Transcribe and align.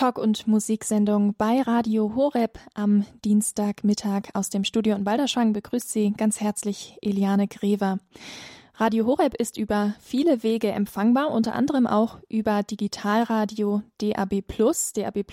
Talk- 0.00 0.16
und 0.16 0.46
Musiksendung 0.46 1.34
bei 1.36 1.60
Radio 1.60 2.14
Horeb 2.14 2.58
am 2.72 3.04
Dienstagmittag 3.22 4.30
aus 4.32 4.48
dem 4.48 4.64
Studio 4.64 4.96
in 4.96 5.04
Balderschwang 5.04 5.52
begrüßt 5.52 5.92
Sie 5.92 6.14
ganz 6.16 6.40
herzlich 6.40 6.96
Eliane 7.02 7.46
Grever. 7.46 7.98
Radio 8.76 9.04
Horeb 9.04 9.34
ist 9.34 9.58
über 9.58 9.94
viele 10.00 10.42
Wege 10.42 10.72
empfangbar, 10.72 11.30
unter 11.30 11.54
anderem 11.54 11.86
auch 11.86 12.16
über 12.30 12.62
Digitalradio 12.62 13.82
DAB+. 14.00 14.42
DAB+, 14.96 15.24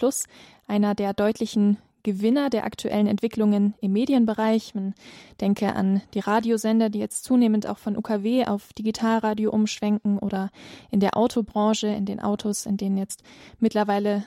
einer 0.68 0.96
der 0.96 1.14
deutlichen 1.14 1.78
Gewinner 2.04 2.50
der 2.50 2.66
aktuellen 2.66 3.08
Entwicklungen 3.08 3.74
im 3.80 3.94
Medienbereich. 3.94 4.76
Man 4.76 4.96
denke 5.40 5.78
an 5.78 6.02
die 6.14 6.20
Radiosender, 6.20 6.90
die 6.90 7.00
jetzt 7.00 7.24
zunehmend 7.24 7.68
auch 7.68 7.78
von 7.78 7.96
UKW 7.96 8.48
auf 8.48 8.74
Digitalradio 8.74 9.50
umschwenken 9.50 10.20
oder 10.20 10.50
in 10.92 11.00
der 11.00 11.16
Autobranche, 11.16 11.88
in 11.88 12.06
den 12.06 12.20
Autos, 12.20 12.66
in 12.66 12.76
denen 12.76 12.98
jetzt 12.98 13.24
mittlerweile 13.60 14.26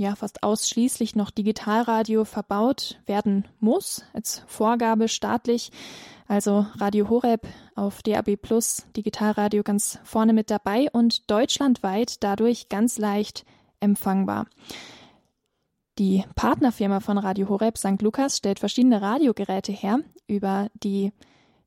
ja 0.00 0.16
fast 0.16 0.42
ausschließlich 0.42 1.14
noch 1.14 1.30
Digitalradio 1.30 2.24
verbaut 2.24 2.98
werden 3.06 3.46
muss, 3.60 4.02
als 4.14 4.42
Vorgabe 4.46 5.08
staatlich. 5.08 5.70
Also 6.26 6.66
Radio 6.78 7.08
Horeb 7.10 7.46
auf 7.74 8.02
DAB 8.02 8.36
Plus, 8.36 8.86
Digitalradio 8.96 9.62
ganz 9.62 9.98
vorne 10.02 10.32
mit 10.32 10.50
dabei 10.50 10.88
und 10.92 11.30
deutschlandweit 11.30 12.22
dadurch 12.22 12.68
ganz 12.68 12.98
leicht 12.98 13.44
empfangbar. 13.80 14.46
Die 15.98 16.24
Partnerfirma 16.34 17.00
von 17.00 17.18
Radio 17.18 17.48
Horeb 17.48 17.76
St. 17.76 18.00
Lukas 18.00 18.38
stellt 18.38 18.58
verschiedene 18.58 19.02
Radiogeräte 19.02 19.72
her, 19.72 20.00
über 20.26 20.68
die 20.82 21.12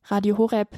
Radio 0.06 0.38
Horeb 0.38 0.68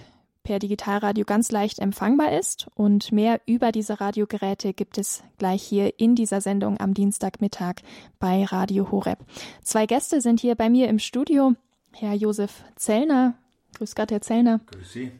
per 0.46 0.60
Digitalradio 0.60 1.24
ganz 1.24 1.50
leicht 1.50 1.80
empfangbar 1.80 2.32
ist. 2.38 2.68
Und 2.76 3.10
mehr 3.10 3.40
über 3.46 3.72
diese 3.72 4.00
Radiogeräte 4.00 4.72
gibt 4.72 4.96
es 4.96 5.24
gleich 5.38 5.62
hier 5.62 5.98
in 5.98 6.14
dieser 6.14 6.40
Sendung 6.40 6.78
am 6.78 6.94
Dienstagmittag 6.94 7.82
bei 8.20 8.44
Radio 8.44 8.92
Horeb. 8.92 9.18
Zwei 9.62 9.86
Gäste 9.86 10.20
sind 10.20 10.38
hier 10.40 10.54
bei 10.54 10.70
mir 10.70 10.88
im 10.88 11.00
Studio. 11.00 11.54
Herr 11.92 12.14
Josef 12.14 12.62
Zellner. 12.76 13.34
Grüß 13.74 13.96
Gott, 13.96 14.12
Herr 14.12 14.20
Zellner. 14.20 14.60
Grüß 14.70 14.92
Sie. 14.92 15.12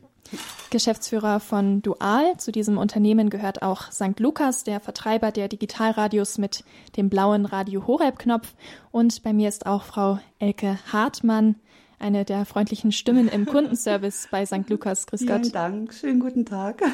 Geschäftsführer 0.70 1.40
von 1.40 1.82
Dual. 1.82 2.36
Zu 2.38 2.52
diesem 2.52 2.78
Unternehmen 2.78 3.28
gehört 3.28 3.62
auch 3.62 3.90
St. 3.90 4.18
Lukas, 4.20 4.62
der 4.62 4.78
Vertreiber 4.78 5.32
der 5.32 5.48
Digitalradios 5.48 6.38
mit 6.38 6.62
dem 6.96 7.10
blauen 7.10 7.46
Radio 7.46 7.86
Horeb-Knopf. 7.86 8.54
Und 8.92 9.22
bei 9.24 9.32
mir 9.32 9.48
ist 9.48 9.66
auch 9.66 9.82
Frau 9.82 10.20
Elke 10.38 10.78
Hartmann, 10.92 11.56
eine 11.98 12.24
der 12.24 12.44
freundlichen 12.44 12.92
Stimmen 12.92 13.28
im 13.28 13.46
Kundenservice 13.46 14.28
bei 14.30 14.46
St. 14.46 14.64
Lukas. 14.68 15.06
Grüß 15.06 15.20
Vielen 15.20 15.42
Gott. 15.42 15.54
Dank, 15.54 15.94
schönen 15.94 16.20
guten 16.20 16.44
Tag. 16.44 16.82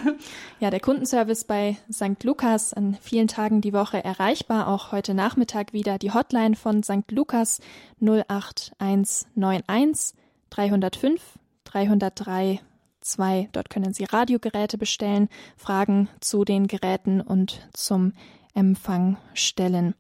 Ja, 0.61 0.71
der 0.71 0.81
Kundenservice 0.81 1.45
bei 1.45 1.77
St. 1.93 2.23
Lukas 2.23 2.73
an 2.73 2.97
vielen 3.01 3.27
Tagen 3.27 3.61
die 3.61 3.73
Woche 3.73 4.05
erreichbar. 4.05 4.69
Auch 4.69 4.93
heute 4.93 5.15
Nachmittag 5.15 5.73
wieder 5.73 5.99
die 5.99 6.13
Hotline 6.13 6.55
von 6.55 6.83
St. 6.83 7.11
Lukas 7.11 7.61
08191 8.01 10.15
305 10.51 11.21
303 11.65 12.61
2. 13.01 13.49
Dort 13.53 13.71
können 13.71 13.93
Sie 13.93 14.05
Radiogeräte 14.05 14.79
bestellen, 14.79 15.29
Fragen 15.57 16.09
zu 16.21 16.45
den 16.45 16.69
Geräten 16.69 17.21
und 17.21 17.69
zum 17.73 18.13
Empfang 18.55 19.17
stellen. 19.35 19.95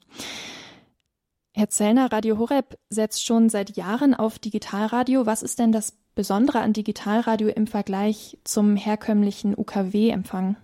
Herr 1.54 1.68
Zellner, 1.68 2.10
Radio 2.10 2.38
Horeb 2.38 2.78
setzt 2.88 3.26
schon 3.26 3.50
seit 3.50 3.76
Jahren 3.76 4.14
auf 4.14 4.38
Digitalradio. 4.38 5.26
Was 5.26 5.42
ist 5.42 5.58
denn 5.58 5.70
das 5.70 5.92
Besondere 6.14 6.60
an 6.60 6.72
Digitalradio 6.72 7.48
im 7.48 7.66
Vergleich 7.66 8.38
zum 8.42 8.74
herkömmlichen 8.76 9.54
UKW-Empfang? 9.56 10.56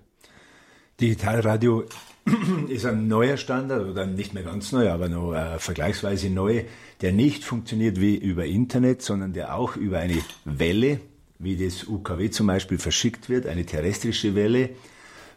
Digitalradio 0.98 1.84
ist 2.69 2.86
ein 2.86 3.06
neuer 3.06 3.36
Standard 3.36 3.86
oder 3.86 4.06
nicht 4.06 4.33
mehr 4.33 4.44
ganz 4.44 4.72
neu, 4.72 4.91
aber 4.91 5.11
noch 5.11 5.34
äh, 5.34 5.59
vergleichsweise 5.59 6.31
neu, 6.31 6.64
der 7.03 7.12
nicht 7.12 7.44
funktioniert 7.44 8.00
wie 8.00 8.16
über 8.16 8.47
Internet, 8.47 9.03
sondern 9.03 9.34
der 9.34 9.55
auch 9.55 9.77
über 9.77 9.98
eine 9.98 10.19
Welle 10.47 11.00
wie 11.39 11.56
das 11.56 11.86
UKW 11.86 12.31
zum 12.31 12.47
Beispiel 12.47 12.78
verschickt 12.78 13.28
wird, 13.28 13.47
eine 13.47 13.65
terrestrische 13.65 14.34
Welle 14.34 14.71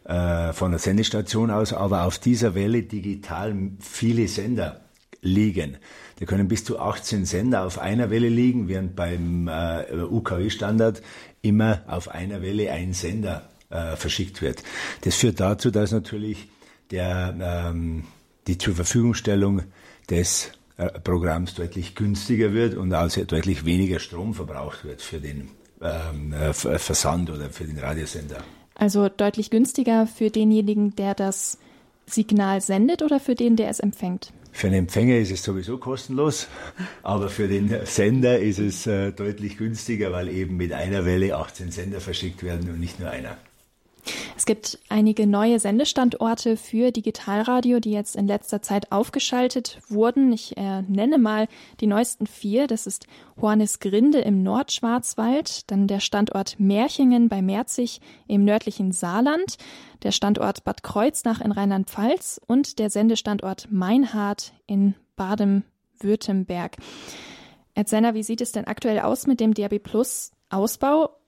äh, 0.06 0.54
von 0.54 0.72
der 0.72 0.80
Sendestation 0.80 1.52
aus, 1.52 1.74
aber 1.74 2.06
auf 2.06 2.20
dieser 2.20 2.56
Welle 2.56 2.84
digital 2.84 3.54
viele 3.80 4.28
Sender 4.28 4.82
liegen. 5.22 5.78
Da 6.20 6.26
können 6.26 6.48
bis 6.48 6.64
zu 6.64 6.80
18 6.80 7.26
Sender 7.26 7.66
auf 7.66 7.80
einer 7.80 8.10
Welle 8.10 8.30
liegen, 8.30 8.68
während 8.68 8.96
beim 8.96 9.48
äh, 9.48 10.04
UKW-Standard 10.04 11.02
immer 11.42 11.82
auf 11.88 12.10
einer 12.10 12.42
Welle 12.42 12.72
ein 12.72 12.94
Sender 12.94 13.50
äh, 13.70 13.96
verschickt 13.96 14.42
wird. 14.42 14.64
Das 15.02 15.16
führt 15.16 15.40
dazu, 15.40 15.72
dass 15.72 15.92
natürlich 15.92 16.48
der, 16.92 17.36
ähm, 17.72 18.06
die 18.48 18.58
zur 18.58 18.76
Verfügungstellung 18.76 19.64
des 20.10 20.52
äh, 20.78 20.88
Programms 21.00 21.56
deutlich 21.56 21.96
günstiger 21.96 22.54
wird 22.54 22.76
und 22.76 22.94
also 22.94 23.24
deutlich 23.24 23.66
weniger 23.66 24.00
Strom 24.00 24.34
verbraucht 24.34 24.84
wird 24.84 25.02
für 25.02 25.20
den 25.20 25.50
ähm, 25.82 26.34
äh, 26.34 26.54
Versand 26.54 27.30
oder 27.30 27.50
für 27.50 27.66
den 27.66 27.78
Radiosender. 27.78 28.44
Also 28.76 29.10
deutlich 29.10 29.50
günstiger 29.50 30.08
für 30.08 30.30
denjenigen, 30.30 30.96
der 30.96 31.14
das 31.14 31.58
Signal 32.06 32.62
sendet 32.62 33.02
oder 33.04 33.20
für 33.20 33.36
den, 33.36 33.56
der 33.56 33.70
es 33.70 33.80
empfängt? 33.80 34.34
Für 34.52 34.70
den 34.70 34.80
Empfänger 34.80 35.18
ist 35.18 35.32
es 35.32 35.44
sowieso 35.44 35.78
kostenlos, 35.78 36.48
aber 37.04 37.30
für 37.30 37.48
den 37.48 37.86
Sender 37.86 38.40
ist 38.40 38.60
es 38.60 38.86
äh, 38.86 39.12
deutlich 39.12 39.58
günstiger, 39.58 40.12
weil 40.12 40.30
eben 40.30 40.58
mit 40.58 40.74
einer 40.74 41.06
Welle 41.06 41.36
18 41.36 41.72
Sender 41.72 42.02
verschickt 42.02 42.44
werden 42.44 42.70
und 42.70 42.80
nicht 42.80 43.00
nur 43.00 43.10
einer. 43.10 43.38
Es 44.36 44.46
gibt 44.46 44.80
einige 44.90 45.28
neue 45.28 45.60
Sendestandorte 45.60 46.58
für 46.58 46.92
Digitalradio, 46.92 47.80
die 47.80 47.92
jetzt 47.92 48.16
in 48.16 48.28
letzter 48.28 48.62
Zeit 48.62 48.92
aufgeschaltet 48.92 49.80
wurden. 49.88 50.34
Ich 50.34 50.58
äh, 50.58 50.82
nenne 50.84 51.18
mal 51.18 51.48
die 51.80 51.88
neuesten 51.88 52.28
vier. 52.28 52.68
Das 52.68 52.88
ist 52.88 53.08
Hornisgrinde 53.40 54.20
im 54.20 54.44
Nordschwarzwald, 54.44 55.70
dann 55.70 55.88
der 55.88 56.00
Standort 56.00 56.60
Märchingen 56.60 57.30
bei 57.30 57.42
Merzig 57.42 58.02
im 58.28 58.44
nördlichen 58.44 58.92
Saarland, 58.92 59.58
der 60.04 60.12
Standort 60.12 60.64
Bad 60.64 60.84
Kreuznach 60.84 61.42
in 61.42 61.52
Rheinland-Pfalz 61.52 62.42
und 62.48 62.80
der 62.80 62.90
Sendestandort 62.90 63.68
Meinhard 63.72 64.54
in 64.66 64.96
Baden-Württemberg. 65.16 66.78
Herr 67.76 67.86
Zenner, 67.86 68.14
wie 68.16 68.24
sieht 68.24 68.42
es 68.42 68.52
denn 68.52 68.66
aktuell 68.66 69.00
aus 69.00 69.28
mit 69.28 69.40
dem 69.40 69.54
DAB 69.54 69.80
Plus 69.80 70.32
Ausbau? 70.50 71.21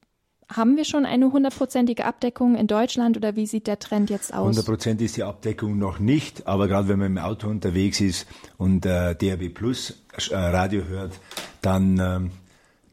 Haben 0.50 0.78
wir 0.78 0.86
schon 0.86 1.06
eine 1.06 1.32
hundertprozentige 1.32 2.06
Abdeckung 2.06 2.56
in 2.56 2.68
Deutschland 2.68 3.18
oder 3.18 3.36
wie 3.36 3.46
sieht 3.46 3.68
der 3.68 3.80
Trend 3.80 4.10
jetzt 4.10 4.34
aus? 4.34 4.48
Hundertprozentig 4.48 5.06
ist 5.06 5.18
die 5.18 5.24
Abdeckung 5.24 5.78
noch 5.78 6.00
nicht, 6.00 6.48
aber 6.48 6.68
gerade 6.68 6.88
wenn 6.88 7.00
man 7.00 7.08
im 7.08 7.18
Auto 7.18 7.48
unterwegs 7.48 8.02
ist 8.02 8.28
und 8.58 8.86
äh, 8.86 9.16
DRB 9.16 9.54
Plus 9.54 10.02
äh, 10.30 10.36
Radio 10.36 10.84
hört, 10.86 11.20
dann, 11.62 12.00
äh, 12.00 12.20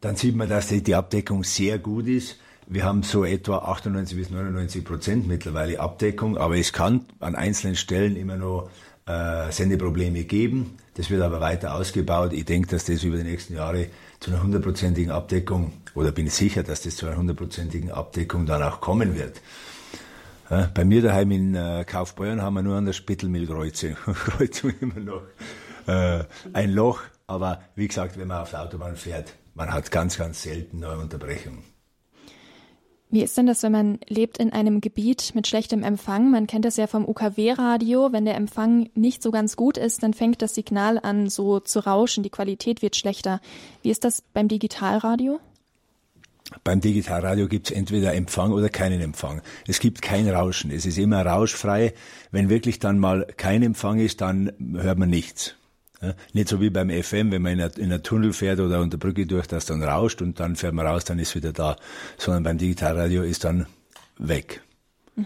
dann 0.01 0.15
sieht 0.15 0.35
man, 0.35 0.49
dass 0.49 0.67
die, 0.67 0.81
die 0.81 0.95
Abdeckung 0.95 1.43
sehr 1.43 1.77
gut 1.79 2.07
ist. 2.07 2.37
Wir 2.67 2.85
haben 2.85 3.03
so 3.03 3.25
etwa 3.25 3.57
98 3.57 4.17
bis 4.17 4.29
99 4.29 4.85
Prozent 4.85 5.27
mittlerweile 5.27 5.79
Abdeckung, 5.79 6.37
aber 6.37 6.57
es 6.57 6.71
kann 6.71 7.05
an 7.19 7.35
einzelnen 7.35 7.75
Stellen 7.75 8.15
immer 8.15 8.37
noch 8.37 8.69
äh, 9.05 9.51
Sendeprobleme 9.51 10.23
geben. 10.23 10.77
Das 10.93 11.09
wird 11.09 11.21
aber 11.21 11.41
weiter 11.41 11.75
ausgebaut. 11.75 12.33
Ich 12.33 12.45
denke, 12.45 12.69
dass 12.69 12.85
das 12.85 13.03
über 13.03 13.17
die 13.17 13.23
nächsten 13.23 13.55
Jahre 13.55 13.87
zu 14.19 14.31
einer 14.31 14.43
hundertprozentigen 14.43 15.11
Abdeckung 15.11 15.73
oder 15.95 16.11
bin 16.11 16.27
sicher, 16.27 16.63
dass 16.63 16.81
das 16.81 16.95
zu 16.95 17.07
einer 17.07 17.17
hundertprozentigen 17.17 17.91
Abdeckung 17.91 18.45
dann 18.45 18.63
auch 18.63 18.81
kommen 18.81 19.15
wird. 19.15 19.41
Bei 20.73 20.83
mir 20.83 21.01
daheim 21.01 21.31
in 21.31 21.55
äh, 21.55 21.85
Kaufbeuern 21.87 22.41
haben 22.41 22.55
wir 22.55 22.61
nur 22.61 22.75
an 22.75 22.85
der 22.85 22.91
Spittelmillkreuzung 22.91 23.95
immer 24.81 24.99
noch 24.99 25.21
äh, 25.87 26.25
ein 26.51 26.73
Loch. 26.73 27.03
Aber 27.25 27.61
wie 27.75 27.87
gesagt, 27.87 28.17
wenn 28.17 28.27
man 28.27 28.41
auf 28.41 28.49
der 28.49 28.63
Autobahn 28.63 28.97
fährt, 28.97 29.33
man 29.53 29.71
hat 29.73 29.91
ganz, 29.91 30.17
ganz 30.17 30.41
selten 30.41 30.83
eine 30.83 30.97
Unterbrechung. 30.97 31.59
Wie 33.09 33.23
ist 33.23 33.37
denn 33.37 33.45
das, 33.45 33.63
wenn 33.63 33.71
man 33.71 33.99
lebt 34.07 34.37
in 34.39 34.51
einem 34.51 34.81
Gebiet 34.81 35.35
mit 35.35 35.47
schlechtem 35.47 35.83
Empfang? 35.83 36.31
Man 36.31 36.47
kennt 36.47 36.65
das 36.65 36.77
ja 36.77 36.87
vom 36.87 37.07
UKW-Radio. 37.07 38.11
Wenn 38.11 38.25
der 38.25 38.35
Empfang 38.35 38.89
nicht 38.93 39.23
so 39.23 39.31
ganz 39.31 39.55
gut 39.55 39.77
ist, 39.77 40.03
dann 40.03 40.13
fängt 40.13 40.41
das 40.41 40.55
Signal 40.55 40.97
an, 40.97 41.29
so 41.29 41.59
zu 41.61 41.79
rauschen. 41.79 42.23
Die 42.23 42.29
Qualität 42.29 42.81
wird 42.81 42.97
schlechter. 42.97 43.39
Wie 43.83 43.89
ist 43.89 44.03
das 44.03 44.21
beim 44.33 44.47
Digitalradio? 44.47 45.39
Beim 46.63 46.81
Digitalradio 46.81 47.47
gibt 47.47 47.69
es 47.69 47.75
entweder 47.75 48.13
Empfang 48.13 48.51
oder 48.51 48.69
keinen 48.69 49.01
Empfang. 49.01 49.41
Es 49.67 49.79
gibt 49.79 50.01
kein 50.01 50.29
Rauschen. 50.29 50.69
Es 50.71 50.85
ist 50.85 50.97
immer 50.97 51.25
rauschfrei. 51.25 51.93
Wenn 52.31 52.49
wirklich 52.49 52.79
dann 52.79 52.99
mal 52.99 53.25
kein 53.37 53.63
Empfang 53.63 53.99
ist, 53.99 54.21
dann 54.21 54.51
hört 54.75 54.97
man 54.97 55.09
nichts. 55.09 55.55
Ja, 56.01 56.13
nicht 56.33 56.49
so 56.49 56.59
wie 56.59 56.69
beim 56.69 56.89
FM, 56.89 57.31
wenn 57.31 57.41
man 57.41 57.59
in 57.59 57.83
einer 57.83 58.03
Tunnel 58.03 58.33
fährt 58.33 58.59
oder 58.59 58.81
unter 58.81 58.97
Brücke 58.97 59.25
durch, 59.27 59.47
das 59.47 59.65
dann 59.65 59.83
rauscht 59.83 60.21
und 60.21 60.39
dann 60.39 60.55
fährt 60.55 60.73
man 60.73 60.87
raus, 60.87 61.05
dann 61.05 61.19
ist 61.19 61.35
wieder 61.35 61.53
da. 61.53 61.77
Sondern 62.17 62.43
beim 62.43 62.57
Digitalradio 62.57 63.23
ist 63.23 63.43
dann 63.43 63.67
weg. 64.17 64.61
Mhm. 65.15 65.25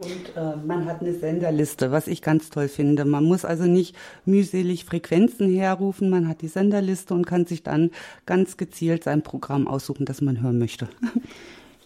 Und 0.00 0.34
äh, 0.34 0.56
man 0.66 0.86
hat 0.86 1.02
eine 1.02 1.12
Senderliste, 1.12 1.90
was 1.90 2.06
ich 2.06 2.22
ganz 2.22 2.48
toll 2.48 2.68
finde. 2.68 3.04
Man 3.04 3.24
muss 3.24 3.44
also 3.44 3.64
nicht 3.64 3.94
mühselig 4.24 4.86
Frequenzen 4.86 5.54
herrufen, 5.54 6.08
man 6.08 6.26
hat 6.26 6.40
die 6.40 6.48
Senderliste 6.48 7.12
und 7.12 7.26
kann 7.26 7.44
sich 7.44 7.62
dann 7.62 7.90
ganz 8.24 8.56
gezielt 8.56 9.04
sein 9.04 9.22
Programm 9.22 9.68
aussuchen, 9.68 10.06
das 10.06 10.22
man 10.22 10.40
hören 10.40 10.58
möchte. 10.58 10.88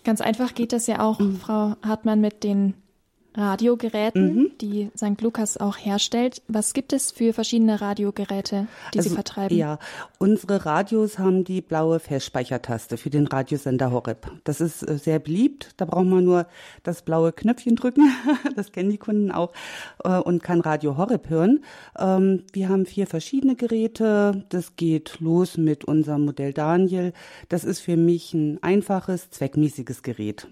Ganz 0.05 0.20
einfach 0.20 0.55
geht 0.55 0.72
das 0.72 0.87
ja 0.87 1.00
auch, 1.00 1.19
mhm. 1.19 1.37
Frau 1.38 1.75
Hartmann, 1.82 2.20
mit 2.20 2.44
den 2.44 2.75
Radiogeräten, 3.37 4.35
mhm. 4.35 4.51
die 4.61 4.91
St. 4.97 5.21
Lukas 5.21 5.57
auch 5.57 5.77
herstellt. 5.77 6.43
Was 6.47 6.73
gibt 6.73 6.93
es 6.93 7.11
für 7.11 7.33
verschiedene 7.33 7.81
Radiogeräte, 7.81 8.69
die 8.93 8.99
also, 8.99 9.11
Sie 9.11 9.15
vertreiben? 9.15 9.57
Ja, 9.57 9.79
unsere 10.19 10.65
Radios 10.65 11.19
haben 11.19 11.45
die 11.45 11.61
blaue 11.61 11.99
Festspeichertaste 11.99 12.97
für 12.97 13.11
den 13.11 13.27
Radiosender 13.27 13.91
Horeb. 13.91 14.31
Das 14.45 14.61
ist 14.61 14.89
äh, 14.89 14.99
sehr 14.99 15.19
beliebt. 15.19 15.73
Da 15.77 15.85
braucht 15.85 16.07
man 16.07 16.25
nur 16.25 16.47
das 16.85 17.03
blaue 17.03 17.33
Knöpfchen 17.33 17.77
drücken. 17.77 18.11
Das 18.57 18.73
kennen 18.73 18.91
die 18.91 18.99
Kunden 18.99 19.33
auch 19.33 19.53
äh, 20.05 20.19
und 20.19 20.43
kann 20.43 20.61
Radio 20.61 20.97
Horeb 20.97 21.29
hören. 21.29 21.65
Ähm, 21.99 22.45
wir 22.53 22.69
haben 22.69 22.87
vier 22.87 23.07
verschiedene 23.07 23.57
Geräte. 23.57 24.45
Das 24.49 24.77
geht 24.77 25.19
los 25.21 25.57
mit 25.57 25.85
unserem 25.85 26.25
Modell 26.25 26.53
Daniel. 26.53 27.13
Das 27.49 27.65
ist 27.65 27.81
für 27.81 27.97
mich 27.97 28.33
ein 28.33 28.63
einfaches, 28.63 29.31
zweckmäßiges 29.31 30.03
Gerät. 30.03 30.47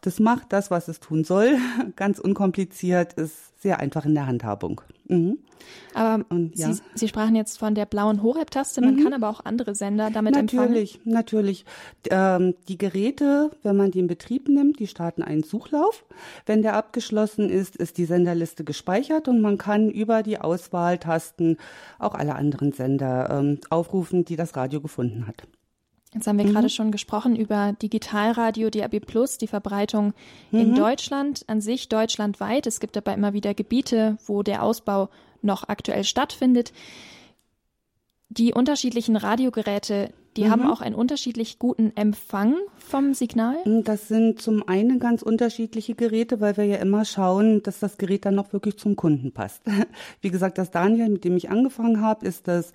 Das 0.00 0.20
macht 0.20 0.52
das, 0.52 0.70
was 0.70 0.88
es 0.88 1.00
tun 1.00 1.24
soll, 1.24 1.56
ganz 1.96 2.18
unkompliziert, 2.18 3.14
ist 3.14 3.60
sehr 3.60 3.80
einfach 3.80 4.04
in 4.04 4.14
der 4.14 4.26
Handhabung. 4.26 4.80
Mhm. 5.08 5.38
Aber 5.94 6.24
und, 6.28 6.56
ja. 6.58 6.72
Sie, 6.72 6.82
Sie, 6.94 7.08
sprachen 7.08 7.34
jetzt 7.34 7.58
von 7.58 7.74
der 7.74 7.86
blauen 7.86 8.22
Horeb-Taste, 8.22 8.80
man 8.80 8.96
mhm. 8.96 9.04
kann 9.04 9.12
aber 9.14 9.28
auch 9.28 9.44
andere 9.44 9.74
Sender 9.74 10.10
damit 10.10 10.34
natürlich, 10.34 10.96
empfangen. 10.96 11.14
Natürlich, 11.14 11.64
ähm, 12.10 12.54
die 12.68 12.78
Geräte, 12.78 13.50
wenn 13.62 13.76
man 13.76 13.90
die 13.90 14.00
in 14.00 14.06
Betrieb 14.06 14.48
nimmt, 14.48 14.78
die 14.78 14.86
starten 14.86 15.22
einen 15.22 15.42
Suchlauf. 15.42 16.04
Wenn 16.44 16.62
der 16.62 16.74
abgeschlossen 16.74 17.48
ist, 17.48 17.76
ist 17.76 17.98
die 17.98 18.04
Senderliste 18.04 18.64
gespeichert 18.64 19.28
und 19.28 19.40
man 19.40 19.58
kann 19.58 19.90
über 19.90 20.22
die 20.22 20.38
Auswahltasten 20.38 21.56
auch 21.98 22.14
alle 22.14 22.34
anderen 22.34 22.72
Sender 22.72 23.30
ähm, 23.30 23.58
aufrufen, 23.70 24.24
die 24.24 24.36
das 24.36 24.54
Radio 24.56 24.80
gefunden 24.80 25.26
hat. 25.26 25.42
Jetzt 26.16 26.26
haben 26.26 26.38
wir 26.38 26.46
mhm. 26.46 26.52
gerade 26.54 26.70
schon 26.70 26.92
gesprochen 26.92 27.36
über 27.36 27.74
Digitalradio 27.74 28.70
DAB 28.70 29.00
Plus, 29.00 29.36
die 29.36 29.46
Verbreitung 29.46 30.14
mhm. 30.50 30.60
in 30.60 30.74
Deutschland, 30.74 31.44
an 31.46 31.60
sich 31.60 31.90
deutschlandweit. 31.90 32.66
Es 32.66 32.80
gibt 32.80 32.96
aber 32.96 33.12
immer 33.12 33.34
wieder 33.34 33.52
Gebiete, 33.52 34.16
wo 34.24 34.42
der 34.42 34.62
Ausbau 34.62 35.10
noch 35.42 35.68
aktuell 35.68 36.04
stattfindet. 36.04 36.72
Die 38.30 38.54
unterschiedlichen 38.54 39.16
Radiogeräte, 39.16 40.10
die 40.38 40.44
mhm. 40.44 40.50
haben 40.50 40.66
auch 40.70 40.80
einen 40.80 40.94
unterschiedlich 40.94 41.58
guten 41.58 41.94
Empfang 41.96 42.54
vom 42.78 43.12
Signal? 43.12 43.56
Das 43.84 44.08
sind 44.08 44.40
zum 44.40 44.66
einen 44.66 44.98
ganz 44.98 45.20
unterschiedliche 45.20 45.94
Geräte, 45.94 46.40
weil 46.40 46.56
wir 46.56 46.64
ja 46.64 46.76
immer 46.76 47.04
schauen, 47.04 47.62
dass 47.62 47.78
das 47.78 47.98
Gerät 47.98 48.24
dann 48.24 48.36
noch 48.36 48.54
wirklich 48.54 48.78
zum 48.78 48.96
Kunden 48.96 49.32
passt. 49.32 49.60
Wie 50.22 50.30
gesagt, 50.30 50.56
das 50.56 50.70
Daniel, 50.70 51.10
mit 51.10 51.24
dem 51.24 51.36
ich 51.36 51.50
angefangen 51.50 52.00
habe, 52.00 52.24
ist 52.26 52.48
das 52.48 52.72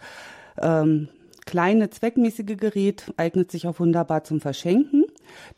ähm, 0.61 1.09
kleine 1.51 1.89
zweckmäßige 1.89 2.55
Gerät 2.55 3.11
eignet 3.17 3.51
sich 3.51 3.67
auch 3.67 3.81
wunderbar 3.81 4.23
zum 4.23 4.39
Verschenken. 4.39 5.03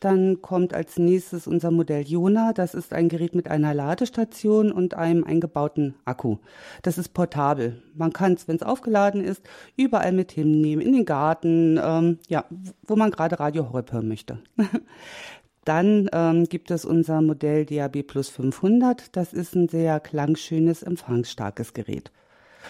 Dann 0.00 0.42
kommt 0.42 0.74
als 0.74 0.98
nächstes 0.98 1.46
unser 1.46 1.70
Modell 1.70 2.02
Jona. 2.02 2.52
Das 2.52 2.74
ist 2.74 2.92
ein 2.92 3.08
Gerät 3.08 3.36
mit 3.36 3.48
einer 3.48 3.74
Ladestation 3.74 4.72
und 4.72 4.94
einem 4.94 5.22
eingebauten 5.22 5.94
Akku. 6.04 6.38
Das 6.82 6.98
ist 6.98 7.10
portabel. 7.10 7.80
Man 7.94 8.12
kann 8.12 8.32
es, 8.32 8.48
wenn 8.48 8.56
es 8.56 8.64
aufgeladen 8.64 9.22
ist, 9.22 9.44
überall 9.76 10.10
mit 10.10 10.32
hinnehmen, 10.32 10.84
in 10.84 10.94
den 10.94 11.04
Garten, 11.04 11.78
ähm, 11.80 12.18
ja, 12.26 12.44
wo 12.82 12.96
man 12.96 13.12
gerade 13.12 13.38
Radio 13.38 13.70
Horeb 13.70 13.92
hören 13.92 14.08
möchte. 14.08 14.40
Dann 15.64 16.10
ähm, 16.12 16.48
gibt 16.48 16.72
es 16.72 16.84
unser 16.84 17.22
Modell 17.22 17.66
DAB 17.66 18.02
Plus 18.02 18.30
500. 18.30 19.16
Das 19.16 19.32
ist 19.32 19.54
ein 19.54 19.68
sehr 19.68 20.00
klangschönes, 20.00 20.82
empfangsstarkes 20.82 21.72
Gerät. 21.72 22.10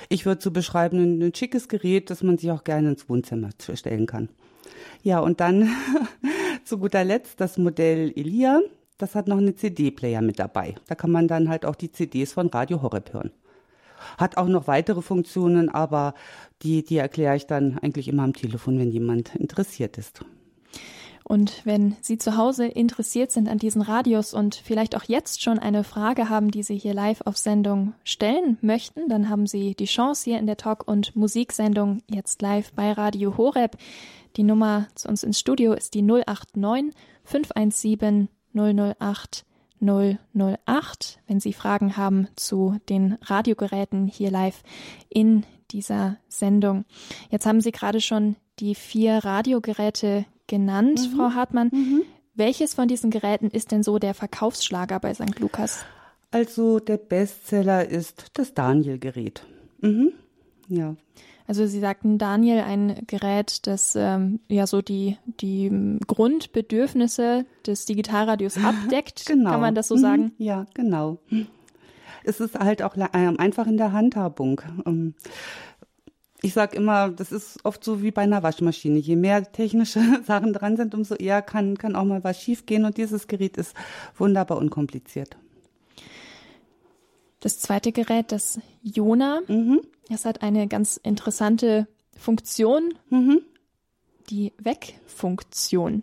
Ich 0.09 0.27
würde 0.27 0.43
so 0.43 0.51
beschreiben, 0.51 0.99
ein, 0.99 1.23
ein 1.23 1.35
schickes 1.35 1.69
Gerät, 1.69 2.11
das 2.11 2.23
man 2.23 2.39
sich 2.39 2.51
auch 2.51 2.65
gerne 2.65 2.91
ins 2.91 3.09
Wohnzimmer 3.09 3.51
stellen 3.59 4.07
kann. 4.07 4.29
Ja, 5.03 5.21
und 5.21 5.41
dann 5.41 5.69
zu 6.65 6.79
guter 6.79 7.05
Letzt 7.05 7.41
das 7.41 7.59
Modell 7.59 8.13
Elia. 8.17 8.61
Das 8.99 9.15
hat 9.15 9.27
noch 9.29 9.39
eine 9.39 9.55
CD-Player 9.55 10.23
mit 10.23 10.39
dabei. 10.39 10.77
Da 10.87 10.95
kann 10.95 11.11
man 11.11 11.29
dann 11.29 11.49
halt 11.49 11.65
auch 11.65 11.75
die 11.75 11.91
CDs 11.91 12.33
von 12.33 12.49
Radio 12.49 12.81
Horeb 12.81 13.13
hören. 13.13 13.33
Hat 14.19 14.37
auch 14.37 14.47
noch 14.47 14.67
weitere 14.67 15.03
Funktionen, 15.03 15.69
aber 15.69 16.15
die, 16.63 16.85
die 16.85 16.99
erkläre 16.99 17.37
ich 17.37 17.47
dann 17.47 17.79
eigentlich 17.79 18.09
immer 18.09 18.23
am 18.23 18.35
Telefon, 18.35 18.79
wenn 18.79 18.91
jemand 18.91 19.35
interessiert 19.35 19.99
ist. 19.99 20.25
Und 21.27 21.65
wenn 21.65 21.97
Sie 22.03 22.19
zu 22.19 22.37
Hause 22.37 22.67
interessiert 22.67 23.33
sind 23.33 23.49
an 23.49 23.59
diesen 23.59 23.81
Radios 23.81 24.35
und 24.35 24.55
vielleicht 24.55 24.95
auch 24.95 25.05
jetzt 25.05 25.43
schon 25.43 25.59
eine 25.59 25.83
Frage 25.83 26.29
haben, 26.29 26.51
die 26.51 26.63
Sie 26.63 26.77
hier 26.77 26.93
live 26.93 27.23
auf 27.25 27.39
Sendung 27.39 27.95
stellen 28.05 28.59
möchten, 28.61 29.09
dann 29.09 29.31
haben 29.31 29.47
Sie 29.47 29.75
die 29.75 29.87
Chance 29.87 30.25
hier 30.25 30.39
in 30.39 30.47
der 30.47 30.59
Talk- 30.59 30.87
und 30.87 31.17
Musiksendung 31.17 32.03
jetzt 32.11 32.43
live 32.43 32.73
bei 32.75 32.93
Radio 32.93 33.39
Horeb. 33.39 33.79
Die 34.37 34.43
Nummer 34.43 34.87
zu 34.95 35.09
uns 35.09 35.23
ins 35.23 35.41
Studio 35.41 35.73
ist 35.73 35.95
die 35.95 36.03
089 36.03 36.95
517 37.25 38.29
008 38.53 39.47
008, 39.81 41.21
wenn 41.27 41.41
Sie 41.41 41.53
Fragen 41.53 41.97
haben 41.97 42.29
zu 42.37 42.77
den 42.89 43.19
Radiogeräten 43.23 44.07
hier 44.07 44.31
live 44.31 44.63
in 45.09 45.45
dieser 45.71 46.17
Sendung. 46.29 46.85
Jetzt 47.31 47.47
haben 47.47 47.61
Sie 47.61 47.73
gerade 47.73 48.01
schon 48.01 48.37
die 48.61 48.75
vier 48.75 49.25
Radiogeräte 49.25 50.27
genannt, 50.47 51.09
mhm. 51.11 51.17
Frau 51.17 51.31
Hartmann. 51.35 51.71
Mhm. 51.73 52.03
Welches 52.35 52.75
von 52.75 52.89
diesen 52.89 53.11
Geräten 53.11 53.49
ist 53.49 53.71
denn 53.71 53.83
so 53.83 53.99
der 53.99 54.15
Verkaufsschlager 54.15 54.99
bei 54.99 55.15
St. 55.15 55.39
Lukas? 55.39 55.85
Also 56.31 56.81
der 56.81 56.97
Bestseller 56.97 57.89
ist 57.89 58.27
das 58.35 58.55
Daniel-Gerät. 58.55 59.47
Mhm. 59.81 60.13
Ja. 60.69 60.97
Also 61.47 61.67
Sie 61.67 61.79
sagten 61.79 62.19
Daniel, 62.19 62.61
ein 62.61 63.03
Gerät, 63.07 63.67
das 63.67 63.95
ähm, 63.97 64.41
ja 64.49 64.67
so 64.67 64.81
die, 64.81 65.19
die 65.41 65.99
Grundbedürfnisse 66.07 67.45
des 67.67 67.85
Digitalradios 67.85 68.57
abdeckt. 68.65 69.27
genau. 69.27 69.51
Kann 69.51 69.61
man 69.61 69.75
das 69.75 69.89
so 69.89 69.97
sagen? 69.97 70.23
Mhm. 70.23 70.33
Ja, 70.39 70.67
genau. 70.75 71.19
Es 72.25 72.41
ist 72.41 72.59
halt 72.59 72.83
auch 72.83 72.97
ähm, 72.97 73.39
einfach 73.39 73.67
in 73.67 73.77
der 73.77 73.93
Handhabung. 73.93 74.63
Ich 76.45 76.53
sage 76.53 76.77
immer, 76.77 77.09
das 77.09 77.33
ist 77.33 77.65
oft 77.65 77.83
so 77.83 78.03
wie 78.03 78.11
bei 78.11 78.21
einer 78.21 78.43
Waschmaschine. 78.43 78.99
Je 78.99 79.17
mehr 79.17 79.51
technische 79.51 80.01
Sachen 80.27 80.53
dran 80.53 80.77
sind, 80.77 80.95
umso 80.95 81.15
eher 81.15 81.41
kann, 81.41 81.79
kann 81.79 81.97
auch 81.97 82.05
mal 82.05 82.23
was 82.23 82.39
schiefgehen. 82.39 82.85
Und 82.85 82.99
dieses 82.99 83.29
Gerät 83.29 83.57
ist 83.57 83.75
wunderbar 84.19 84.59
unkompliziert. 84.59 85.39
Das 87.41 87.61
zweite 87.61 87.93
Gerät, 87.93 88.31
das 88.31 88.61
Jona, 88.83 89.41
mhm. 89.49 89.81
das 90.11 90.27
hat 90.27 90.43
eine 90.43 90.69
ganz 90.69 90.99
interessante 90.99 91.89
Funktion, 92.15 92.93
mhm. 93.09 93.41
die 94.29 94.53
Wegfunktion. 94.59 96.03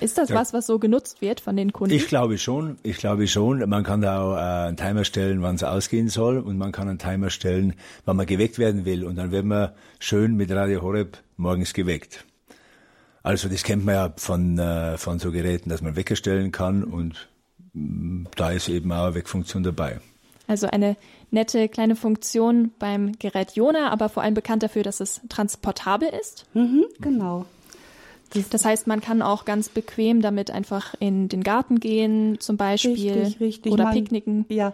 Ist 0.00 0.18
das 0.18 0.28
ja. 0.28 0.36
was, 0.36 0.52
was 0.52 0.66
so 0.66 0.78
genutzt 0.78 1.20
wird 1.20 1.40
von 1.40 1.56
den 1.56 1.72
Kunden? 1.72 1.94
Ich 1.94 2.06
glaube 2.06 2.38
schon. 2.38 2.78
Ich 2.82 2.98
glaube 2.98 3.26
schon. 3.26 3.68
Man 3.68 3.84
kann 3.84 4.00
da 4.00 4.22
auch 4.22 4.36
äh, 4.36 4.68
einen 4.68 4.76
Timer 4.76 5.04
stellen, 5.04 5.42
wann 5.42 5.56
es 5.56 5.64
ausgehen 5.64 6.08
soll, 6.08 6.38
und 6.38 6.58
man 6.58 6.72
kann 6.72 6.88
einen 6.88 6.98
Timer 6.98 7.30
stellen, 7.30 7.74
wann 8.04 8.16
man 8.16 8.26
geweckt 8.26 8.58
werden 8.58 8.84
will, 8.84 9.04
und 9.04 9.16
dann 9.16 9.30
wird 9.30 9.44
man 9.44 9.70
schön 9.98 10.36
mit 10.36 10.50
Radio 10.50 10.82
Horeb 10.82 11.18
morgens 11.36 11.72
geweckt. 11.72 12.24
Also 13.22 13.48
das 13.48 13.62
kennt 13.62 13.84
man 13.84 13.94
ja 13.94 14.12
von 14.16 14.58
äh, 14.58 14.96
von 14.96 15.18
so 15.18 15.32
Geräten, 15.32 15.68
dass 15.70 15.82
man 15.82 15.96
Wecker 15.96 16.16
stellen 16.16 16.52
kann, 16.52 16.84
und 16.84 17.28
mm, 17.72 18.26
da 18.36 18.50
ist 18.50 18.68
eben 18.68 18.92
auch 18.92 19.04
eine 19.06 19.14
Weckfunktion 19.14 19.62
dabei. 19.62 20.00
Also 20.46 20.66
eine 20.66 20.96
nette 21.30 21.68
kleine 21.68 21.94
Funktion 21.94 22.72
beim 22.78 23.12
Gerät 23.18 23.52
Jona, 23.52 23.90
aber 23.90 24.08
vor 24.08 24.22
allem 24.22 24.34
bekannt 24.34 24.62
dafür, 24.62 24.82
dass 24.82 25.00
es 25.00 25.20
transportabel 25.28 26.08
ist. 26.08 26.46
Mhm, 26.54 26.86
genau. 27.00 27.44
Das 28.50 28.64
heißt, 28.64 28.86
man 28.86 29.00
kann 29.00 29.22
auch 29.22 29.44
ganz 29.44 29.68
bequem 29.68 30.20
damit 30.20 30.50
einfach 30.50 30.94
in 30.98 31.28
den 31.28 31.42
Garten 31.42 31.80
gehen, 31.80 32.38
zum 32.40 32.56
Beispiel. 32.56 33.12
Richtig, 33.12 33.40
richtig. 33.40 33.72
Oder 33.72 33.84
man, 33.84 33.94
picknicken. 33.94 34.44
Ja. 34.48 34.72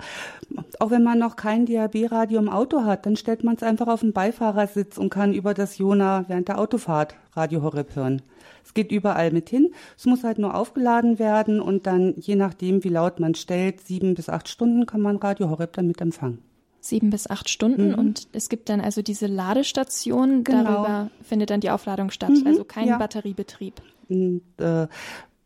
Auch 0.80 0.90
wenn 0.90 1.04
man 1.04 1.18
noch 1.18 1.36
kein 1.36 1.66
DAB-Radio 1.66 2.40
im 2.40 2.48
Auto 2.48 2.84
hat, 2.84 3.06
dann 3.06 3.16
stellt 3.16 3.44
man 3.44 3.54
es 3.54 3.62
einfach 3.62 3.86
auf 3.86 4.00
den 4.00 4.12
Beifahrersitz 4.12 4.98
und 4.98 5.10
kann 5.10 5.32
über 5.32 5.54
das 5.54 5.78
Jona 5.78 6.24
während 6.28 6.48
der 6.48 6.58
Autofahrt 6.58 7.14
Radio 7.34 7.62
Horeb 7.62 7.94
hören. 7.94 8.22
Es 8.64 8.74
geht 8.74 8.90
überall 8.90 9.30
mit 9.30 9.48
hin. 9.50 9.72
Es 9.96 10.06
muss 10.06 10.24
halt 10.24 10.38
nur 10.38 10.54
aufgeladen 10.54 11.18
werden 11.18 11.60
und 11.60 11.86
dann, 11.86 12.14
je 12.16 12.34
nachdem, 12.34 12.82
wie 12.82 12.88
laut 12.88 13.20
man 13.20 13.34
stellt, 13.34 13.80
sieben 13.80 14.14
bis 14.14 14.28
acht 14.28 14.48
Stunden 14.48 14.86
kann 14.86 15.00
man 15.00 15.16
Radio 15.16 15.50
Horeb 15.50 15.74
damit 15.74 16.00
empfangen 16.00 16.38
sieben 16.84 17.10
bis 17.10 17.28
acht 17.28 17.48
Stunden 17.48 17.88
mhm. 17.88 17.98
und 17.98 18.28
es 18.32 18.48
gibt 18.48 18.68
dann 18.68 18.80
also 18.80 19.02
diese 19.02 19.26
Ladestation, 19.26 20.44
genau. 20.44 20.64
darüber 20.64 21.10
findet 21.22 21.50
dann 21.50 21.60
die 21.60 21.70
Aufladung 21.70 22.10
statt, 22.10 22.30
mhm, 22.30 22.46
also 22.46 22.64
kein 22.64 22.88
ja. 22.88 22.98
Batteriebetrieb. 22.98 23.80
Und, 24.08 24.42
äh, 24.58 24.86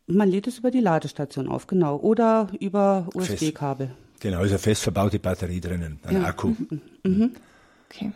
man 0.07 0.27
lädt 0.29 0.47
es 0.47 0.57
über 0.57 0.71
die 0.71 0.79
Ladestation 0.79 1.47
auf, 1.47 1.67
genau, 1.67 1.97
oder 1.97 2.47
über 2.59 3.07
USB-Kabel. 3.13 3.91
Genau, 4.19 4.43
ist 4.43 4.49
eine 4.49 4.59
fest 4.59 4.83
verbaute 4.83 5.19
Batterie 5.19 5.61
drinnen, 5.61 5.99
ein 6.03 6.21
ja. 6.21 6.23
Akku. 6.23 6.49
Mhm. 6.49 6.81
mhm. 7.03 7.31
Okay. 7.89 8.11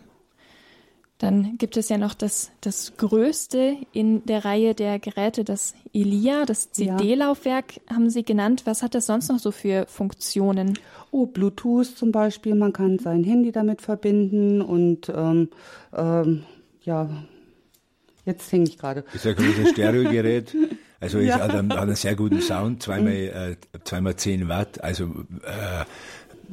Dann 1.23 1.57
gibt 1.57 1.77
es 1.77 1.87
ja 1.87 1.97
noch 1.97 2.15
das, 2.15 2.51
das 2.59 2.97
größte 2.97 3.77
in 3.93 4.25
der 4.25 4.43
Reihe 4.43 4.75
der 4.75 4.99
Geräte, 4.99 5.45
das 5.45 5.73
Elia, 5.93 6.43
das 6.43 6.73
CD-Laufwerk 6.73 7.79
haben 7.89 8.09
Sie 8.09 8.25
genannt. 8.25 8.63
Was 8.65 8.83
hat 8.83 8.93
das 8.93 9.05
sonst 9.05 9.29
noch 9.29 9.39
so 9.39 9.51
für 9.51 9.85
Funktionen? 9.87 10.77
Oh, 11.11 11.25
Bluetooth 11.25 11.85
zum 11.85 12.11
Beispiel, 12.11 12.55
man 12.55 12.73
kann 12.73 12.99
sein 12.99 13.23
Handy 13.23 13.53
damit 13.53 13.81
verbinden 13.81 14.61
und 14.61 15.07
ähm, 15.15 15.47
ähm, 15.95 16.43
ja, 16.81 17.09
jetzt 18.25 18.51
hänge 18.51 18.65
ich 18.65 18.77
gerade. 18.77 19.05
Das 19.13 19.23
ist 19.23 19.27
ein 19.27 19.35
großes 19.35 19.69
Stereogerät. 19.69 20.53
Also 20.99 21.19
ja. 21.21 21.39
hat, 21.39 21.51
einen, 21.51 21.71
hat 21.71 21.83
einen 21.83 21.95
sehr 21.95 22.17
guten 22.17 22.41
Sound, 22.41 22.83
zweimal, 22.83 23.13
äh, 23.13 23.55
zweimal 23.85 24.17
10 24.17 24.49
Watt. 24.49 24.83
Also 24.83 25.05
äh, 25.45 25.85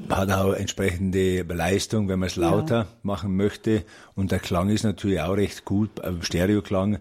hat 0.08 0.30
auch 0.30 0.52
entsprechende 0.52 1.42
Leistung, 1.42 2.08
wenn 2.08 2.18
man 2.18 2.28
es 2.28 2.36
lauter 2.36 2.78
ja. 2.78 2.86
machen 3.02 3.36
möchte. 3.36 3.84
Und 4.14 4.32
der 4.32 4.38
Klang 4.38 4.68
ist 4.70 4.84
natürlich 4.84 5.20
auch 5.20 5.36
recht 5.36 5.64
gut, 5.64 6.00
äh, 6.00 6.12
Stereoklang. 6.20 6.98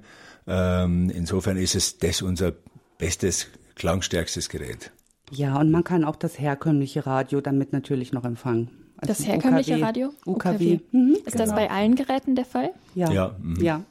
Ähm, 0.47 1.11
insofern 1.13 1.57
ist 1.57 1.75
es 1.75 1.97
das 1.99 2.21
unser 2.21 2.53
bestes, 2.97 3.47
klangstärkstes 3.75 4.49
Gerät. 4.49 4.91
Ja, 5.31 5.59
und 5.59 5.71
man 5.71 5.83
kann 5.83 6.03
auch 6.03 6.15
das 6.15 6.39
herkömmliche 6.39 7.05
Radio 7.05 7.41
damit 7.41 7.71
natürlich 7.71 8.11
noch 8.11 8.25
empfangen. 8.25 8.69
Also 8.97 9.13
das 9.13 9.25
herkömmliche 9.25 9.73
UKW. 9.73 9.83
Radio? 9.83 10.13
UKW. 10.25 10.53
UKW. 10.53 10.79
Mhm, 10.91 11.13
ist 11.13 11.31
genau. 11.33 11.45
das 11.45 11.55
bei 11.55 11.69
allen 11.69 11.95
Geräten 11.95 12.35
der 12.35 12.45
Fall? 12.45 12.71
Ja. 12.95 13.11
Ja. 13.11 13.35
Mhm. 13.41 13.61
ja. 13.61 13.81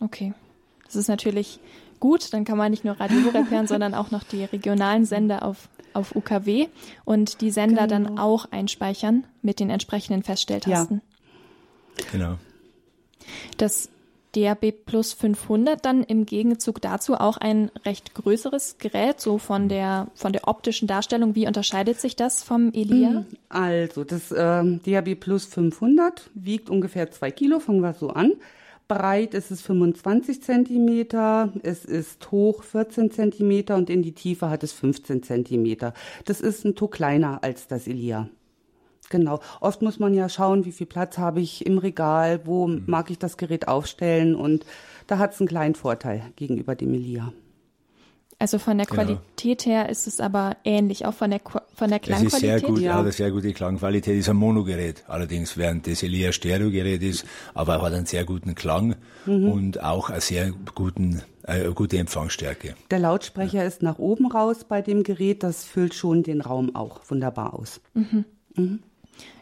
Okay. 0.00 0.32
Das 0.86 0.96
ist 0.96 1.08
natürlich 1.08 1.60
gut. 2.00 2.32
Dann 2.32 2.44
kann 2.44 2.56
man 2.56 2.70
nicht 2.70 2.84
nur 2.84 2.98
Radio 2.98 3.18
Horeb 3.24 3.50
hören, 3.50 3.66
sondern 3.68 3.94
auch 3.94 4.10
noch 4.10 4.22
die 4.22 4.44
regionalen 4.44 5.04
Sender 5.04 5.42
auf, 5.42 5.68
auf 5.94 6.14
UKW 6.14 6.68
und 7.04 7.40
die 7.40 7.50
Sender 7.50 7.86
genau. 7.86 8.08
dann 8.08 8.18
auch 8.18 8.46
einspeichern 8.50 9.24
mit 9.42 9.60
den 9.60 9.70
entsprechenden 9.70 10.22
Feststelltasten. 10.22 11.02
Ja. 11.98 12.04
Genau. 12.12 12.38
Das 13.56 13.90
DAB 14.32 14.72
Plus 14.84 15.12
500 15.14 15.84
dann 15.84 16.02
im 16.02 16.26
Gegenzug 16.26 16.80
dazu 16.80 17.14
auch 17.14 17.38
ein 17.38 17.70
recht 17.84 18.14
größeres 18.14 18.76
Gerät, 18.78 19.20
so 19.20 19.38
von 19.38 19.68
der, 19.68 20.08
von 20.14 20.32
der 20.32 20.46
optischen 20.46 20.86
Darstellung. 20.86 21.34
Wie 21.34 21.46
unterscheidet 21.46 22.00
sich 22.00 22.14
das 22.14 22.42
vom 22.42 22.72
Elia? 22.72 23.08
Hm, 23.08 23.26
also, 23.48 24.04
das 24.04 24.30
äh, 24.30 24.62
DAB 24.84 25.14
Plus 25.14 25.46
500 25.46 26.30
wiegt 26.34 26.70
ungefähr 26.70 27.10
zwei 27.10 27.30
Kilo, 27.30 27.58
fangen 27.58 27.80
wir 27.80 27.94
so 27.94 28.10
an. 28.10 28.32
Breit 28.88 29.34
ist 29.34 29.50
es 29.50 29.60
25 29.60 30.42
Zentimeter, 30.42 31.52
es 31.62 31.84
ist 31.84 32.30
hoch 32.30 32.62
14 32.62 33.10
Zentimeter 33.10 33.76
und 33.76 33.90
in 33.90 34.00
die 34.02 34.12
Tiefe 34.12 34.48
hat 34.48 34.62
es 34.62 34.72
15 34.72 35.22
Zentimeter. 35.22 35.92
Das 36.24 36.40
ist 36.40 36.64
ein 36.64 36.74
Tuck 36.74 36.92
kleiner 36.92 37.44
als 37.44 37.66
das 37.66 37.86
Elia. 37.86 38.30
Genau. 39.10 39.40
Oft 39.60 39.82
muss 39.82 39.98
man 39.98 40.14
ja 40.14 40.30
schauen, 40.30 40.64
wie 40.64 40.72
viel 40.72 40.86
Platz 40.86 41.18
habe 41.18 41.40
ich 41.40 41.66
im 41.66 41.76
Regal, 41.76 42.46
wo 42.46 42.66
mhm. 42.66 42.84
mag 42.86 43.10
ich 43.10 43.18
das 43.18 43.36
Gerät 43.36 43.68
aufstellen 43.68 44.34
und 44.34 44.64
da 45.06 45.18
hat 45.18 45.34
es 45.34 45.40
einen 45.40 45.48
kleinen 45.48 45.74
Vorteil 45.74 46.22
gegenüber 46.36 46.74
dem 46.74 46.94
Elia. 46.94 47.32
Also 48.40 48.60
von 48.60 48.78
der 48.78 48.86
genau. 48.86 49.02
Qualität 49.02 49.66
her 49.66 49.88
ist 49.88 50.06
es 50.06 50.20
aber 50.20 50.56
ähnlich, 50.62 51.06
auch 51.06 51.14
von 51.14 51.30
der, 51.30 51.40
von 51.74 51.90
der 51.90 51.98
Klangqualität. 51.98 52.28
Es 52.28 52.34
ist 52.34 52.40
sehr 52.40 52.60
gut, 52.60 52.78
ja. 52.78 52.94
hat 52.94 53.00
eine 53.00 53.12
sehr 53.12 53.32
gute 53.32 53.52
Klangqualität, 53.52 54.16
ist 54.16 54.28
ein 54.28 54.36
Monogerät. 54.36 55.02
Allerdings, 55.08 55.56
während 55.56 55.88
das 55.88 56.04
Elia 56.04 56.30
Stereogerät 56.30 57.02
ist, 57.02 57.26
aber 57.54 57.82
hat 57.82 57.92
einen 57.92 58.06
sehr 58.06 58.24
guten 58.24 58.54
Klang 58.54 58.94
mhm. 59.26 59.50
und 59.50 59.82
auch 59.82 60.10
eine 60.10 60.20
sehr 60.20 60.52
guten, 60.76 61.22
äh, 61.42 61.68
gute 61.72 61.98
Empfangsstärke. 61.98 62.76
Der 62.92 63.00
Lautsprecher 63.00 63.62
ja. 63.62 63.64
ist 63.64 63.82
nach 63.82 63.98
oben 63.98 64.30
raus 64.30 64.64
bei 64.68 64.82
dem 64.82 65.02
Gerät, 65.02 65.42
das 65.42 65.64
füllt 65.64 65.94
schon 65.94 66.22
den 66.22 66.40
Raum 66.40 66.76
auch 66.76 67.00
wunderbar 67.08 67.54
aus. 67.54 67.80
Mhm. 67.94 68.24
Mhm. 68.54 68.82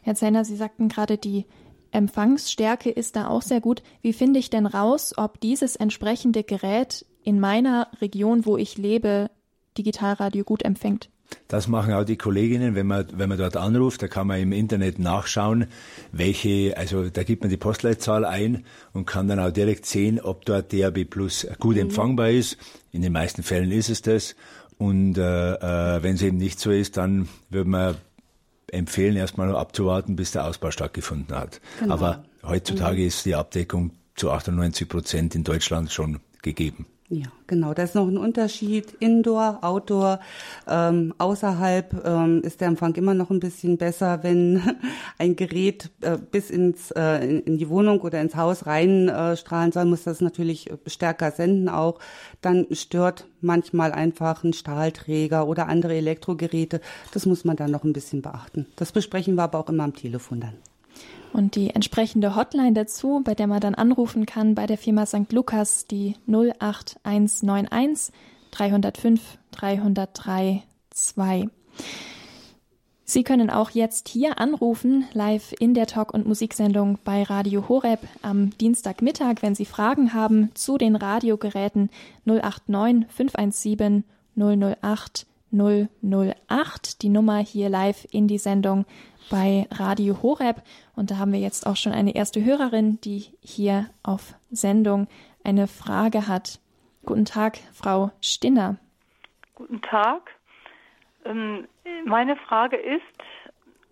Herr 0.05 0.15
Zellner, 0.15 0.47
Sie 0.47 0.57
sagten 0.57 0.89
gerade, 0.89 1.19
die 1.19 1.45
Empfangsstärke 1.91 2.91
ist 2.91 3.15
da 3.17 3.29
auch 3.29 3.43
sehr 3.43 3.61
gut. 3.61 3.83
Wie 4.01 4.15
finde 4.15 4.39
ich 4.39 4.49
denn 4.49 4.65
raus, 4.65 5.13
ob 5.19 5.39
dieses 5.41 5.77
entsprechende 5.77 6.45
Gerät 6.45 7.05
in 7.27 7.41
meiner 7.41 7.89
Region, 8.01 8.47
wo 8.47 8.57
ich 8.57 8.79
lebe, 8.79 9.31
Digitalradio 9.77 10.45
gut 10.45 10.63
empfängt? 10.63 11.11
Das 11.49 11.67
machen 11.67 11.93
auch 11.93 12.05
die 12.05 12.17
Kolleginnen, 12.17 12.77
wenn 12.77 12.87
man, 12.87 13.07
wenn 13.15 13.29
man 13.29 13.37
dort 13.37 13.57
anruft, 13.57 14.01
da 14.01 14.07
kann 14.07 14.29
man 14.29 14.39
im 14.39 14.53
Internet 14.53 15.01
nachschauen, 15.01 15.67
welche, 16.13 16.77
also 16.77 17.11
da 17.11 17.25
gibt 17.25 17.43
man 17.43 17.51
die 17.51 17.57
Postleitzahl 17.57 18.25
ein 18.25 18.65
und 18.93 19.07
kann 19.07 19.27
dann 19.27 19.41
auch 19.41 19.51
direkt 19.51 19.87
sehen, 19.87 20.21
ob 20.21 20.45
dort 20.45 20.73
DAB 20.73 21.05
Plus 21.05 21.49
gut 21.59 21.75
mhm. 21.75 21.83
empfangbar 21.83 22.31
ist. 22.31 22.59
In 22.93 23.03
den 23.03 23.13
meisten 23.13 23.43
Fällen 23.43 23.73
ist 23.73 23.91
es 23.91 24.03
das. 24.03 24.37
Und 24.79 25.19
äh, 25.19 25.55
äh, 25.55 26.03
wenn 26.05 26.15
es 26.15 26.23
eben 26.23 26.37
nicht 26.37 26.61
so 26.61 26.71
ist, 26.71 26.97
dann 26.97 27.29
würde 27.51 27.69
man 27.69 27.97
empfehlen, 28.69 29.17
erstmal 29.17 29.55
abzuwarten, 29.57 30.15
bis 30.15 30.31
der 30.31 30.47
Ausbau 30.47 30.71
stattgefunden 30.71 31.37
hat. 31.37 31.61
Genau. 31.81 31.95
Aber 31.95 32.25
heutzutage 32.45 33.01
mhm. 33.01 33.09
ist 33.09 33.27
die 33.27 33.35
Abdeckung 33.35 33.91
zu 34.15 34.31
98 34.31 34.89
Prozent 34.89 35.35
in 35.35 35.43
Deutschland 35.43 35.91
schon 35.91 36.21
gegeben. 36.43 36.87
Ja, 37.09 37.27
genau. 37.47 37.73
Da 37.73 37.85
ist 37.85 37.95
noch 37.95 38.09
ein 38.09 38.19
Unterschied. 38.19 38.95
Indoor, 38.99 39.61
Outdoor, 39.63 40.19
ähm, 40.67 41.15
außerhalb 41.19 42.05
ähm, 42.05 42.43
ist 42.43 42.61
der 42.61 42.69
Empfang 42.69 42.97
immer 42.97 43.15
noch 43.15 43.31
ein 43.31 43.39
bisschen 43.39 43.79
besser, 43.79 44.25
wenn 44.25 44.61
ein 45.19 45.37
Gerät 45.37 45.91
äh, 46.01 46.19
bis 46.19 46.51
ins 46.51 46.91
äh, 46.91 47.25
in, 47.25 47.43
in, 47.43 47.59
die 47.59 47.69
Wohnung 47.69 48.01
oder 48.01 48.21
ins 48.21 48.35
Haus 48.35 48.67
reinstrahlen 48.67 49.71
äh, 49.71 49.73
soll, 49.73 49.85
muss 49.85 50.03
das 50.03 50.21
natürlich 50.21 50.69
stärker 50.87 51.31
senden 51.31 51.69
auch. 51.69 52.01
Dann 52.41 52.67
stört 52.73 53.29
manchmal 53.41 53.93
einfach 53.93 54.43
ein 54.43 54.53
Stahlträger 54.53 55.47
oder 55.47 55.69
andere 55.69 55.95
Elektrogeräte. 55.95 56.81
Das 57.13 57.25
muss 57.25 57.45
man 57.45 57.57
dann 57.57 57.71
noch 57.71 57.85
ein 57.85 57.93
bisschen 57.93 58.21
beachten. 58.21 58.67
Das 58.75 58.91
besprechen 58.91 59.37
wir 59.37 59.45
aber 59.45 59.61
auch 59.61 59.69
immer 59.69 59.85
am 59.85 59.95
Telefon 59.95 60.41
dann. 60.41 60.55
Und 61.33 61.55
die 61.55 61.71
entsprechende 61.71 62.35
Hotline 62.35 62.73
dazu, 62.73 63.21
bei 63.23 63.35
der 63.35 63.47
man 63.47 63.61
dann 63.61 63.75
anrufen 63.75 64.27
kann 64.27 64.55
bei 64.55 64.67
der 64.67 64.79
Firma 64.79 65.05
St. 65.07 65.33
Lukas, 65.33 65.85
die 65.87 66.17
08191 66.27 68.13
305 68.53 69.21
303 69.51 70.63
2. 70.91 71.49
Sie 73.09 73.23
können 73.23 73.51
auch 73.51 73.71
jetzt 73.71 74.09
hier 74.09 74.41
anrufen, 74.41 75.05
live 75.13 75.55
in 75.61 75.75
der 75.75 75.87
Talk- 75.87 76.13
und 76.13 76.27
Musiksendung 76.27 76.99
bei 77.05 77.23
Radio 77.23 77.69
Horeb 77.69 78.01
am 78.23 78.51
Dienstagmittag, 78.59 79.43
wenn 79.43 79.55
Sie 79.55 79.65
Fragen 79.65 80.13
haben 80.13 80.51
zu 80.55 80.77
den 80.77 80.97
Radiogeräten 80.97 81.91
089 82.25 83.07
517 83.09 84.05
008 84.35 85.27
008. 85.53 87.03
Die 87.03 87.09
Nummer 87.09 87.39
hier 87.39 87.69
live 87.69 88.07
in 88.11 88.27
die 88.27 88.39
Sendung 88.39 88.87
bei 89.31 89.67
Radio 89.73 90.23
Horeb. 90.23 90.63
Und 90.95 91.11
da 91.11 91.19
haben 91.19 91.33
wir 91.33 91.41
jetzt 91.41 91.67
auch 91.67 91.77
schon 91.77 91.93
eine 91.93 92.15
erste 92.15 92.45
Hörerin, 92.45 93.01
die 93.01 93.27
hier 93.41 93.87
auf 94.03 94.35
Sendung 94.51 95.09
eine 95.45 95.67
Frage 95.67 96.29
hat. 96.29 96.61
Guten 97.05 97.25
Tag, 97.25 97.59
Frau 97.73 98.11
Stinner. 98.21 98.77
Guten 99.55 99.81
Tag. 99.83 100.33
Ähm, 101.25 101.67
meine 102.05 102.37
Frage 102.37 102.77
ist, 102.77 103.03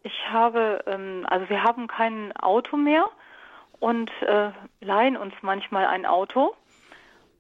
ich 0.03 0.29
habe, 0.29 0.83
ähm, 0.87 1.27
also 1.29 1.49
wir 1.49 1.63
haben 1.63 1.87
kein 1.87 2.37
Auto 2.37 2.77
mehr 2.77 3.07
und 3.81 4.11
äh, 4.23 4.51
leihen 4.81 5.17
uns 5.17 5.35
manchmal 5.43 5.87
ein 5.87 6.07
Auto. 6.07 6.55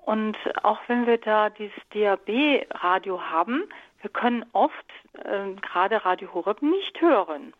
Und 0.04 0.36
auch 0.62 0.78
wenn 0.86 1.06
wir 1.06 1.18
da 1.18 1.50
dieses 1.50 1.80
DAB-Radio 1.92 3.20
haben, 3.20 3.64
wir 4.00 4.10
können 4.10 4.44
oft 4.52 4.74
äh, 5.14 5.54
gerade 5.60 6.04
Radio 6.04 6.32
Horeb 6.34 6.60
nicht 6.62 7.00
hören. 7.00 7.54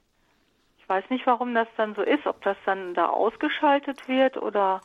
Ich 0.85 0.89
weiß 0.91 1.05
nicht, 1.09 1.27
warum 1.27 1.55
das 1.55 1.67
dann 1.79 1.95
so 1.95 2.03
ist, 2.03 2.27
ob 2.27 2.43
das 2.43 2.59
dann 2.67 2.93
da 2.93 3.07
ausgeschaltet 3.07 4.07
wird 4.07 4.37
oder 4.37 4.83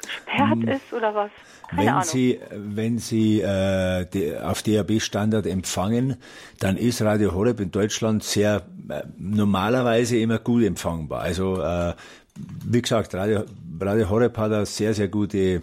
gesperrt 0.00 0.62
hm. 0.62 0.68
ist 0.68 0.92
oder 0.92 1.12
was. 1.12 1.30
Keine 1.68 1.82
wenn 1.82 1.88
Ahnung. 1.88 2.04
Sie, 2.04 2.40
wenn 2.52 2.98
Sie 2.98 3.40
äh, 3.40 4.06
die, 4.06 4.36
auf 4.36 4.62
DAB-Standard 4.62 5.46
empfangen, 5.46 6.18
dann 6.60 6.76
ist 6.76 7.02
Radio 7.02 7.34
Horeb 7.34 7.58
in 7.58 7.72
Deutschland 7.72 8.22
sehr 8.22 8.62
äh, 8.88 9.02
normalerweise 9.18 10.18
immer 10.18 10.38
gut 10.38 10.62
empfangbar. 10.62 11.22
Also 11.22 11.60
äh, 11.60 11.94
wie 12.36 12.82
gesagt, 12.82 13.12
Radio, 13.16 13.42
Radio 13.80 14.08
Horeb 14.08 14.38
hat 14.38 14.52
eine 14.52 14.66
sehr, 14.66 14.94
sehr 14.94 15.08
gute 15.08 15.62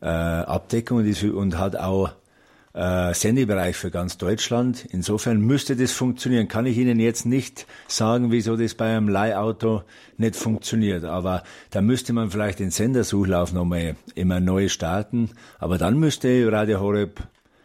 äh, 0.00 0.06
Abdeckung 0.06 0.98
und, 0.98 1.06
ist, 1.06 1.22
und 1.24 1.58
hat 1.58 1.76
auch 1.76 2.10
äh, 2.80 3.12
Sendebereich 3.12 3.76
für 3.76 3.90
ganz 3.90 4.16
Deutschland. 4.16 4.86
Insofern 4.90 5.38
müsste 5.40 5.76
das 5.76 5.92
funktionieren. 5.92 6.48
Kann 6.48 6.64
ich 6.64 6.78
Ihnen 6.78 6.98
jetzt 6.98 7.26
nicht 7.26 7.66
sagen, 7.88 8.32
wieso 8.32 8.56
das 8.56 8.74
bei 8.74 8.96
einem 8.96 9.08
Leihauto 9.08 9.82
nicht 10.16 10.34
funktioniert. 10.34 11.04
Aber 11.04 11.42
da 11.70 11.82
müsste 11.82 12.14
man 12.14 12.30
vielleicht 12.30 12.58
den 12.58 12.70
Sendersuchlauf 12.70 13.52
nochmal 13.52 13.96
immer 14.14 14.40
neu 14.40 14.68
starten. 14.68 15.30
Aber 15.58 15.76
dann 15.76 15.98
müsste 15.98 16.50
Radio 16.50 16.80
Horeb, 16.80 17.20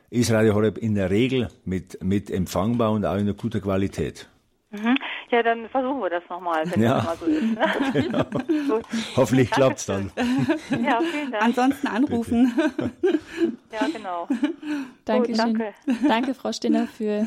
ist 0.09 0.31
Radio 0.31 0.53
Horeb 0.53 0.77
in 0.77 0.95
der 0.95 1.09
Regel 1.09 1.47
mit, 1.63 2.03
mit 2.03 2.29
empfangbar 2.29 2.91
und 2.91 3.05
auch 3.05 3.15
in 3.15 3.37
guter 3.37 3.61
Qualität. 3.61 4.27
Mhm. 4.71 4.97
Ja, 5.31 5.41
dann 5.41 5.69
versuchen 5.69 6.01
wir 6.01 6.09
das 6.09 6.23
nochmal, 6.29 6.69
wenn 6.71 6.81
ja. 6.81 6.95
das 6.95 7.05
mal 7.05 7.15
so 7.17 7.25
ist. 7.25 7.43
Ne? 7.43 7.65
Genau. 7.93 8.25
Hoffentlich 9.15 9.51
klappt 9.51 9.77
es 9.79 9.85
dann. 9.85 10.11
Ja, 10.69 10.99
vielen 11.01 11.31
Dank. 11.31 11.43
Ansonsten 11.43 11.87
anrufen. 11.87 12.53
ja, 13.71 13.87
genau. 13.91 14.27
Dankeschön. 15.05 15.37
danke. 15.37 15.73
danke, 16.07 16.35
Frau 16.35 16.51
Stinner, 16.51 16.87
für 16.87 17.25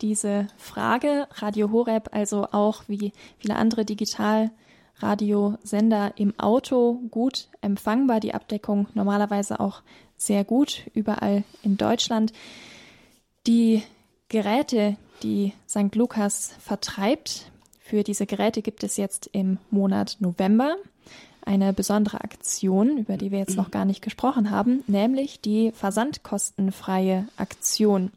diese 0.00 0.46
Frage. 0.56 1.26
Radio 1.36 1.72
Horeb, 1.72 2.10
also 2.12 2.46
auch 2.52 2.84
wie 2.86 3.12
viele 3.38 3.56
andere 3.56 3.84
Digitalradiosender 3.84 6.12
im 6.16 6.38
Auto 6.38 7.00
gut 7.10 7.48
empfangbar. 7.62 8.20
Die 8.20 8.34
Abdeckung 8.34 8.86
normalerweise 8.94 9.58
auch 9.60 9.82
sehr 10.16 10.44
gut 10.44 10.86
überall 10.94 11.42
in 11.62 11.76
Deutschland. 11.76 12.32
Die 13.46 13.82
Geräte, 14.28 14.96
die 15.24 15.52
St. 15.68 15.94
Lukas 15.94 16.54
vertreibt. 16.60 17.50
Für 17.80 18.04
diese 18.04 18.26
Geräte 18.26 18.62
gibt 18.62 18.84
es 18.84 18.96
jetzt 18.96 19.28
im 19.32 19.58
Monat 19.70 20.18
November 20.20 20.76
eine 21.44 21.72
besondere 21.72 22.22
Aktion, 22.22 22.96
über 22.96 23.16
die 23.16 23.30
wir 23.30 23.38
jetzt 23.38 23.56
noch 23.56 23.70
gar 23.70 23.84
nicht 23.84 24.00
gesprochen 24.02 24.50
haben, 24.50 24.82
nämlich 24.86 25.40
die 25.40 25.72
versandkostenfreie 25.72 27.28
Aktion. 27.36 28.10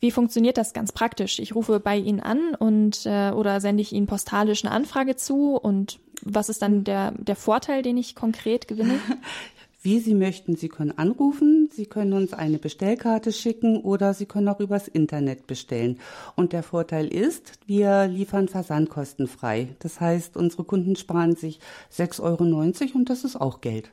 Wie 0.00 0.10
funktioniert 0.10 0.56
das 0.56 0.72
ganz 0.72 0.92
praktisch? 0.92 1.38
Ich 1.38 1.54
rufe 1.54 1.80
bei 1.80 1.96
Ihnen 1.96 2.20
an 2.20 2.54
und 2.54 3.06
äh, 3.06 3.30
oder 3.30 3.60
sende 3.60 3.82
ich 3.82 3.92
Ihnen 3.92 4.06
postalisch 4.06 4.64
eine 4.64 4.74
Anfrage 4.74 5.16
zu 5.16 5.56
und 5.56 5.98
was 6.22 6.48
ist 6.48 6.62
dann 6.62 6.84
der, 6.84 7.12
der 7.12 7.36
Vorteil, 7.36 7.82
den 7.82 7.96
ich 7.96 8.14
konkret 8.14 8.68
gewinne? 8.68 8.98
Wie 9.84 10.00
Sie 10.00 10.14
möchten. 10.14 10.56
Sie 10.56 10.70
können 10.70 10.96
anrufen, 10.96 11.68
Sie 11.70 11.84
können 11.84 12.14
uns 12.14 12.32
eine 12.32 12.56
Bestellkarte 12.56 13.32
schicken 13.32 13.76
oder 13.76 14.14
Sie 14.14 14.24
können 14.24 14.48
auch 14.48 14.58
übers 14.58 14.88
Internet 14.88 15.46
bestellen. 15.46 16.00
Und 16.36 16.54
der 16.54 16.62
Vorteil 16.62 17.06
ist, 17.06 17.58
wir 17.66 18.06
liefern 18.06 18.48
versandkostenfrei. 18.48 19.76
Das 19.80 20.00
heißt, 20.00 20.38
unsere 20.38 20.64
Kunden 20.64 20.96
sparen 20.96 21.36
sich 21.36 21.60
6,90 21.92 22.22
Euro 22.22 22.98
und 22.98 23.10
das 23.10 23.24
ist 23.24 23.36
auch 23.36 23.60
Geld. 23.60 23.90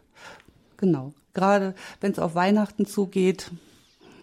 Genau. 0.77 1.11
Gerade 1.33 1.75
wenn 1.99 2.13
es 2.13 2.19
auf 2.19 2.35
Weihnachten 2.35 2.85
zugeht, 2.85 3.51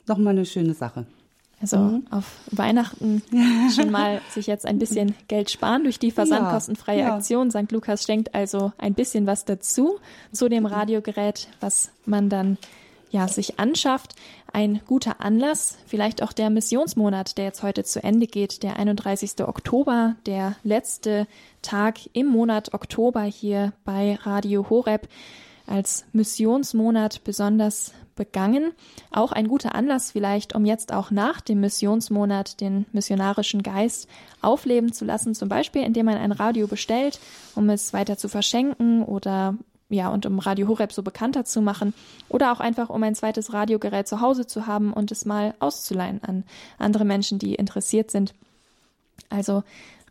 nochmal 0.07 0.33
eine 0.33 0.47
schöne 0.47 0.73
Sache. 0.73 1.05
Also 1.61 1.77
mhm. 1.77 2.07
auf 2.11 2.38
Weihnachten 2.50 3.23
schon 3.75 3.91
mal 3.91 4.21
sich 4.31 4.47
jetzt 4.47 4.65
ein 4.65 4.79
bisschen 4.79 5.15
Geld 5.27 5.50
sparen 5.50 5.83
durch 5.83 5.99
die 5.99 6.11
versandkostenfreie 6.11 7.00
ja, 7.00 7.09
ja. 7.09 7.17
Aktion. 7.17 7.50
St. 7.50 7.73
Lukas 7.73 8.05
schenkt 8.05 8.35
also 8.35 8.73
ein 8.79 8.95
bisschen 8.95 9.27
was 9.27 9.45
dazu 9.45 9.99
zu 10.33 10.49
dem 10.49 10.67
Radiogerät, 10.67 11.49
was 11.61 11.91
man 12.05 12.29
dann 12.29 12.59
ja 13.11 13.27
sich 13.27 13.59
anschafft. 13.59 14.15
Ein 14.53 14.81
guter 14.87 15.21
Anlass, 15.21 15.77
vielleicht 15.87 16.23
auch 16.23 16.33
der 16.33 16.49
Missionsmonat, 16.50 17.37
der 17.37 17.47
jetzt 17.47 17.62
heute 17.62 17.85
zu 17.85 18.03
Ende 18.03 18.27
geht, 18.27 18.62
der 18.62 18.77
31. 18.77 19.41
Oktober, 19.41 20.17
der 20.27 20.57
letzte 20.62 21.27
Tag 21.62 21.99
im 22.12 22.27
Monat 22.27 22.73
Oktober 22.73 23.23
hier 23.23 23.73
bei 23.85 24.19
Radio 24.23 24.71
Horeb 24.71 25.09
als 25.67 26.07
Missionsmonat 26.12 27.23
besonders 27.25 27.93
begangen. 28.19 28.73
Auch 29.11 29.33
ein 29.33 29.49
guter 29.49 29.75
Anlass 29.75 30.11
vielleicht, 30.11 30.55
um 30.55 30.67
jetzt 30.67 30.93
auch 30.93 31.11
nach 31.11 31.41
dem 31.41 31.61
Missionsmonat 31.61 32.61
den 32.61 32.85
missionarischen 32.93 33.63
Geist 33.63 34.09
aufleben 34.43 34.93
zu 34.93 35.07
lassen, 35.07 35.35
zum 35.35 35.49
Beispiel 35.49 35.83
indem 35.83 36.05
man 36.07 36.19
ein 36.19 36.33
Radio 36.33 36.67
bestellt, 36.67 37.19
um 37.55 37.71
es 37.71 37.95
weiter 37.95 38.19
zu 38.19 38.29
verschenken 38.29 39.03
oder 39.03 39.55
ja, 39.91 40.11
und 40.11 40.27
um 40.27 40.39
Radio 40.39 40.69
Horeb 40.69 40.93
so 40.93 41.03
bekannter 41.03 41.45
zu 41.45 41.63
machen 41.63 41.95
oder 42.29 42.53
auch 42.53 42.61
einfach, 42.61 42.91
um 42.91 43.03
ein 43.03 43.15
zweites 43.15 43.55
Radiogerät 43.55 44.07
zu 44.07 44.21
Hause 44.21 44.47
zu 44.47 44.67
haben 44.67 44.93
und 44.93 45.11
es 45.11 45.25
mal 45.25 45.55
auszuleihen 45.61 46.23
an 46.23 46.45
andere 46.77 47.07
Menschen, 47.07 47.39
die 47.39 47.55
interessiert 47.55 48.11
sind. 48.11 48.35
Also 49.31 49.63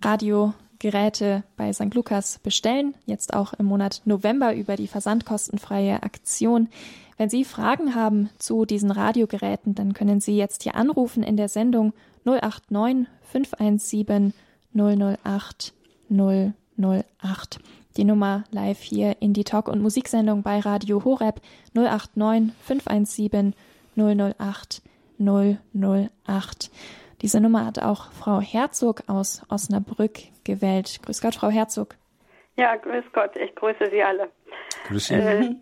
Radiogeräte 0.02 1.44
bei 1.58 1.72
St. 1.74 1.94
Lukas 1.94 2.40
bestellen, 2.40 2.96
jetzt 3.06 3.34
auch 3.34 3.54
im 3.54 3.68
Monat 3.68 4.02
November 4.06 4.56
über 4.56 4.76
die 4.76 4.88
versandkostenfreie 4.88 6.02
Aktion. 6.02 6.70
Wenn 7.18 7.30
Sie 7.30 7.44
Fragen 7.44 7.96
haben 7.96 8.30
zu 8.38 8.66
diesen 8.66 8.92
Radiogeräten, 8.92 9.74
dann 9.74 9.94
können 9.94 10.22
Sie 10.22 10.38
jetzt 10.38 10.64
hier 10.64 10.76
anrufen 10.76 11.24
in 11.24 11.36
der 11.36 11.50
Sendung 11.50 11.94
089 12.26 13.08
517 13.24 14.34
008 14.74 15.74
008. 16.10 17.60
Die 17.98 18.04
Nummer 18.04 18.44
live 18.52 18.80
hier 18.80 19.20
in 19.20 19.34
die 19.34 19.44
Talk- 19.44 19.68
und 19.68 19.82
Musiksendung 19.82 20.44
bei 20.44 20.60
Radio 20.60 21.04
Horeb 21.04 21.42
089 21.74 22.54
517 22.62 23.56
008 23.96 24.84
008. 25.20 26.72
Diese 27.24 27.42
Nummer 27.42 27.66
hat 27.66 27.80
auch 27.80 28.12
Frau 28.12 28.40
Herzog 28.40 29.04
aus 29.08 29.42
Osnabrück 29.50 30.20
gewählt. 30.44 31.00
Grüß 31.02 31.22
Gott, 31.22 31.34
Frau 31.34 31.50
Herzog. 31.50 31.96
Ja, 32.58 32.76
grüß 32.76 33.06
Gott, 33.14 33.36
ich 33.36 33.54
grüße 33.56 33.90
Sie 33.92 34.02
alle. 34.02 34.30
Grüß 34.88 35.08
Sie. 35.08 35.14
Äh, 35.14 35.56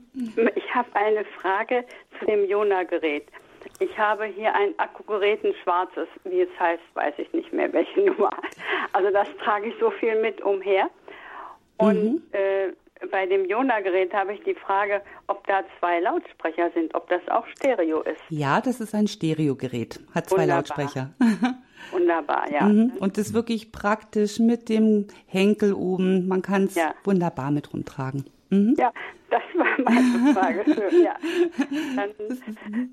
ich 0.55 0.73
habe 0.73 0.87
eine 0.93 1.25
Frage 1.41 1.83
zu 2.17 2.25
dem 2.25 2.45
Jona-Gerät. 2.49 3.27
Ich 3.79 3.97
habe 3.97 4.25
hier 4.25 4.53
ein 4.53 4.77
Akkugerät, 4.77 5.43
ein 5.43 5.53
schwarzes, 5.63 6.07
wie 6.23 6.41
es 6.41 6.59
heißt, 6.59 6.83
weiß 6.93 7.15
ich 7.17 7.31
nicht 7.33 7.51
mehr, 7.51 7.71
welche 7.73 7.99
Nummer. 8.01 8.29
Also 8.93 9.11
das 9.11 9.27
trage 9.43 9.67
ich 9.67 9.75
so 9.79 9.91
viel 9.91 10.21
mit 10.21 10.41
umher. 10.41 10.89
Und 11.77 12.03
mhm. 12.03 12.21
äh, 12.31 12.71
bei 13.11 13.25
dem 13.25 13.45
Jona-Gerät 13.45 14.13
habe 14.13 14.33
ich 14.33 14.43
die 14.43 14.55
Frage, 14.55 15.01
ob 15.27 15.45
da 15.47 15.63
zwei 15.79 15.99
Lautsprecher 15.99 16.71
sind, 16.73 16.95
ob 16.95 17.09
das 17.09 17.27
auch 17.27 17.45
Stereo 17.47 18.01
ist. 18.01 18.21
Ja, 18.29 18.61
das 18.61 18.79
ist 18.79 18.95
ein 18.95 19.07
Stereogerät, 19.07 19.99
hat 20.13 20.29
zwei 20.29 20.43
Wunderbar. 20.43 20.55
Lautsprecher. 20.57 21.09
Wunderbar, 21.91 22.51
ja. 22.51 22.63
Mhm. 22.63 22.93
Und 22.99 23.17
ist 23.17 23.33
wirklich 23.33 23.71
praktisch 23.71 24.39
mit 24.39 24.69
dem 24.69 25.07
Henkel 25.27 25.73
oben. 25.73 26.27
Man 26.27 26.41
kann 26.41 26.65
es 26.65 26.75
ja. 26.75 26.93
wunderbar 27.03 27.51
mit 27.51 27.71
rumtragen. 27.73 28.25
Mhm. 28.49 28.75
Ja, 28.77 28.91
das 29.29 29.41
war 29.55 29.67
meine 29.83 30.33
Frage. 30.33 30.63
Schön, 30.65 31.03
ja. 31.03 31.15
Dann, 31.95 32.09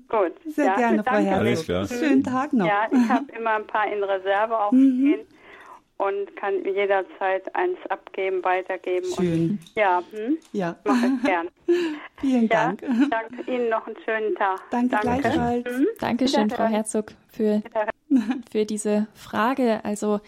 gut. 0.07 0.33
Sehr 0.45 0.65
ja, 0.65 0.75
gerne, 0.75 1.03
Frau 1.03 1.17
Herzog. 1.17 1.87
Schönen 1.87 2.23
Tag 2.23 2.53
noch. 2.53 2.67
Ja, 2.67 2.87
ich 2.91 3.09
habe 3.09 3.25
immer 3.37 3.55
ein 3.55 3.67
paar 3.67 3.91
in 3.91 4.03
Reserve 4.03 4.57
auch 4.57 4.71
mhm. 4.71 4.99
stehen 4.99 5.27
und 6.03 6.35
kann 6.35 6.63
jederzeit 6.65 7.53
eins 7.55 7.77
abgeben, 7.89 8.43
weitergeben. 8.43 9.09
Schön. 9.15 9.49
Und, 9.51 9.59
ja, 9.75 10.03
hm? 10.11 10.37
ja. 10.51 10.75
mache 10.83 11.05
ich 11.05 11.23
gern. 11.23 11.47
Vielen 12.17 12.49
Dank. 12.49 12.81
Ja, 12.81 12.89
danke 13.09 13.51
Ihnen 13.51 13.69
noch 13.69 13.87
einen 13.87 13.95
schönen 14.03 14.35
Tag. 14.35 14.61
Danke, 14.69 14.97
danke. 15.01 15.21
gleichfalls. 15.21 15.65
Hm? 15.65 15.87
Dankeschön, 15.99 16.49
Frau 16.49 16.65
Herzog, 16.65 17.13
für, 17.29 17.61
für 18.51 18.65
diese 18.65 19.07
Frage. 19.13 19.79
Also 19.83 20.19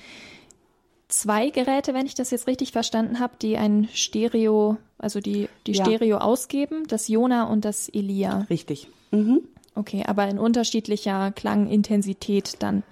zwei 1.09 1.49
Geräte, 1.49 1.93
wenn 1.93 2.05
ich 2.05 2.15
das 2.15 2.31
jetzt 2.31 2.47
richtig 2.47 2.71
verstanden 2.71 3.19
habe, 3.19 3.33
die 3.41 3.57
ein 3.57 3.89
Stereo, 3.93 4.77
also 4.97 5.19
die, 5.19 5.49
die 5.67 5.73
ja. 5.73 5.83
Stereo 5.83 6.17
ausgeben, 6.17 6.87
das 6.87 7.07
Jona 7.07 7.45
und 7.45 7.65
das 7.65 7.89
Elia. 7.89 8.45
Richtig. 8.49 8.87
Mhm. 9.11 9.41
Okay, 9.75 10.03
aber 10.07 10.27
in 10.29 10.39
unterschiedlicher 10.39 11.31
Klangintensität 11.31 12.63
dann. 12.63 12.83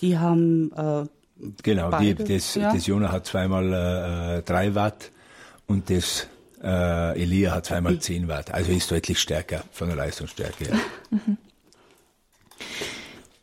Die 0.00 0.18
haben 0.18 0.72
äh, 0.76 1.04
Genau, 1.62 1.98
die, 1.98 2.14
das, 2.14 2.54
ja. 2.54 2.72
das 2.72 2.86
Jona 2.86 3.12
hat 3.12 3.26
zweimal 3.26 4.38
äh, 4.38 4.42
3 4.42 4.74
Watt 4.74 5.12
und 5.66 5.88
das 5.90 6.26
äh, 6.62 7.20
Elia 7.20 7.54
hat 7.54 7.66
zweimal 7.66 7.94
mhm. 7.94 8.00
10 8.00 8.28
Watt. 8.28 8.52
Also 8.52 8.72
ist 8.72 8.90
deutlich 8.90 9.20
stärker 9.20 9.62
von 9.70 9.88
der 9.88 9.96
Leistungsstärke. 9.96 10.72
Mhm. 11.10 11.37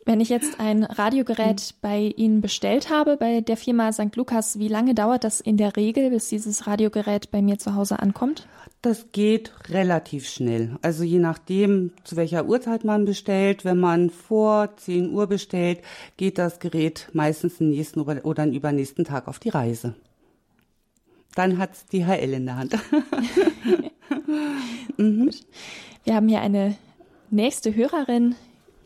Wenn 0.07 0.19
ich 0.19 0.29
jetzt 0.29 0.59
ein 0.59 0.83
Radiogerät 0.83 1.73
bei 1.81 2.13
Ihnen 2.15 2.39
bestellt 2.39 2.91
habe, 2.91 3.17
bei 3.17 3.41
der 3.41 3.57
Firma 3.57 3.91
St. 3.91 4.15
Lukas, 4.15 4.59
wie 4.59 4.67
lange 4.67 4.93
dauert 4.93 5.23
das 5.23 5.41
in 5.41 5.57
der 5.57 5.75
Regel, 5.75 6.11
bis 6.11 6.29
dieses 6.29 6.67
Radiogerät 6.67 7.31
bei 7.31 7.41
mir 7.41 7.57
zu 7.57 7.73
Hause 7.73 7.97
ankommt? 7.97 8.47
Das 8.83 9.11
geht 9.11 9.51
relativ 9.69 10.29
schnell. 10.29 10.77
Also 10.83 11.03
je 11.03 11.17
nachdem, 11.17 11.89
zu 12.03 12.17
welcher 12.17 12.45
Uhrzeit 12.45 12.83
man 12.83 13.05
bestellt. 13.05 13.65
Wenn 13.65 13.79
man 13.79 14.11
vor 14.11 14.77
10 14.77 15.11
Uhr 15.11 15.25
bestellt, 15.25 15.79
geht 16.17 16.37
das 16.37 16.59
Gerät 16.59 17.09
meistens 17.13 17.57
den 17.57 17.71
nächsten 17.71 17.99
oder 17.99 18.45
den 18.45 18.53
übernächsten 18.53 19.05
Tag 19.05 19.27
auf 19.27 19.39
die 19.39 19.49
Reise. 19.49 19.95
Dann 21.33 21.57
hat 21.57 21.71
es 21.73 21.85
DHL 21.87 22.31
in 22.31 22.45
der 22.45 22.57
Hand. 22.57 22.77
mhm. 24.97 25.31
Wir 26.03 26.13
haben 26.13 26.27
hier 26.27 26.41
eine 26.41 26.75
nächste 27.31 27.73
Hörerin 27.73 28.35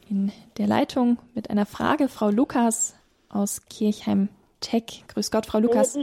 in 0.10 0.32
der 0.58 0.68
Leitung 0.68 1.20
mit 1.36 1.50
einer 1.50 1.66
Frage. 1.66 2.08
Frau 2.08 2.30
Lukas 2.30 2.96
aus 3.30 3.66
Kirchheim-Tech. 3.68 5.06
Grüß 5.08 5.32
Gott, 5.32 5.46
Frau 5.46 5.60
Lukas. 5.60 5.98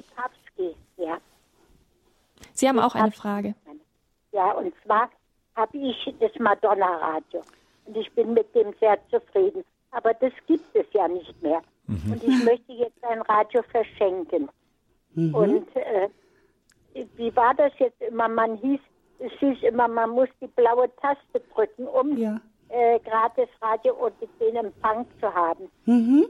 Ja. 0.97 1.19
Sie 2.53 2.69
haben 2.69 2.79
auch 2.79 2.95
eine 2.95 3.13
Frage. 3.13 3.55
Ja, 4.33 4.53
und 4.53 4.73
zwar 4.85 5.11
habe 5.57 5.77
ich 5.77 6.15
das 6.21 6.31
Madonna-Radio. 6.39 7.43
Und 7.87 7.97
ich 7.97 8.11
bin 8.13 8.35
mit 8.35 8.55
dem 8.55 8.75
sehr 8.81 8.99
zufrieden. 9.11 9.65
Aber 9.91 10.15
das 10.15 10.33
gibt 10.47 10.75
es 10.75 10.87
ja 10.93 11.09
nicht 11.09 11.43
mehr. 11.43 11.63
Mhm. 11.87 12.13
Und 12.13 12.23
ich 12.23 12.45
möchte 12.45 12.73
jetzt 12.73 13.03
ein 13.05 13.23
Radio 13.23 13.63
verschenken. 13.63 14.49
Mhm. 15.15 15.35
Und 15.35 15.77
äh, 15.77 16.09
wie 17.17 17.35
war 17.35 17.55
das 17.55 17.73
jetzt 17.79 18.01
immer? 18.01 18.29
Man 18.29 18.57
hieß, 18.57 18.81
es 19.19 19.33
hieß 19.39 19.63
immer, 19.63 19.89
man 19.89 20.11
muss 20.11 20.29
die 20.41 20.49
blaue 20.49 20.95
Taste 20.97 21.41
drücken, 21.55 21.87
um 21.87 22.17
ja 22.17 22.41
äh, 22.69 22.99
gratis 23.01 23.49
Radio 23.61 23.95
und 23.95 24.15
den 24.41 24.57
Empfang 24.57 25.07
zu 25.21 25.33
haben. 25.33 25.71
Mhm. 25.85 26.27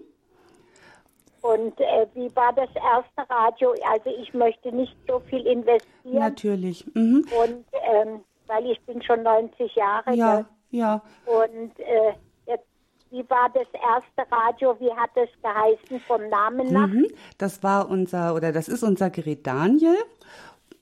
Und 1.43 1.79
äh, 1.81 2.07
wie 2.15 2.35
war 2.35 2.53
das 2.53 2.71
erste 2.75 3.31
Radio? 3.33 3.75
Also 3.89 4.11
ich 4.21 4.35
möchte 4.35 4.73
nicht 4.73 4.97
so 5.07 5.21
viel 5.21 5.47
investieren. 5.47 6.19
Natürlich. 6.19 6.85
Mhm. 6.95 7.25
Und 7.41 7.65
ähm, 7.73 8.21
weil 8.47 8.67
ich 8.67 8.81
bin 8.83 9.03
schon 9.03 9.23
90 9.23 9.75
Jahre 9.75 10.15
ja, 10.15 10.37
alt. 10.37 10.47
Ja. 10.71 11.03
Und 11.27 11.79
äh, 11.79 12.15
jetzt, 12.47 12.67
wie 13.11 13.29
war 13.31 13.49
das 13.55 13.67
erste 13.73 14.33
Radio? 14.33 14.77
Wie 14.81 14.93
hat 14.93 15.11
es 15.15 15.29
geheißen 15.43 16.01
vom 16.07 16.29
Namen 16.29 16.73
nach? 16.73 16.89
Mhm. 16.89 17.07
Das 17.39 17.63
war 17.63 17.89
unser 17.89 18.35
oder 18.35 18.53
das 18.53 18.69
ist 18.69 18.83
unser 18.83 19.11
Gerät 19.11 19.47
Daniel 19.47 19.97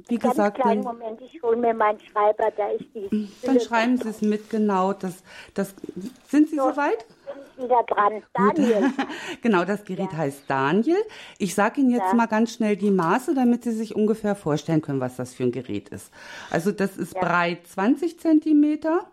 wie 0.09 0.19
Ganz 0.19 0.35
gesagt, 0.35 0.61
kleinen 0.61 0.83
Moment, 0.83 1.21
ich 1.23 1.43
hole 1.43 1.57
mir 1.57 1.73
meinen 1.73 1.99
Schreiber, 2.01 2.51
da 2.57 2.69
ist 2.69 2.85
die. 2.95 3.29
Dann 3.43 3.61
schreiben 3.61 3.97
Sie 3.97 4.09
es 4.09 4.21
mit, 4.21 4.51
genau. 4.51 4.93
Das, 4.93 5.23
das, 5.55 5.75
sind 6.29 6.51
Sie 6.51 6.57
so, 6.57 6.71
soweit? 6.71 7.07
wieder 7.57 7.83
dran. 7.85 8.23
Daniel. 8.35 8.90
genau, 9.43 9.64
das 9.64 9.85
Gerät 9.85 10.12
ja. 10.12 10.19
heißt 10.19 10.45
Daniel. 10.49 11.03
Ich 11.38 11.55
sage 11.55 11.81
Ihnen 11.81 11.90
jetzt 11.90 12.09
ja. 12.09 12.14
mal 12.14 12.27
ganz 12.27 12.53
schnell 12.53 12.77
die 12.77 12.90
Maße, 12.90 13.35
damit 13.35 13.64
Sie 13.64 13.73
sich 13.73 13.95
ungefähr 13.95 14.35
vorstellen 14.35 14.83
können, 14.83 15.01
was 15.01 15.17
das 15.17 15.35
für 15.35 15.45
ein 15.45 15.53
Gerät 15.53 15.88
ist. 15.88 16.11
Also 16.51 16.73
das 16.73 16.97
ist 16.97 17.14
ja. 17.14 17.21
breit 17.21 17.67
20 17.67 18.19
Zentimeter, 18.21 19.07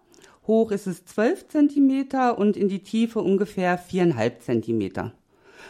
hoch 0.48 0.72
ist 0.72 0.88
es 0.88 1.06
12 1.06 1.48
Zentimeter 1.50 2.38
und 2.38 2.58
in 2.58 2.68
die 2.68 2.84
Tiefe 2.84 3.20
ungefähr 3.20 3.80
4,5 3.80 4.40
Zentimeter. 4.40 5.14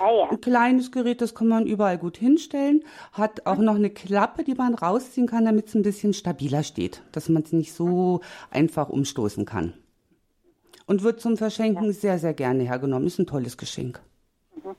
Ah, 0.02 0.30
ein 0.32 0.42
kleines 0.42 0.92
Gerät, 0.92 1.22
das 1.22 1.36
kann 1.36 1.48
man 1.48 1.68
überall 1.68 1.98
gut 1.98 2.18
hinstellen. 2.18 2.84
Hat 3.14 3.46
auch 3.46 3.58
noch 3.58 3.76
eine 3.76 3.90
Klappe, 3.92 4.44
die 4.44 4.56
man 4.56 4.74
rausziehen 4.74 5.28
kann, 5.28 5.46
damit 5.46 5.68
es 5.68 5.76
ein 5.76 5.84
bisschen 5.84 6.14
stabiler 6.14 6.64
steht, 6.64 7.04
dass 7.12 7.30
man 7.30 7.44
es 7.44 7.54
nicht 7.54 7.74
so 7.74 8.22
einfach 8.50 8.90
umstoßen 8.90 9.46
kann 9.46 9.74
und 10.92 11.04
wird 11.04 11.22
zum 11.22 11.38
Verschenken 11.38 11.86
ja. 11.86 11.94
sehr, 11.94 12.20
sehr 12.20 12.34
gerne 12.34 12.64
hergenommen. 12.64 13.08
Ist 13.08 13.18
ein 13.18 13.26
tolles 13.26 13.58
Geschenk. 13.58 14.02
Mhm. 14.56 14.76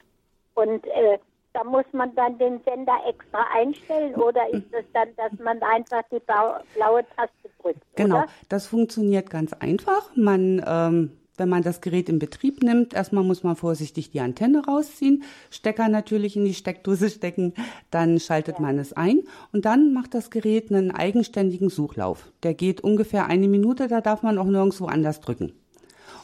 Und 0.55 0.87
äh, 0.87 1.19
da 1.55 1.65
muss 1.65 1.87
man 1.93 2.15
dann 2.15 2.37
den 2.37 2.61
Sender 2.65 2.99
extra 3.09 3.45
einstellen 3.55 4.15
oder 4.17 4.47
ist 4.51 4.73
es 4.73 4.85
dann, 4.93 5.09
dass 5.17 5.33
man 5.39 5.63
einfach 5.63 6.03
die 6.11 6.21
blaue 6.21 7.05
Taste 7.17 7.51
drückt? 7.63 7.83
Genau, 7.97 8.19
oder? 8.19 8.27
das 8.51 8.67
funktioniert 8.67 9.31
ganz 9.31 9.55
einfach. 9.55 10.11
Man 10.15 10.63
ähm, 10.67 11.17
wenn 11.37 11.49
man 11.49 11.63
das 11.63 11.81
Gerät 11.81 12.09
in 12.09 12.19
Betrieb 12.19 12.63
nimmt, 12.63 12.95
erstmal 12.95 13.25
muss 13.25 13.43
man 13.43 13.57
vorsichtig 13.57 14.11
die 14.11 14.21
Antenne 14.21 14.65
rausziehen, 14.65 15.23
Stecker 15.51 15.89
natürlich 15.89 16.37
in 16.37 16.45
die 16.45 16.55
Steckdose 16.55 17.11
stecken, 17.11 17.55
dann 17.91 18.21
schaltet 18.21 18.57
ja. 18.57 18.63
man 18.63 18.79
es 18.79 18.93
ein 18.93 19.21
und 19.53 19.65
dann 19.65 19.93
macht 19.93 20.15
das 20.15 20.31
Gerät 20.31 20.71
einen 20.71 20.91
eigenständigen 20.91 21.71
Suchlauf. 21.71 22.31
Der 22.43 22.55
geht 22.55 22.83
ungefähr 22.83 23.27
eine 23.27 23.49
Minute, 23.49 23.89
da 23.89 24.01
darf 24.01 24.23
man 24.23 24.39
auch 24.39 24.47
nirgendwo 24.47 24.87
anders 24.87 25.21
drücken. 25.21 25.53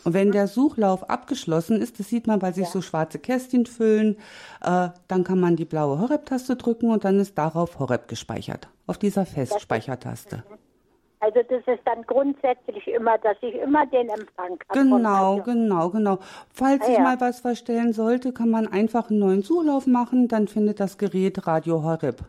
Und 0.04 0.14
wenn 0.14 0.32
der 0.32 0.48
Suchlauf 0.48 1.10
abgeschlossen 1.10 1.80
ist, 1.82 1.98
das 1.98 2.08
sieht 2.08 2.26
man, 2.26 2.40
weil 2.40 2.54
sich 2.54 2.66
ja. 2.66 2.70
so 2.70 2.82
schwarze 2.82 3.18
Kästchen 3.18 3.66
füllen, 3.66 4.16
äh, 4.62 4.88
dann 5.08 5.24
kann 5.24 5.40
man 5.40 5.56
die 5.56 5.64
blaue 5.64 5.98
Horeb-Taste 6.00 6.56
drücken 6.56 6.90
und 6.90 7.04
dann 7.04 7.18
ist 7.18 7.36
darauf 7.36 7.78
Horeb 7.78 8.08
gespeichert, 8.08 8.68
auf 8.86 8.98
dieser 8.98 9.26
Festspeichertaste. 9.26 10.44
Also 11.20 11.40
das 11.48 11.66
ist 11.66 11.82
dann 11.84 12.02
grundsätzlich 12.02 12.86
immer, 12.86 13.18
dass 13.18 13.36
ich 13.40 13.54
immer 13.54 13.86
den 13.86 14.08
Empfang 14.08 14.58
habe. 14.68 14.78
Genau, 14.80 15.42
genau, 15.42 15.90
genau. 15.90 16.18
Falls 16.52 16.86
ah, 16.86 16.92
ja. 16.92 17.00
mal 17.00 17.20
was 17.20 17.40
verstellen 17.40 17.92
sollte, 17.92 18.32
kann 18.32 18.50
man 18.50 18.68
einfach 18.68 19.10
einen 19.10 19.18
neuen 19.18 19.42
Suchlauf 19.42 19.86
machen, 19.86 20.28
dann 20.28 20.46
findet 20.46 20.80
das 20.80 20.96
Gerät 20.96 21.46
Radio 21.46 21.82
Horeb 21.82 22.22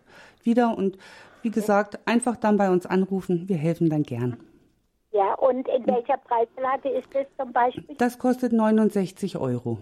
wieder 0.44 0.76
und 0.78 0.98
wie 1.42 1.52
gesagt, 1.52 2.00
einfach 2.06 2.36
dann 2.36 2.58
bei 2.58 2.70
uns 2.70 2.86
anrufen, 2.86 3.48
wir 3.48 3.56
helfen 3.56 3.90
dann 3.90 4.04
gern. 4.04 4.38
Ja, 5.12 5.34
und 5.36 5.68
in 5.68 5.88
welcher 5.88 6.18
Preislage 6.18 6.90
ist 6.90 7.08
das 7.14 7.26
zum 7.38 7.52
Beispiel? 7.54 7.96
Das 7.98 8.20
kostet 8.20 8.54
69 8.54 9.38
Euro. 9.38 9.80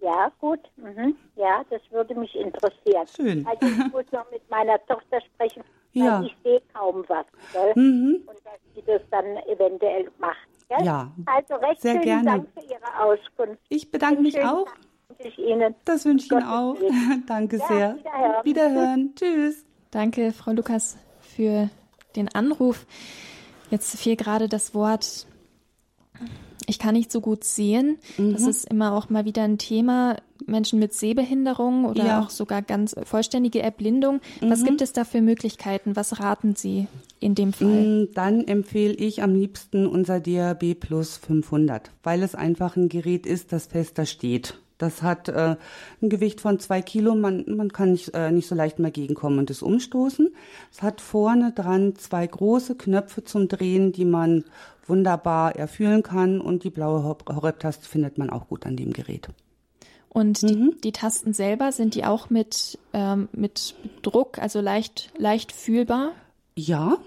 Ja, 0.00 0.32
gut. 0.38 0.60
Mhm. 0.76 1.16
Ja, 1.36 1.62
das 1.68 1.82
würde 1.90 2.14
mich 2.14 2.34
interessieren. 2.34 3.06
Schön. 3.14 3.46
Also 3.46 3.66
ich 3.66 3.92
muss 3.92 4.10
noch 4.12 4.30
mit 4.30 4.48
meiner 4.50 4.78
Tochter 4.86 5.20
sprechen, 5.20 5.62
weil 5.94 6.04
ja. 6.04 6.22
ich 6.22 6.36
sehe 6.44 6.62
kaum 6.72 7.04
was. 7.08 7.26
Mhm. 7.74 8.22
Und 8.26 8.38
dass 8.44 8.60
sie 8.74 8.82
das 8.86 9.02
dann 9.10 9.24
eventuell 9.48 10.10
macht. 10.18 10.36
Gell? 10.68 10.84
Ja. 10.84 11.10
Also 11.26 11.54
recht 11.56 11.82
Sehr 11.82 11.92
schönen 11.92 12.04
gerne. 12.04 12.24
Dank 12.24 12.48
für 12.54 12.64
Ihre 12.64 13.02
Auskunft. 13.02 13.62
Ich 13.68 13.90
bedanke 13.90 14.22
mich 14.22 14.38
auch. 14.44 14.66
Dank 14.66 15.38
Ihnen. 15.38 15.74
Das 15.84 16.04
wünsche 16.04 16.26
ich 16.26 16.32
Ihnen 16.32 16.44
auch. 16.44 16.76
Danke 17.26 17.58
ja, 17.58 17.66
sehr. 17.66 17.96
Wiederhören. 17.96 18.44
wiederhören. 18.44 19.14
Tschüss. 19.16 19.64
Danke, 19.90 20.32
Frau 20.32 20.52
Lukas, 20.52 20.96
für 21.20 21.68
den 22.16 22.28
Anruf. 22.28 22.86
Jetzt 23.70 23.98
fiel 23.98 24.16
gerade 24.16 24.48
das 24.48 24.74
Wort, 24.74 25.26
ich 26.66 26.78
kann 26.78 26.94
nicht 26.94 27.10
so 27.10 27.20
gut 27.20 27.44
sehen. 27.44 27.98
Mhm. 28.16 28.32
Das 28.32 28.42
ist 28.42 28.70
immer 28.70 28.92
auch 28.92 29.10
mal 29.10 29.24
wieder 29.24 29.42
ein 29.42 29.58
Thema. 29.58 30.16
Menschen 30.46 30.78
mit 30.78 30.92
Sehbehinderung 30.92 31.84
oder 31.84 32.04
ja. 32.04 32.20
auch 32.20 32.30
sogar 32.30 32.62
ganz 32.62 32.94
vollständige 33.04 33.62
Erblindung. 33.62 34.20
Was 34.40 34.60
mhm. 34.60 34.66
gibt 34.66 34.82
es 34.82 34.92
da 34.92 35.04
für 35.04 35.20
Möglichkeiten? 35.20 35.96
Was 35.96 36.20
raten 36.20 36.56
Sie 36.56 36.86
in 37.20 37.34
dem 37.34 37.52
Fall? 37.52 37.68
Mm, 37.68 38.08
dann 38.14 38.46
empfehle 38.46 38.94
ich 38.94 39.22
am 39.22 39.34
liebsten 39.34 39.86
unser 39.86 40.20
DAB 40.20 40.74
Plus 40.74 41.16
500, 41.16 41.90
weil 42.02 42.22
es 42.22 42.34
einfach 42.34 42.76
ein 42.76 42.88
Gerät 42.88 43.26
ist, 43.26 43.52
das 43.52 43.66
fester 43.66 44.06
steht. 44.06 44.58
Das 44.80 45.02
hat 45.02 45.28
äh, 45.28 45.56
ein 46.00 46.08
Gewicht 46.08 46.40
von 46.40 46.58
zwei 46.58 46.80
Kilo. 46.80 47.14
Man, 47.14 47.44
man 47.54 47.70
kann 47.70 47.92
nicht, 47.92 48.14
äh, 48.14 48.32
nicht 48.32 48.48
so 48.48 48.54
leicht 48.54 48.78
mal 48.78 48.90
gegenkommen 48.90 49.38
und 49.38 49.50
es 49.50 49.62
umstoßen. 49.62 50.30
Es 50.72 50.80
hat 50.80 51.02
vorne 51.02 51.52
dran 51.52 51.96
zwei 51.96 52.26
große 52.26 52.76
Knöpfe 52.76 53.22
zum 53.22 53.46
Drehen, 53.46 53.92
die 53.92 54.06
man 54.06 54.44
wunderbar 54.86 55.54
erfüllen 55.54 56.02
kann. 56.02 56.40
Und 56.40 56.64
die 56.64 56.70
blaue 56.70 57.02
Horeb-Taste 57.04 57.86
findet 57.86 58.16
man 58.16 58.30
auch 58.30 58.48
gut 58.48 58.64
an 58.64 58.76
dem 58.76 58.94
Gerät. 58.94 59.28
Und 60.10 60.42
die, 60.42 60.56
mhm. 60.56 60.76
die 60.82 60.92
Tasten 60.92 61.32
selber, 61.32 61.72
sind 61.72 61.94
die 61.94 62.04
auch 62.04 62.30
mit, 62.30 62.78
ähm, 62.92 63.28
mit 63.32 63.74
Druck, 64.02 64.38
also 64.38 64.60
leicht, 64.60 65.10
leicht 65.16 65.52
fühlbar? 65.52 66.12
Ja, 66.56 66.98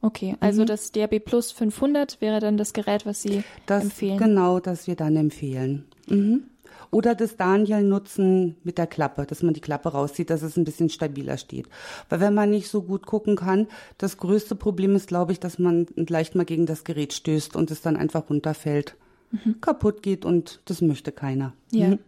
Okay, 0.00 0.36
also 0.40 0.62
mhm. 0.62 0.66
das 0.66 0.92
DRB 0.92 1.24
Plus 1.24 1.50
500 1.52 2.20
wäre 2.20 2.40
dann 2.40 2.56
das 2.56 2.72
Gerät, 2.72 3.04
was 3.04 3.22
Sie 3.22 3.42
das, 3.66 3.82
empfehlen. 3.82 4.18
Genau, 4.18 4.60
das 4.60 4.86
wir 4.86 4.94
dann 4.94 5.16
empfehlen. 5.16 5.86
Mhm. 6.06 6.44
Oder 6.90 7.14
das 7.14 7.36
Daniel 7.36 7.82
nutzen 7.82 8.56
mit 8.62 8.78
der 8.78 8.86
Klappe, 8.86 9.26
dass 9.26 9.42
man 9.42 9.52
die 9.52 9.60
Klappe 9.60 9.90
rauszieht, 9.90 10.30
dass 10.30 10.42
es 10.42 10.56
ein 10.56 10.64
bisschen 10.64 10.88
stabiler 10.88 11.36
steht. 11.36 11.68
Weil 12.08 12.20
wenn 12.20 12.32
man 12.32 12.48
nicht 12.48 12.68
so 12.68 12.82
gut 12.82 13.04
gucken 13.04 13.36
kann, 13.36 13.66
das 13.98 14.16
größte 14.16 14.54
Problem 14.54 14.96
ist, 14.96 15.08
glaube 15.08 15.32
ich, 15.32 15.40
dass 15.40 15.58
man 15.58 15.86
leicht 15.96 16.34
mal 16.34 16.46
gegen 16.46 16.64
das 16.64 16.84
Gerät 16.84 17.12
stößt 17.12 17.56
und 17.56 17.70
es 17.70 17.82
dann 17.82 17.96
einfach 17.96 18.30
runterfällt, 18.30 18.94
mhm. 19.30 19.60
kaputt 19.60 20.02
geht 20.02 20.24
und 20.24 20.60
das 20.64 20.82
möchte 20.82 21.12
keiner. 21.12 21.52
Ja. 21.70 21.88
Mhm. 21.88 21.98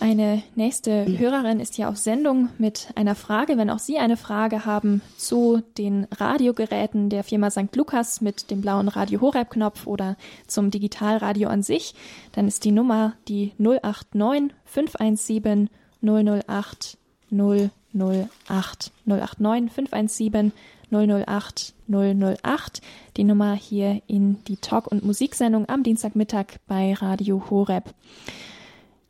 Eine 0.00 0.42
nächste 0.54 1.18
Hörerin 1.18 1.60
ist 1.60 1.76
ja 1.76 1.90
auf 1.90 1.98
Sendung 1.98 2.48
mit 2.56 2.88
einer 2.94 3.14
Frage. 3.14 3.58
Wenn 3.58 3.68
auch 3.68 3.78
Sie 3.78 3.98
eine 3.98 4.16
Frage 4.16 4.64
haben 4.64 5.02
zu 5.18 5.62
den 5.76 6.06
Radiogeräten 6.10 7.10
der 7.10 7.22
Firma 7.22 7.50
St. 7.50 7.76
Lukas 7.76 8.22
mit 8.22 8.50
dem 8.50 8.62
blauen 8.62 8.88
Radio 8.88 9.20
Horeb-Knopf 9.20 9.86
oder 9.86 10.16
zum 10.46 10.70
Digitalradio 10.70 11.50
an 11.50 11.62
sich, 11.62 11.94
dann 12.32 12.48
ist 12.48 12.64
die 12.64 12.72
Nummer 12.72 13.12
die 13.28 13.52
089 13.58 14.56
517 14.64 15.68
008 16.00 16.96
008 17.30 18.92
089 19.04 19.70
517 19.70 20.52
008 20.90 21.74
008. 21.88 22.80
Die 23.16 23.24
Nummer 23.24 23.54
hier 23.54 24.02
in 24.06 24.42
die 24.44 24.56
Talk- 24.56 24.86
und 24.86 25.04
Musiksendung 25.04 25.68
am 25.68 25.82
Dienstagmittag 25.82 26.58
bei 26.66 26.94
Radio 26.94 27.50
Horeb. 27.50 27.84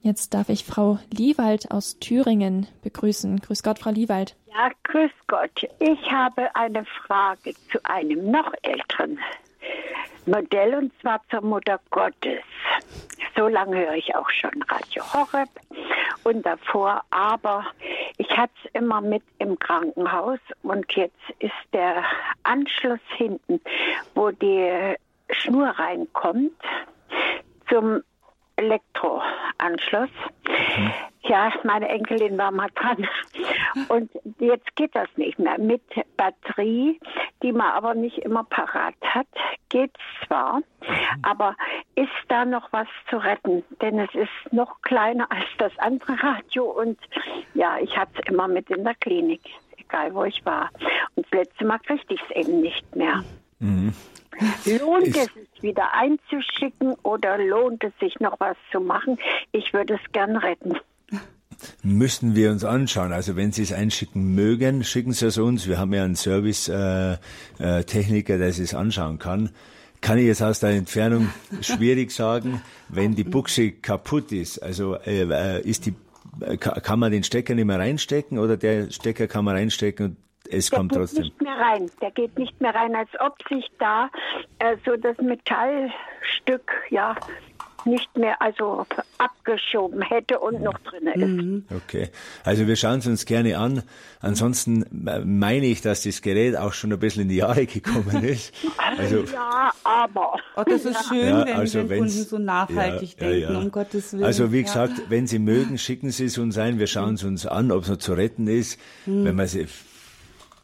Jetzt 0.02 0.32
darf 0.32 0.48
ich 0.48 0.64
Frau 0.64 0.98
Liewald 1.12 1.70
aus 1.70 1.98
Thüringen 1.98 2.66
begrüßen. 2.82 3.40
Grüß 3.40 3.62
Gott, 3.62 3.78
Frau 3.78 3.90
Liewald. 3.90 4.34
Ja, 4.46 4.70
grüß 4.84 5.10
Gott. 5.26 5.68
Ich 5.78 6.10
habe 6.10 6.54
eine 6.56 6.86
Frage 7.06 7.54
zu 7.70 7.78
einem 7.84 8.30
noch 8.30 8.52
älteren 8.62 9.18
Modell 10.26 10.74
und 10.74 10.92
zwar 11.00 11.20
zur 11.30 11.42
Mutter 11.42 11.80
Gottes. 11.90 12.42
So 13.36 13.48
lange 13.48 13.78
höre 13.78 13.94
ich 13.94 14.14
auch 14.14 14.28
schon 14.30 14.62
Radio 14.68 15.02
Horeb 15.12 15.48
und 16.24 16.44
davor, 16.44 17.02
aber 17.10 17.64
ich 18.18 18.28
hatte 18.36 18.52
es 18.64 18.70
immer 18.74 19.00
mit 19.00 19.22
im 19.38 19.58
Krankenhaus 19.58 20.40
und 20.62 20.90
jetzt 20.92 21.16
ist 21.38 21.52
der 21.72 22.04
Anschluss 22.42 23.00
hinten, 23.16 23.60
wo 24.14 24.30
die 24.30 24.94
Schnur 25.30 25.68
reinkommt, 25.68 26.52
zum 27.68 28.02
Elektroanschluss. 28.60 30.10
Mhm. 30.46 30.92
Ja, 31.22 31.52
meine 31.64 31.88
Enkelin 31.88 32.38
war 32.38 32.50
mal 32.50 32.68
dran. 32.74 33.06
Und 33.88 34.10
jetzt 34.38 34.74
geht 34.76 34.94
das 34.94 35.08
nicht 35.16 35.38
mehr. 35.38 35.58
Mit 35.58 35.82
Batterie, 36.16 36.98
die 37.42 37.52
man 37.52 37.70
aber 37.72 37.94
nicht 37.94 38.18
immer 38.18 38.44
parat 38.44 38.94
hat, 39.02 39.26
geht 39.68 39.92
zwar, 40.26 40.58
mhm. 40.58 40.64
aber 41.22 41.56
ist 41.94 42.08
da 42.28 42.44
noch 42.44 42.72
was 42.72 42.88
zu 43.08 43.16
retten? 43.18 43.62
Denn 43.80 43.98
es 43.98 44.14
ist 44.14 44.52
noch 44.52 44.80
kleiner 44.82 45.30
als 45.30 45.46
das 45.58 45.72
andere 45.78 46.22
Radio 46.22 46.64
und 46.64 46.98
ja, 47.54 47.78
ich 47.78 47.96
hatte 47.96 48.12
es 48.16 48.28
immer 48.28 48.48
mit 48.48 48.70
in 48.70 48.84
der 48.84 48.94
Klinik, 48.94 49.42
egal 49.78 50.14
wo 50.14 50.24
ich 50.24 50.44
war. 50.44 50.70
Und 51.14 51.26
das 51.26 51.40
letzte 51.40 51.64
Mal 51.64 51.78
kriegte 51.78 52.14
ich 52.14 52.22
es 52.28 52.36
eben 52.36 52.60
nicht 52.60 52.96
mehr. 52.96 53.22
Mhm. 53.60 53.94
Lohnt 54.64 55.06
ich, 55.06 55.16
es 55.16 55.28
sich 55.34 55.62
wieder 55.62 55.94
einzuschicken 55.94 56.94
oder 57.02 57.38
lohnt 57.38 57.84
es 57.84 57.92
sich 58.00 58.18
noch 58.20 58.40
was 58.40 58.56
zu 58.72 58.80
machen? 58.80 59.18
Ich 59.52 59.72
würde 59.72 59.94
es 59.94 60.00
gern 60.12 60.36
retten. 60.36 60.74
Müssten 61.82 62.34
wir 62.34 62.50
uns 62.50 62.64
anschauen. 62.64 63.12
Also 63.12 63.36
wenn 63.36 63.52
Sie 63.52 63.62
es 63.62 63.72
einschicken 63.72 64.34
mögen, 64.34 64.82
schicken 64.84 65.12
Sie 65.12 65.26
es 65.26 65.38
uns. 65.38 65.68
Wir 65.68 65.78
haben 65.78 65.92
ja 65.92 66.04
einen 66.04 66.16
Service-Techniker, 66.16 68.32
äh, 68.32 68.36
äh, 68.36 68.38
der 68.38 68.48
es 68.48 68.74
anschauen 68.74 69.18
kann. 69.18 69.50
Kann 70.00 70.16
ich 70.16 70.24
jetzt 70.24 70.42
aus 70.42 70.60
der 70.60 70.70
Entfernung 70.70 71.28
schwierig 71.60 72.12
sagen, 72.12 72.62
wenn 72.88 73.14
die 73.14 73.24
Buchse 73.24 73.72
kaputt 73.72 74.32
ist. 74.32 74.62
Also 74.62 74.96
äh, 74.96 75.24
äh 75.24 75.60
ist 75.60 75.84
die, 75.86 75.94
kann 76.58 76.98
man 76.98 77.12
den 77.12 77.24
Stecker 77.24 77.54
nicht 77.54 77.66
mehr 77.66 77.78
reinstecken 77.78 78.38
oder 78.38 78.56
der 78.56 78.90
Stecker 78.90 79.26
kann 79.26 79.44
man 79.44 79.56
reinstecken 79.56 80.06
und 80.06 80.16
es 80.50 80.70
der 80.70 80.78
kommt 80.78 80.92
trotzdem. 80.92 81.24
Der 81.24 81.30
geht 81.30 81.40
nicht 81.40 81.42
mehr 81.42 81.58
rein. 81.58 81.90
Der 82.00 82.10
geht 82.10 82.38
nicht 82.38 82.60
mehr 82.60 82.74
rein, 82.74 82.94
als 82.94 83.10
ob 83.20 83.36
sich 83.48 83.66
da 83.78 84.10
äh, 84.58 84.76
so 84.84 84.96
das 84.96 85.18
Metallstück, 85.18 86.70
ja, 86.90 87.16
nicht 87.86 88.16
mehr 88.16 88.40
also 88.40 88.86
abgeschoben 89.18 90.02
hätte 90.02 90.38
und 90.38 90.62
noch 90.62 90.78
drin 90.80 91.06
ist. 91.06 91.16
Mhm. 91.16 91.64
Okay, 91.74 92.10
also 92.44 92.66
wir 92.66 92.76
schauen 92.76 92.98
es 92.98 93.06
uns 93.06 93.24
gerne 93.24 93.58
an. 93.58 93.82
Ansonsten 94.20 94.84
meine 95.24 95.66
ich, 95.66 95.80
dass 95.80 96.02
das 96.02 96.22
Gerät 96.22 96.56
auch 96.56 96.72
schon 96.72 96.92
ein 96.92 96.98
bisschen 96.98 97.22
in 97.22 97.28
die 97.28 97.36
Jahre 97.36 97.66
gekommen 97.66 98.22
ist. 98.24 98.52
Also, 98.76 99.24
ja, 99.32 99.72
aber. 99.84 100.38
Oh, 100.56 100.62
das 100.64 100.84
ist 100.84 101.08
schön, 101.08 101.28
ja, 101.28 101.46
wenn, 101.46 101.56
also 101.56 101.88
wenn 101.88 101.98
Kunden 102.00 102.24
so 102.24 102.38
nachhaltig 102.38 103.20
ja, 103.20 103.28
denken, 103.28 103.52
ja, 103.52 103.58
um 103.58 103.70
Gottes 103.70 104.12
Willen. 104.12 104.24
Also 104.24 104.52
wie 104.52 104.62
gesagt, 104.62 105.02
wenn 105.08 105.26
Sie 105.26 105.38
mögen, 105.38 105.78
schicken 105.78 106.10
Sie 106.10 106.26
es 106.26 106.38
uns 106.38 106.58
ein. 106.58 106.78
Wir 106.78 106.86
schauen 106.86 107.14
es 107.14 107.24
uns 107.24 107.46
an, 107.46 107.72
ob 107.72 107.84
es 107.84 107.88
noch 107.88 107.98
zu 107.98 108.12
retten 108.12 108.46
ist. 108.46 108.78
Mhm. 109.06 109.24
Wenn 109.24 109.36
man 109.36 109.46
sie 109.46 109.66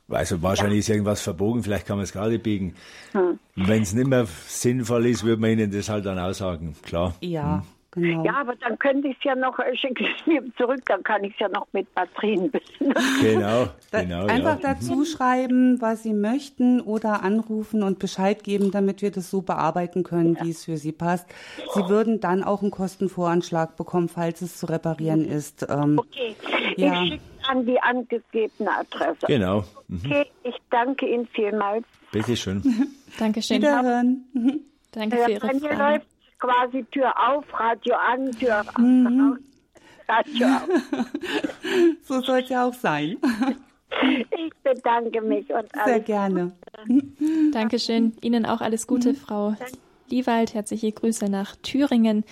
also 0.09 0.43
wahrscheinlich 0.43 0.81
ist 0.81 0.89
irgendwas 0.89 1.21
verbogen, 1.21 1.63
vielleicht 1.63 1.87
kann 1.87 1.97
man 1.97 2.05
es 2.05 2.13
gerade 2.13 2.39
biegen. 2.39 2.75
Hm. 3.13 3.39
Wenn 3.57 3.83
es 3.83 3.93
nicht 3.93 4.07
mehr 4.07 4.27
sinnvoll 4.47 5.07
ist, 5.07 5.25
würde 5.25 5.41
man 5.41 5.51
Ihnen 5.51 5.71
das 5.71 5.89
halt 5.89 6.07
dann 6.07 6.19
aussagen, 6.19 6.77
klar. 6.83 7.15
Ja. 7.21 7.57
Hm. 7.57 7.63
Genau. 7.97 8.25
Ja, 8.25 8.41
aber 8.43 8.55
dann 8.57 8.79
könnte 8.79 9.09
ich 9.09 9.17
es 9.17 9.25
ja 9.25 9.35
noch, 9.35 9.59
äh, 9.59 9.75
schicke 9.75 10.05
es 10.05 10.27
mir 10.27 10.43
zurück, 10.59 10.83
dann 10.85 11.03
kann 11.03 11.25
ich 11.25 11.33
es 11.33 11.39
ja 11.39 11.49
noch 11.49 11.67
mit 11.73 11.93
Batterien 11.95 12.51
bisschen. 12.51 12.93
Genau, 13.23 13.69
genau. 13.91 14.27
Einfach 14.27 14.61
ja. 14.63 14.75
dazu 14.75 15.07
schreiben, 15.07 15.81
was 15.81 16.03
Sie 16.03 16.13
möchten 16.13 16.83
oder 16.83 17.23
anrufen 17.23 17.83
und 17.83 17.99
Bescheid 17.99 18.45
geben, 18.45 18.71
damit 18.71 19.01
wir 19.01 19.11
das 19.11 19.31
so 19.31 19.41
bearbeiten 19.41 20.03
können, 20.03 20.35
ja. 20.35 20.45
wie 20.45 20.51
es 20.51 20.67
für 20.67 20.77
Sie 20.77 20.93
passt. 20.93 21.27
Sie 21.73 21.89
würden 21.89 22.21
dann 22.21 22.45
auch 22.45 22.61
einen 22.61 22.71
Kostenvoranschlag 22.71 23.77
bekommen, 23.79 24.11
falls 24.11 24.43
es 24.43 24.59
zu 24.59 24.67
reparieren 24.67 25.25
ist. 25.25 25.67
Ähm, 25.71 25.99
okay, 25.99 26.37
ja. 26.77 27.03
ich 27.03 27.09
schicke 27.09 27.23
an 27.49 27.67
die 27.67 27.81
angegebene 27.81 28.71
Adresse. 28.71 29.27
Genau. 29.27 29.65
Mhm. 29.89 30.01
Okay, 30.05 30.27
ich 30.45 30.57
danke 30.71 31.07
Ihnen 31.07 31.27
vielmals. 31.29 31.85
Bitte 32.13 32.37
schön. 32.37 32.63
Dankeschön. 33.19 33.59
Wiederhören. 33.59 34.25
Danke 34.93 35.17
für 35.19 35.31
Ihre 35.31 35.47
mir 35.55 35.77
läuft 35.77 36.07
quasi 36.39 36.85
Tür 36.91 37.13
auf, 37.29 37.45
Radio 37.53 37.95
an, 37.97 38.31
Tür 38.33 38.65
mhm. 38.79 39.39
Radio 40.09 40.47
auf. 40.47 40.69
so 42.03 42.21
soll 42.21 42.41
es 42.41 42.49
ja 42.49 42.67
auch 42.67 42.75
sein. 42.75 43.17
Ich 44.03 44.53
bedanke 44.63 45.21
mich 45.21 45.49
und 45.51 45.75
alles 45.75 45.85
Sehr 45.85 46.01
gerne. 46.01 46.53
Dankeschön. 47.53 48.17
Ihnen 48.23 48.47
auch 48.47 48.61
alles 48.61 48.87
Gute, 48.87 49.11
mhm. 49.11 49.17
Frau 49.17 49.55
Liewald. 50.09 50.55
Herzliche 50.55 50.93
Grüße 50.93 51.29
nach 51.29 51.57
Thüringen. 51.57 52.25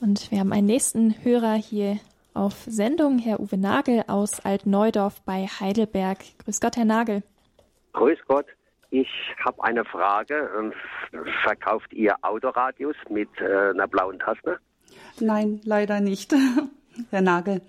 Und 0.00 0.30
wir 0.30 0.40
haben 0.40 0.52
einen 0.52 0.66
nächsten 0.66 1.14
Hörer 1.24 1.54
hier 1.54 1.98
auf 2.34 2.54
Sendung, 2.66 3.18
Herr 3.18 3.40
Uwe 3.40 3.58
Nagel 3.58 4.04
aus 4.06 4.44
Altneudorf 4.44 5.20
bei 5.22 5.46
Heidelberg. 5.46 6.18
Grüß 6.44 6.60
Gott, 6.60 6.76
Herr 6.76 6.84
Nagel. 6.84 7.22
Grüß 7.92 8.18
Gott. 8.26 8.46
Ich 8.90 9.08
habe 9.44 9.64
eine 9.64 9.84
Frage. 9.84 10.50
Ähm, 10.58 10.72
verkauft 11.42 11.92
ihr 11.92 12.14
Autoradios 12.22 12.96
mit 13.08 13.28
äh, 13.40 13.70
einer 13.70 13.88
blauen 13.88 14.18
Taste? 14.18 14.58
Nein, 15.20 15.60
leider 15.64 16.00
nicht, 16.00 16.34
Herr 17.10 17.22
Nagel. 17.22 17.62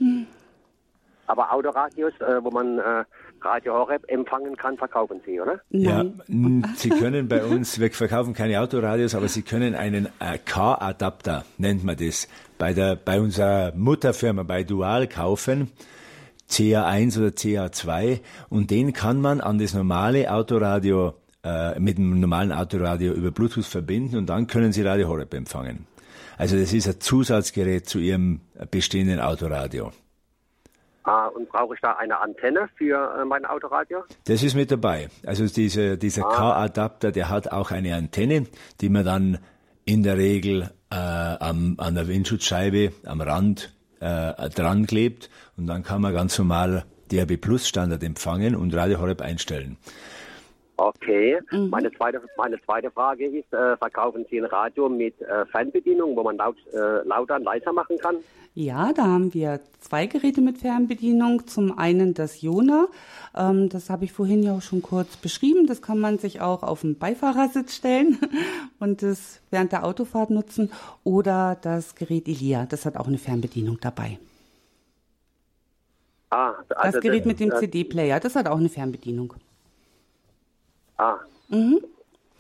Aber 1.28 1.54
Autoradios, 1.54 2.14
äh, 2.20 2.44
wo 2.44 2.52
man 2.52 2.80
äh, 2.80 3.06
Radio 3.42 3.74
Horeb 3.74 4.04
empfangen 4.08 4.56
kann, 4.58 4.78
verkaufen 4.78 5.22
Sie, 5.26 5.40
oder? 5.40 5.60
Ja, 5.70 6.04
Sie 6.76 6.90
können 6.90 7.28
bei 7.28 7.44
uns, 7.44 7.80
wir 7.80 7.92
verkaufen 7.92 8.34
keine 8.34 8.60
Autoradios, 8.62 9.16
aber 9.16 9.28
Sie 9.28 9.42
können 9.42 9.76
einen 9.76 10.08
äh, 10.20 10.38
Car-Adapter, 10.38 11.46
nennt 11.58 11.84
man 11.84 11.98
das, 11.98 12.28
bei, 12.64 12.74
der, 12.74 12.96
bei 12.96 13.20
unserer 13.20 13.74
Mutterfirma, 13.76 14.44
bei 14.44 14.64
Dual 14.64 15.08
kaufen. 15.08 15.74
CA1 16.50 17.20
oder 17.20 17.28
CA2 17.28 18.22
und 18.48 18.72
den 18.72 18.94
kann 18.94 19.20
man 19.20 19.42
an 19.42 19.58
das 19.60 19.74
normale 19.74 20.32
Autoradio 20.32 21.14
äh, 21.44 21.78
mit 21.78 21.98
dem 21.98 22.22
normalen 22.22 22.54
Autoradio 22.54 23.12
über 23.12 23.32
Bluetooth 23.32 23.66
verbinden 23.66 24.16
und 24.16 24.28
dann 24.28 24.48
können 24.48 24.72
Sie 24.72 24.82
Radio 24.82 25.10
Horeb 25.10 25.34
empfangen. 25.34 25.88
Also 26.38 26.58
das 26.58 26.72
ist 26.72 26.88
ein 26.88 27.02
Zusatzgerät 27.02 27.90
zu 27.90 28.00
Ihrem 28.00 28.40
bestehenden 28.72 29.20
Autoradio. 29.20 29.92
Ah, 31.04 31.28
und 31.28 31.50
brauche 31.50 31.76
ich 31.76 31.82
da 31.82 31.98
eine 31.98 32.18
Antenne 32.18 32.70
für 32.78 33.20
äh, 33.20 33.26
mein 33.26 33.44
Autoradio? 33.46 34.06
Das 34.24 34.42
ist 34.42 34.56
mit 34.56 34.72
dabei. 34.72 35.10
Also 35.26 35.48
diese, 35.48 35.98
dieser 35.98 36.26
ah. 36.28 36.34
Car-Adapter, 36.34 37.12
der 37.12 37.28
hat 37.28 37.52
auch 37.52 37.72
eine 37.72 37.94
Antenne, 37.94 38.46
die 38.80 38.88
man 38.88 39.04
dann 39.04 39.40
in 39.84 40.04
der 40.04 40.18
Regel 40.18 40.70
äh, 40.94 40.96
am, 40.96 41.76
an 41.78 41.96
der 41.96 42.08
Windschutzscheibe 42.08 42.94
am 43.06 43.22
Rand 43.22 43.74
äh, 44.00 44.50
dran 44.50 44.86
klebt 44.86 45.30
und 45.58 45.66
dann 45.66 45.84
kann 45.84 46.02
man 46.02 46.14
ganz 46.14 46.38
normal 46.38 46.86
DAB 47.12 47.38
Plus 47.38 47.68
Standard 47.68 48.04
empfangen 48.04 48.56
und 48.56 48.76
Radio 48.76 49.00
Horeb 49.00 49.22
einstellen. 49.22 49.78
Okay. 50.78 51.40
Mhm. 51.52 51.70
Meine, 51.70 51.92
zweite, 51.92 52.22
meine 52.38 52.60
zweite 52.62 52.90
Frage 52.90 53.28
ist, 53.28 53.54
äh, 53.54 53.78
verkaufen 53.78 54.26
Sie 54.30 54.40
ein 54.40 54.46
Radio 54.46 54.90
mit 54.90 55.22
äh, 55.22 55.46
Fernbedienung, 55.46 56.16
wo 56.16 56.24
man 56.24 56.38
laut, 56.38 56.58
äh, 56.74 57.08
lauter 57.08 57.36
und 57.36 57.44
leiser 57.44 57.72
machen 57.74 57.98
kann? 58.00 58.16
Ja, 58.56 58.92
da 58.94 59.04
haben 59.04 59.34
wir 59.34 59.60
zwei 59.80 60.06
Geräte 60.06 60.42
mit 60.42 60.60
Fernbedienung. 60.60 61.48
Zum 61.48 61.78
einen 61.78 62.14
das 62.14 62.42
Jona, 62.42 62.88
ähm, 63.36 63.70
das 63.70 63.90
habe 63.90 64.06
ich 64.06 64.14
vorhin 64.14 64.44
ja 64.44 64.54
auch 64.54 64.62
schon 64.62 64.82
kurz 64.82 65.18
beschrieben. 65.18 65.68
Das 65.68 65.82
kann 65.82 66.00
man 66.00 66.20
sich 66.20 66.42
auch 66.42 66.64
auf 66.64 66.82
den 66.82 66.98
Beifahrersitz 66.98 67.76
stellen 67.76 68.20
und 68.80 69.02
das 69.02 69.42
während 69.52 69.72
der 69.72 69.86
Autofahrt 69.86 70.30
nutzen. 70.30 70.72
Oder 71.04 71.58
das 71.62 71.96
Gerät 71.96 72.28
Elia, 72.28 72.66
das 72.66 72.86
hat 72.86 72.98
auch 72.98 73.08
eine 73.08 73.18
Fernbedienung 73.18 73.80
dabei. 73.80 74.20
Ah, 76.30 76.54
also 76.76 76.98
das 76.98 77.02
Gerät 77.02 77.28
mit 77.28 77.40
dem 77.40 77.52
CD-Player, 77.52 78.20
das 78.20 78.36
hat 78.36 78.48
auch 78.48 78.58
eine 78.58 78.70
Fernbedienung. 78.70 79.36
Ah. 80.98 81.18
Mhm. 81.50 81.80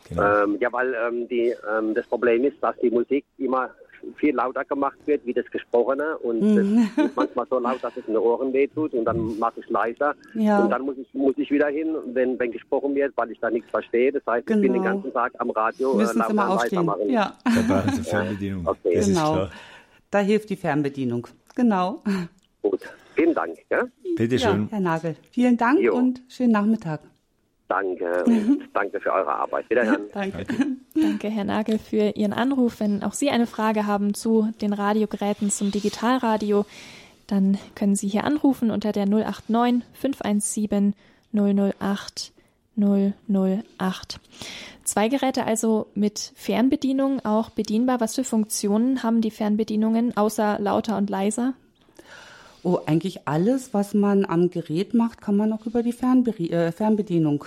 Genau. 0.10 0.44
Ähm, 0.44 0.58
ja, 0.60 0.72
weil 0.72 0.94
ähm, 0.94 1.28
die, 1.28 1.56
ähm, 1.70 1.94
das 1.94 2.06
Problem 2.08 2.44
ist, 2.44 2.62
dass 2.62 2.76
die 2.80 2.90
Musik 2.90 3.26
immer 3.38 3.70
viel 4.18 4.36
lauter 4.36 4.66
gemacht 4.66 4.98
wird 5.06 5.26
wie 5.26 5.34
das 5.34 5.50
Gesprochene 5.50 6.18
und 6.18 6.42
mhm. 6.42 6.90
das 6.96 7.06
ist 7.06 7.16
manchmal 7.16 7.46
so 7.50 7.60
laut, 7.60 7.84
dass 7.84 7.96
es 7.96 8.06
in 8.08 8.14
den 8.14 8.18
Ohren 8.18 8.52
wehtut 8.52 8.94
und 8.94 9.06
dann 9.06 9.40
mache 9.40 9.62
ich 9.62 9.70
leiser 9.70 10.14
ja. 10.34 10.60
und 10.60 10.70
dann 10.70 10.82
muss 10.82 10.98
ich, 10.98 11.08
muss 11.14 11.38
ich 11.38 11.50
wieder 11.50 11.68
hin, 11.68 11.96
wenn, 12.08 12.38
wenn 12.38 12.52
gesprochen 12.52 12.96
wird, 12.96 13.14
weil 13.16 13.32
ich 13.32 13.40
da 13.40 13.50
nichts 13.50 13.70
verstehe. 13.70 14.12
Das 14.12 14.24
heißt, 14.28 14.46
genau. 14.46 14.60
ich 14.60 14.64
bin 14.64 14.74
den 14.74 14.82
genau. 14.82 14.96
ganzen 14.96 15.14
Tag 15.14 15.32
am 15.38 15.50
Radio 15.52 15.94
Müssen 15.94 16.22
äh, 16.22 16.34
lauter 16.34 16.64
leiser 16.64 16.84
machen. 16.84 17.10
Ja. 17.10 17.34
Da 17.46 17.82
Fernbedienung. 18.04 18.68
Okay. 18.74 19.02
genau. 19.06 19.48
Da 20.12 20.20
hilft 20.20 20.50
die 20.50 20.56
Fernbedienung. 20.56 21.28
Genau. 21.56 22.04
Gut. 22.62 22.82
Vielen 23.16 23.34
Dank. 23.34 23.58
Ja? 23.70 23.84
Bitte 24.16 24.40
schön. 24.40 24.64
Ja, 24.64 24.68
Herr 24.72 24.80
Nagel. 24.80 25.16
Vielen 25.32 25.58
Dank 25.58 25.80
jo. 25.80 25.96
und 25.96 26.22
schönen 26.28 26.52
Nachmittag. 26.52 27.02
Danke 27.74 28.24
und 28.26 28.70
danke 28.72 29.00
für 29.00 29.12
eure 29.12 29.34
Arbeit. 29.34 29.68
Wiederhören. 29.68 30.04
danke. 30.14 30.46
danke, 30.94 31.30
Herr 31.30 31.44
Nagel, 31.44 31.80
für 31.80 32.16
Ihren 32.16 32.34
Anruf. 32.34 32.80
Wenn 32.80 33.02
auch 33.02 33.14
Sie 33.14 33.32
eine 33.32 33.48
Frage 33.48 33.88
haben 33.88 34.14
zu 34.14 34.54
den 34.62 34.74
Radiogeräten, 34.74 35.50
zum 35.50 35.72
Digitalradio, 35.72 36.68
dann 37.26 37.58
können 37.74 37.96
Sie 37.96 38.08
hier 38.08 38.26
anrufen 38.26 38.70
unter 38.70 38.92
der 38.92 39.08
089 39.08 39.84
517 39.94 40.94
008 41.34 42.32
008. 42.76 44.20
Zwei 44.84 45.08
Geräte 45.08 45.44
also 45.46 45.88
mit 45.96 46.32
Fernbedienung 46.36 47.26
auch 47.26 47.50
bedienbar. 47.50 48.00
Was 48.00 48.14
für 48.14 48.24
Funktionen 48.24 49.02
haben 49.02 49.22
die 49.22 49.32
Fernbedienungen 49.32 50.16
außer 50.16 50.60
lauter 50.60 50.96
und 50.96 51.10
leiser? 51.10 51.56
Oh, 52.62 52.78
eigentlich 52.86 53.28
alles, 53.28 53.74
was 53.74 53.96
man 53.96 54.26
am 54.26 54.52
Gerät 54.52 54.94
macht, 54.94 55.22
kann 55.22 55.36
man 55.36 55.52
auch 55.52 55.66
über 55.66 55.82
die 55.82 55.92
Fernbe 55.92 56.32
äh, 56.32 56.72
Fernbedienung 56.72 57.46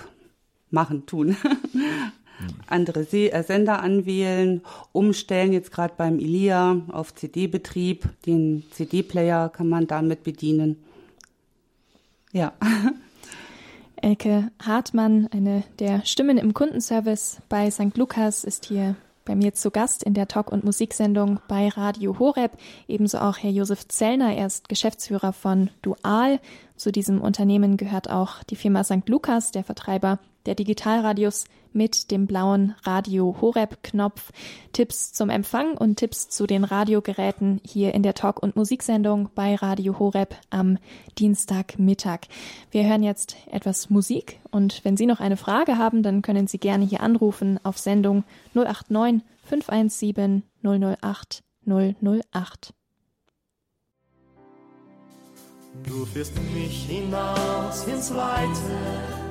machen, 0.71 1.05
tun. 1.05 1.35
Andere 2.67 3.03
Se 3.03 3.31
äh, 3.31 3.43
Sender 3.43 3.81
anwählen, 3.81 4.61
umstellen, 4.91 5.53
jetzt 5.53 5.71
gerade 5.71 5.93
beim 5.97 6.19
Elia 6.19 6.81
auf 6.89 7.15
CD-Betrieb. 7.15 8.07
Den 8.25 8.63
CD-Player 8.71 9.49
kann 9.49 9.69
man 9.69 9.87
damit 9.87 10.23
bedienen. 10.23 10.77
Ja. 12.31 12.53
Elke 13.95 14.51
Hartmann, 14.61 15.27
eine 15.31 15.63
der 15.79 16.05
Stimmen 16.05 16.37
im 16.37 16.53
Kundenservice 16.53 17.41
bei 17.49 17.71
St. 17.71 17.97
Lukas, 17.97 18.43
ist 18.43 18.65
hier 18.65 18.95
bei 19.25 19.35
mir 19.35 19.53
zu 19.53 19.71
Gast 19.71 20.03
in 20.03 20.13
der 20.13 20.27
Talk- 20.27 20.51
und 20.51 20.63
Musiksendung 20.63 21.39
bei 21.47 21.67
Radio 21.67 22.17
Horeb. 22.19 22.51
Ebenso 22.87 23.17
auch 23.17 23.37
Herr 23.37 23.49
Josef 23.51 23.87
Zellner, 23.87 24.33
er 24.33 24.45
ist 24.45 24.69
Geschäftsführer 24.69 25.33
von 25.33 25.69
Dual. 25.81 26.39
Zu 26.75 26.91
diesem 26.91 27.19
Unternehmen 27.19 27.75
gehört 27.75 28.09
auch 28.09 28.43
die 28.43 28.55
Firma 28.55 28.83
St. 28.83 29.07
Lukas, 29.07 29.51
der 29.51 29.63
Vertreiber 29.63 30.19
der 30.47 30.55
Digitalradios 30.55 31.45
mit 31.73 32.09
dem 32.09 32.25
blauen 32.25 32.73
Radio 32.83 33.35
Horeb 33.39 33.83
Knopf. 33.83 34.31
Tipps 34.71 35.13
zum 35.13 35.29
Empfang 35.29 35.77
und 35.77 35.97
Tipps 35.97 36.29
zu 36.29 36.47
den 36.47 36.63
Radiogeräten 36.63 37.61
hier 37.63 37.93
in 37.93 38.01
der 38.01 38.15
Talk- 38.15 38.41
und 38.41 38.55
Musiksendung 38.55 39.29
bei 39.35 39.55
Radio 39.55 39.99
Horeb 39.99 40.35
am 40.49 40.79
Dienstagmittag. 41.19 42.21
Wir 42.71 42.85
hören 42.85 43.03
jetzt 43.03 43.35
etwas 43.51 43.89
Musik 43.89 44.39
und 44.49 44.83
wenn 44.83 44.97
Sie 44.97 45.05
noch 45.05 45.19
eine 45.19 45.37
Frage 45.37 45.77
haben, 45.77 46.01
dann 46.01 46.21
können 46.21 46.47
Sie 46.47 46.57
gerne 46.57 46.85
hier 46.85 47.01
anrufen 47.01 47.59
auf 47.63 47.77
Sendung 47.77 48.23
089 48.53 49.23
517 49.43 50.43
008 50.63 51.43
008. 51.65 52.73
Du 55.83 56.05
führst 56.05 56.33
mich 56.55 56.87
hinaus 56.87 57.85
ins 57.87 58.13
Weite 58.15 59.26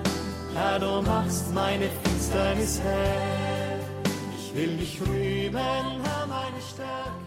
Herr, 0.56 0.78
du 0.78 1.02
machst 1.02 1.52
meine 1.52 1.84
Finsternis 2.02 2.80
hell. 2.80 3.78
Ich 4.38 4.54
will 4.56 4.76
dich 4.78 5.00
rühmen, 5.02 5.52
Herr, 5.52 6.26
meine 6.26 6.62
Stärke. 6.72 7.26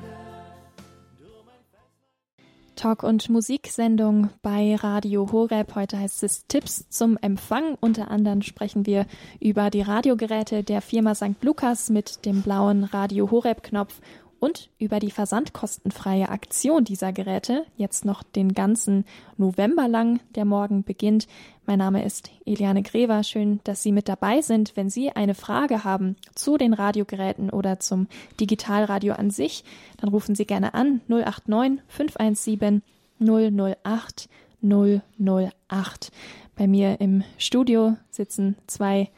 Talk- 2.75 3.03
und 3.03 3.29
Musiksendung 3.29 4.29
bei 4.41 4.73
Radio 4.75 5.31
Horeb. 5.31 5.75
Heute 5.75 5.99
heißt 5.99 6.23
es 6.23 6.47
Tipps 6.47 6.89
zum 6.89 7.17
Empfang. 7.17 7.75
Unter 7.79 8.09
anderem 8.09 8.41
sprechen 8.41 8.85
wir 8.85 9.05
über 9.39 9.69
die 9.69 9.81
Radiogeräte 9.81 10.63
der 10.63 10.81
Firma 10.81 11.13
St. 11.13 11.35
Lukas 11.41 11.89
mit 11.89 12.25
dem 12.25 12.41
blauen 12.41 12.85
Radio 12.85 13.29
Horeb-Knopf 13.29 13.99
und 14.39 14.69
über 14.79 14.99
die 14.99 15.11
versandkostenfreie 15.11 16.29
Aktion 16.29 16.83
dieser 16.83 17.11
Geräte, 17.13 17.65
jetzt 17.75 18.05
noch 18.05 18.23
den 18.23 18.53
ganzen 18.53 19.05
November 19.37 19.87
lang, 19.87 20.19
der 20.35 20.45
morgen 20.45 20.83
beginnt. 20.83 21.27
Mein 21.65 21.79
Name 21.79 22.03
ist 22.03 22.31
Eliane 22.45 22.81
Grever. 22.81 23.23
Schön, 23.23 23.59
dass 23.63 23.83
Sie 23.83 23.91
mit 23.91 24.07
dabei 24.09 24.41
sind. 24.41 24.75
Wenn 24.75 24.89
Sie 24.89 25.11
eine 25.11 25.35
Frage 25.35 25.83
haben 25.83 26.15
zu 26.35 26.57
den 26.57 26.73
Radiogeräten 26.73 27.49
oder 27.49 27.79
zum 27.79 28.07
Digitalradio 28.39 29.13
an 29.13 29.29
sich, 29.29 29.63
dann 29.97 30.09
rufen 30.09 30.35
Sie 30.35 30.45
gerne 30.45 30.73
an 30.73 31.01
089 31.07 31.81
517 31.87 32.81
008 33.19 34.29
008. 34.61 36.11
Bei 36.55 36.67
mir 36.67 36.99
im 36.99 37.23
Studio 37.37 37.95
sitzen 38.09 38.57
zwei 38.67 39.09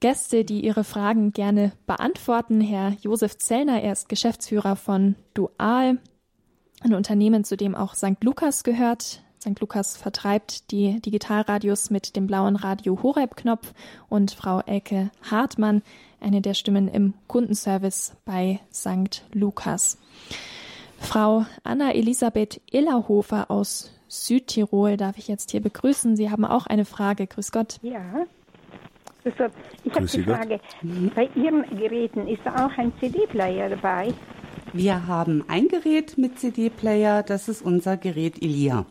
Gäste, 0.00 0.44
die 0.44 0.64
ihre 0.64 0.84
Fragen 0.84 1.32
gerne 1.32 1.72
beantworten. 1.86 2.60
Herr 2.60 2.96
Josef 3.02 3.36
Zellner, 3.36 3.82
er 3.82 3.92
ist 3.92 4.08
Geschäftsführer 4.08 4.76
von 4.76 5.14
Dual, 5.34 5.98
ein 6.80 6.94
Unternehmen, 6.94 7.44
zu 7.44 7.56
dem 7.56 7.74
auch 7.74 7.94
St. 7.94 8.22
Lukas 8.22 8.64
gehört. 8.64 9.22
St. 9.40 9.60
Lukas 9.60 9.96
vertreibt 9.96 10.70
die 10.70 11.00
Digitalradios 11.00 11.90
mit 11.90 12.16
dem 12.16 12.26
blauen 12.26 12.56
Radio 12.56 13.02
Horeb-Knopf 13.02 13.72
und 14.08 14.32
Frau 14.32 14.60
Elke 14.60 15.10
Hartmann, 15.30 15.82
eine 16.20 16.40
der 16.40 16.54
Stimmen 16.54 16.88
im 16.88 17.14
Kundenservice 17.26 18.16
bei 18.24 18.60
St. 18.72 19.24
Lukas. 19.32 19.98
Frau 20.98 21.46
Anna 21.62 21.92
Elisabeth 21.92 22.60
Illerhofer 22.70 23.50
aus 23.50 23.90
Südtirol 24.08 24.96
darf 24.96 25.16
ich 25.18 25.28
jetzt 25.28 25.52
hier 25.52 25.62
begrüßen. 25.62 26.16
Sie 26.16 26.30
haben 26.30 26.44
auch 26.44 26.66
eine 26.66 26.84
Frage. 26.84 27.26
Grüß 27.26 27.52
Gott. 27.52 27.78
Ja. 27.82 28.26
Also, 29.24 29.54
ich 29.84 29.94
habe 29.94 30.06
die 30.06 30.22
Frage, 30.22 30.60
bei 31.14 31.28
Ihren 31.34 31.62
Geräten 31.76 32.26
ist 32.26 32.40
da 32.44 32.66
auch 32.66 32.78
ein 32.78 32.92
CD-Player 33.00 33.70
dabei? 33.70 34.12
Wir 34.72 35.06
haben 35.06 35.44
ein 35.48 35.68
Gerät 35.68 36.16
mit 36.16 36.38
CD-Player, 36.38 37.22
das 37.22 37.48
ist 37.48 37.62
unser 37.62 37.96
Gerät 37.96 38.40
Elia. 38.42 38.86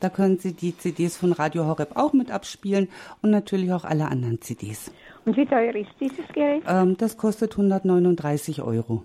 Da 0.00 0.08
können 0.08 0.38
Sie 0.38 0.54
die 0.54 0.76
CDs 0.76 1.16
von 1.16 1.32
Radio 1.32 1.66
Horeb 1.66 1.90
auch 1.94 2.14
mit 2.14 2.30
abspielen 2.30 2.88
und 3.22 3.30
natürlich 3.30 3.72
auch 3.72 3.84
alle 3.84 4.06
anderen 4.06 4.40
CDs. 4.40 4.90
Und 5.26 5.36
wie 5.36 5.46
teuer 5.46 5.74
ist 5.74 5.90
dieses 6.00 6.26
Gerät? 6.32 6.62
Ähm, 6.66 6.96
das 6.96 7.16
kostet 7.18 7.52
139 7.52 8.62
Euro. 8.62 9.04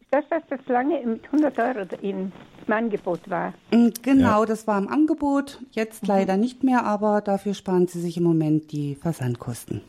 Ist 0.00 0.12
das, 0.12 0.24
dass 0.28 0.42
das 0.50 0.60
lange 0.68 1.00
mit 1.04 1.24
100 1.24 1.58
Euro 1.58 1.86
im 2.02 2.30
Angebot 2.68 3.28
war? 3.28 3.54
Mm, 3.72 3.88
genau, 4.02 4.40
ja. 4.40 4.46
das 4.46 4.66
war 4.66 4.78
im 4.78 4.88
Angebot. 4.88 5.60
Jetzt 5.72 6.02
mhm. 6.02 6.08
leider 6.08 6.36
nicht 6.36 6.62
mehr, 6.62 6.84
aber 6.84 7.22
dafür 7.22 7.54
sparen 7.54 7.86
Sie 7.86 8.00
sich 8.00 8.18
im 8.18 8.24
Moment 8.24 8.70
die 8.70 8.94
Versandkosten. 8.94 9.80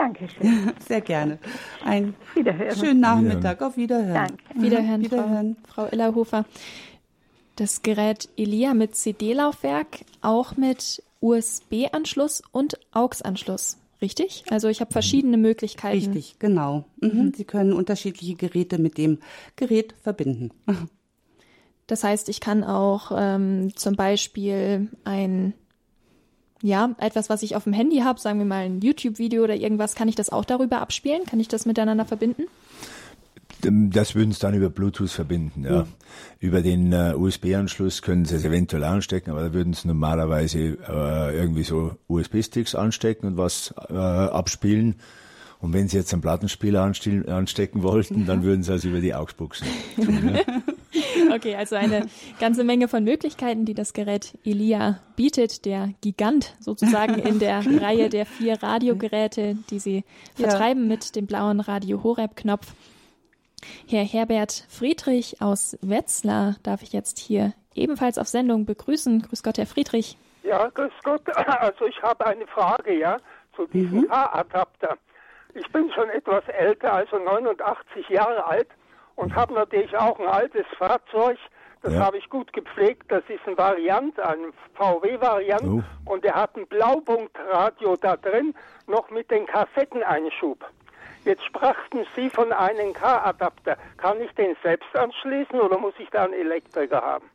Dankeschön. 0.00 0.72
Sehr 0.88 1.02
gerne. 1.02 1.38
Ein 1.84 2.14
Wiederhören. 2.34 2.76
schönen 2.76 3.00
Nachmittag. 3.00 3.60
Auf 3.60 3.76
Wiederhören. 3.76 4.14
Danke. 4.14 4.62
Wiederhören, 4.62 5.02
Wiederhören. 5.02 5.56
Frau, 5.68 5.84
Frau 5.84 5.92
Illerhofer. 5.92 6.46
Das 7.56 7.82
Gerät 7.82 8.30
Elia 8.38 8.72
mit 8.72 8.94
CD-Laufwerk, 8.96 10.00
auch 10.22 10.56
mit 10.56 11.02
USB-Anschluss 11.20 12.42
und 12.50 12.78
AUX-Anschluss. 12.92 13.76
Richtig? 14.00 14.44
Also 14.48 14.68
ich 14.68 14.80
habe 14.80 14.90
verschiedene 14.90 15.36
Möglichkeiten. 15.36 15.98
Richtig, 15.98 16.38
genau. 16.38 16.86
Mhm. 17.02 17.08
Mhm. 17.08 17.32
Sie 17.34 17.44
können 17.44 17.74
unterschiedliche 17.74 18.36
Geräte 18.36 18.78
mit 18.78 18.96
dem 18.96 19.18
Gerät 19.56 19.94
verbinden. 20.02 20.50
Das 21.86 22.04
heißt, 22.04 22.30
ich 22.30 22.40
kann 22.40 22.64
auch 22.64 23.12
ähm, 23.14 23.76
zum 23.76 23.96
Beispiel 23.96 24.88
ein 25.04 25.52
ja, 26.62 26.94
etwas, 26.98 27.30
was 27.30 27.42
ich 27.42 27.56
auf 27.56 27.64
dem 27.64 27.72
Handy 27.72 27.98
habe, 28.00 28.20
sagen 28.20 28.38
wir 28.38 28.46
mal 28.46 28.64
ein 28.64 28.80
YouTube-Video 28.80 29.42
oder 29.42 29.54
irgendwas, 29.54 29.94
kann 29.94 30.08
ich 30.08 30.14
das 30.14 30.30
auch 30.30 30.44
darüber 30.44 30.80
abspielen? 30.80 31.24
Kann 31.24 31.40
ich 31.40 31.48
das 31.48 31.66
miteinander 31.66 32.04
verbinden? 32.04 32.44
Das 33.62 34.14
würden 34.14 34.32
Sie 34.32 34.40
dann 34.40 34.54
über 34.54 34.70
Bluetooth 34.70 35.10
verbinden, 35.10 35.64
ja. 35.64 35.82
Mhm. 35.82 35.88
Über 36.38 36.62
den 36.62 36.92
äh, 36.92 37.14
USB-Anschluss 37.14 38.00
können 38.00 38.24
Sie 38.24 38.36
es 38.36 38.44
eventuell 38.44 38.84
anstecken, 38.84 39.30
aber 39.30 39.42
da 39.42 39.52
würden 39.52 39.74
Sie 39.74 39.86
normalerweise 39.86 40.58
äh, 40.58 41.36
irgendwie 41.36 41.64
so 41.64 41.96
USB-Sticks 42.08 42.74
anstecken 42.74 43.26
und 43.26 43.36
was 43.36 43.74
äh, 43.88 43.94
abspielen. 43.94 44.96
Und 45.60 45.74
wenn 45.74 45.88
Sie 45.88 45.98
jetzt 45.98 46.12
einen 46.14 46.22
Plattenspieler 46.22 46.82
anstecken 46.82 47.82
wollten, 47.82 48.24
dann 48.24 48.42
würden 48.42 48.62
Sie 48.62 48.72
es 48.72 48.84
über 48.84 49.00
die 49.00 49.14
AUX-Buchsen 49.14 49.66
tun. 49.96 50.34
Ja? 50.34 50.62
Okay, 51.30 51.56
also 51.56 51.76
eine 51.76 52.06
ganze 52.38 52.64
Menge 52.64 52.88
von 52.88 53.04
Möglichkeiten, 53.04 53.64
die 53.64 53.74
das 53.74 53.92
Gerät 53.92 54.38
Elia 54.44 55.00
bietet, 55.16 55.64
der 55.64 55.90
Gigant 56.00 56.54
sozusagen 56.60 57.14
in 57.14 57.38
der 57.38 57.62
Reihe 57.80 58.08
der 58.08 58.26
vier 58.26 58.62
Radiogeräte, 58.62 59.56
die 59.70 59.78
sie 59.78 60.04
vertreiben 60.34 60.82
ja. 60.82 60.88
mit 60.88 61.16
dem 61.16 61.26
blauen 61.26 61.60
Radio 61.60 62.02
Horeb-Knopf. 62.02 62.72
Herr 63.88 64.04
Herbert 64.04 64.64
Friedrich 64.68 65.42
aus 65.42 65.76
Wetzlar 65.82 66.56
darf 66.62 66.82
ich 66.82 66.92
jetzt 66.92 67.18
hier 67.18 67.52
ebenfalls 67.74 68.18
auf 68.18 68.26
Sendung 68.26 68.64
begrüßen. 68.64 69.22
Grüß 69.22 69.42
Gott, 69.42 69.58
Herr 69.58 69.66
Friedrich. 69.66 70.16
Ja, 70.42 70.68
grüß 70.68 70.92
Gott. 71.02 71.22
Also 71.36 71.86
ich 71.86 72.00
habe 72.02 72.26
eine 72.26 72.46
Frage, 72.46 72.98
ja, 72.98 73.18
zu 73.54 73.66
diesem 73.66 74.00
mhm. 74.00 74.08
K-Adapter. 74.08 74.96
Ich 75.54 75.70
bin 75.72 75.90
schon 75.92 76.08
etwas 76.10 76.46
älter, 76.48 76.92
also 76.92 77.18
89 77.18 78.08
Jahre 78.08 78.46
alt 78.46 78.68
und 79.16 79.34
habe 79.34 79.54
natürlich 79.54 79.96
auch 79.96 80.18
ein 80.18 80.26
altes 80.26 80.66
Fahrzeug. 80.78 81.38
Das 81.82 81.94
ja. 81.94 82.00
habe 82.00 82.18
ich 82.18 82.28
gut 82.28 82.52
gepflegt. 82.52 83.10
Das 83.10 83.22
ist 83.28 83.40
ein 83.46 83.56
Variant, 83.56 84.18
ein 84.20 84.52
VW-Variant. 84.74 85.64
Oh. 85.64 85.82
Und 86.10 86.24
der 86.24 86.34
hat 86.34 86.56
ein 86.56 86.66
Blaupunktradio 86.66 87.96
da 87.96 88.16
drin, 88.16 88.54
noch 88.86 89.10
mit 89.10 89.30
den 89.30 89.46
Kassetteneinschub. 89.46 90.64
Jetzt 91.24 91.44
sprachen 91.44 92.06
Sie 92.16 92.28
von 92.30 92.52
einem 92.52 92.92
K-Adapter. 92.92 93.76
Kann 93.96 94.20
ich 94.20 94.32
den 94.32 94.56
selbst 94.62 94.94
anschließen 94.94 95.60
oder 95.60 95.78
muss 95.78 95.94
ich 95.98 96.08
da 96.10 96.24
einen 96.24 96.34
Elektriker 96.34 97.00
haben? 97.00 97.29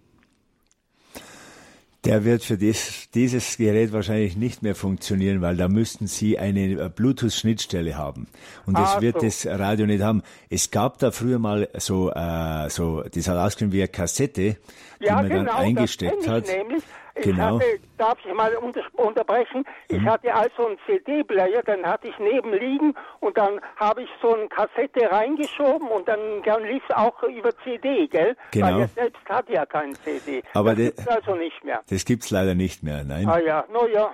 Der 2.06 2.24
wird 2.24 2.44
für 2.44 2.58
dies, 2.58 3.10
dieses 3.14 3.58
Gerät 3.58 3.92
wahrscheinlich 3.92 4.38
nicht 4.38 4.62
mehr 4.62 4.76
funktionieren, 4.76 5.42
weil 5.42 5.58
da 5.58 5.68
müssten 5.68 6.08
Sie 6.08 6.38
eine 6.38 6.72
äh, 6.72 6.90
Bluetooth-Schnittstelle 6.90 7.98
haben. 7.98 8.28
Und 8.66 8.78
das 8.78 8.96
ah, 8.96 9.02
wird 9.02 9.20
so. 9.20 9.26
das 9.26 9.46
Radio 9.48 9.86
nicht 9.86 10.02
haben. 10.02 10.22
Es 10.50 10.72
gab 10.72 11.00
da 11.00 11.12
früher 11.12 11.40
mal 11.40 11.68
so, 11.78 12.12
äh, 12.12 12.70
so, 12.70 13.04
das 13.04 13.28
hat 13.28 13.38
ausgesehen 13.38 13.72
wie 13.72 13.82
eine 13.82 13.88
Kassette, 13.88 14.58
die 15.00 15.06
ja, 15.06 15.16
man 15.16 15.30
genau, 15.30 15.46
dann 15.46 15.56
eingesteckt 15.56 16.28
hat. 16.28 16.48
Nämlich. 16.48 16.84
Ich 17.18 17.24
genau. 17.24 17.56
hatte, 17.56 17.80
darf 17.98 18.18
ich 18.26 18.34
mal 18.34 18.54
unter, 18.58 18.82
unterbrechen? 18.94 19.64
Ich 19.88 20.02
mhm. 20.02 20.10
hatte 20.10 20.34
also 20.34 20.68
einen 20.68 20.78
CD-Player, 20.86 21.64
dann 21.64 21.86
hatte 21.86 22.10
ich 22.10 22.20
neben 22.20 22.54
liegen 22.54 22.94
und 23.22 23.38
dann 23.38 23.62
habe 23.78 24.04
ich 24.04 24.10
so 24.22 24.36
eine 24.36 24.50
Kassette 24.50 25.10
reingeschoben 25.10 25.88
und 25.88 26.08
dann, 26.08 26.20
dann 26.44 26.64
lief 26.64 26.84
es 26.90 26.96
auch 26.96 27.24
über 27.24 27.52
CD, 27.64 28.08
gell? 28.08 28.36
Genau. 28.52 28.68
Weil 28.68 28.82
er 28.82 28.88
selbst 28.90 29.30
hat 29.30 29.50
ja 29.50 29.66
kein 29.66 29.96
CD. 29.96 30.44
Aber 30.54 30.76
das 30.76 30.88
gibt's 30.88 31.08
also 31.08 31.36
nicht 31.36 31.64
mehr. 31.64 31.82
Das 31.90 32.04
gibt's 32.04 32.32
leider 32.32 32.54
nicht 32.54 32.84
mehr, 32.84 33.06
nein. 33.06 33.28
Ah 33.30 33.40
ja, 33.40 33.64
no 33.72 33.88
ja. 33.88 34.12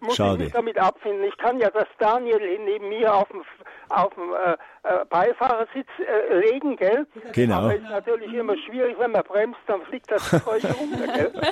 Muss 0.00 0.16
Schade. 0.16 0.34
ich 0.34 0.38
mich 0.44 0.52
damit 0.52 0.78
abfinden. 0.78 1.24
Ich 1.24 1.36
kann 1.38 1.58
ja 1.58 1.70
das 1.70 1.86
Daniel 1.98 2.58
neben 2.64 2.88
mir 2.88 3.14
auf 3.14 3.28
dem 3.28 3.42
auf 3.88 4.14
dem 4.14 4.32
äh, 4.32 4.52
äh, 4.84 5.04
Beifahrersitz 5.08 5.88
äh, 5.98 6.38
legen, 6.40 6.76
gell? 6.76 7.06
Genau. 7.32 7.56
Aber 7.56 7.74
ist 7.74 7.82
natürlich 7.82 8.32
immer 8.32 8.56
schwierig, 8.58 8.96
wenn 8.98 9.12
man 9.12 9.22
bremst, 9.24 9.60
dann 9.66 9.82
fliegt 9.82 10.10
das 10.10 10.28
Zeug 10.28 10.62
runter, 10.64 11.06
gell? 11.12 11.32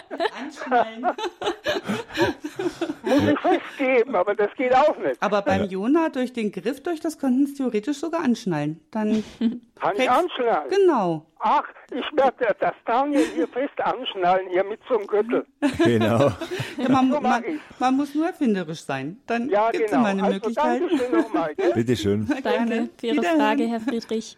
Muss 3.03 3.23
ich 3.23 3.41
festgeben, 3.41 4.15
aber 4.15 4.35
das 4.35 4.51
geht 4.57 4.75
auch 4.75 4.97
nicht. 4.99 5.17
Aber 5.21 5.43
beim 5.43 5.65
Jona 5.65 6.09
durch 6.09 6.33
den 6.33 6.53
Griff 6.53 6.83
durch, 6.83 7.01
das 7.01 7.19
könnten 7.19 7.47
Sie 7.47 7.55
theoretisch 7.55 7.99
sogar 7.99 8.23
anschnallen. 8.23 8.81
Dann 8.91 9.25
Kann 9.81 9.97
ich 9.97 10.09
anschnallen? 10.09 10.71
Genau. 10.71 11.27
Ach, 11.41 11.65
ich 11.91 12.05
werde 12.17 12.55
das 12.61 12.75
Daniel 12.87 13.25
hier 13.35 13.49
fest 13.49 13.81
anschnallen, 13.83 14.49
hier 14.49 14.63
mit 14.63 14.79
so 14.89 14.97
einem 14.97 15.09
Gürtel. 15.09 15.45
Genau. 15.79 16.31
Ja, 16.77 16.89
man, 16.89 17.09
man, 17.11 17.45
man, 17.81 17.97
muss 17.97 18.15
nur 18.15 18.27
erfinderisch 18.27 18.83
sein. 18.85 19.21
Dann 19.27 19.49
ja, 19.49 19.71
gibt 19.71 19.87
es 19.87 19.91
genau. 19.91 20.03
immer 20.03 20.11
eine 20.11 20.23
also, 20.23 20.35
Möglichkeit. 20.35 21.75
Bitte 21.75 21.97
schön. 21.97 22.32
Danke 22.43 22.89
für 22.99 23.07
Ihre 23.07 23.23
Frage, 23.23 23.67
Herr 23.69 23.81
Friedrich. 23.81 24.37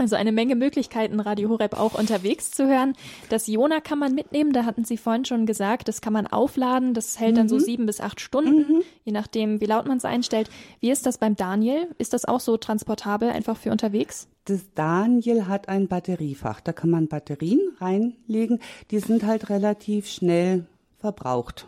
Also 0.00 0.16
eine 0.16 0.32
Menge 0.32 0.56
Möglichkeiten, 0.56 1.20
Radio 1.20 1.50
Horeb 1.50 1.78
auch 1.78 1.98
unterwegs 1.98 2.50
zu 2.50 2.66
hören. 2.66 2.94
Das 3.28 3.46
Jona 3.46 3.80
kann 3.80 3.98
man 3.98 4.14
mitnehmen, 4.14 4.54
da 4.54 4.64
hatten 4.64 4.82
Sie 4.82 4.96
vorhin 4.96 5.26
schon 5.26 5.44
gesagt, 5.44 5.88
das 5.88 6.00
kann 6.00 6.14
man 6.14 6.26
aufladen, 6.26 6.94
das 6.94 7.20
hält 7.20 7.32
mhm. 7.32 7.36
dann 7.36 7.48
so 7.50 7.56
mhm. 7.56 7.60
sieben 7.60 7.86
bis 7.86 8.00
acht 8.00 8.18
Stunden, 8.18 8.76
mhm. 8.76 8.82
je 9.04 9.12
nachdem, 9.12 9.60
wie 9.60 9.66
laut 9.66 9.86
man 9.86 9.98
es 9.98 10.06
einstellt. 10.06 10.48
Wie 10.80 10.90
ist 10.90 11.04
das 11.04 11.18
beim 11.18 11.36
Daniel? 11.36 11.86
Ist 11.98 12.14
das 12.14 12.24
auch 12.24 12.40
so 12.40 12.56
transportabel, 12.56 13.28
einfach 13.28 13.58
für 13.58 13.70
unterwegs? 13.70 14.26
Das 14.46 14.72
Daniel 14.74 15.48
hat 15.48 15.68
ein 15.68 15.86
Batteriefach, 15.86 16.62
da 16.62 16.72
kann 16.72 16.88
man 16.88 17.08
Batterien 17.08 17.60
reinlegen, 17.78 18.58
die 18.90 19.00
sind 19.00 19.24
halt 19.24 19.50
relativ 19.50 20.08
schnell 20.08 20.64
verbraucht. 20.96 21.66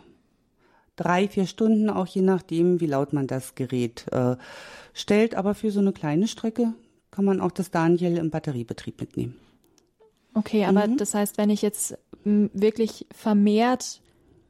Drei, 0.95 1.27
vier 1.27 1.47
Stunden, 1.47 1.89
auch 1.89 2.07
je 2.07 2.21
nachdem, 2.21 2.79
wie 2.79 2.87
laut 2.87 3.13
man 3.13 3.27
das 3.27 3.55
Gerät 3.55 4.05
äh, 4.11 4.35
stellt. 4.93 5.35
Aber 5.35 5.55
für 5.55 5.71
so 5.71 5.79
eine 5.79 5.93
kleine 5.93 6.27
Strecke 6.27 6.73
kann 7.11 7.25
man 7.25 7.41
auch 7.41 7.51
das 7.51 7.71
Daniel 7.71 8.17
im 8.17 8.29
Batteriebetrieb 8.29 8.99
mitnehmen. 8.99 9.35
Okay, 10.33 10.65
aber 10.65 10.87
mhm. 10.87 10.97
das 10.97 11.13
heißt, 11.13 11.37
wenn 11.37 11.49
ich 11.49 11.61
jetzt 11.61 11.97
wirklich 12.23 13.05
vermehrt 13.13 14.01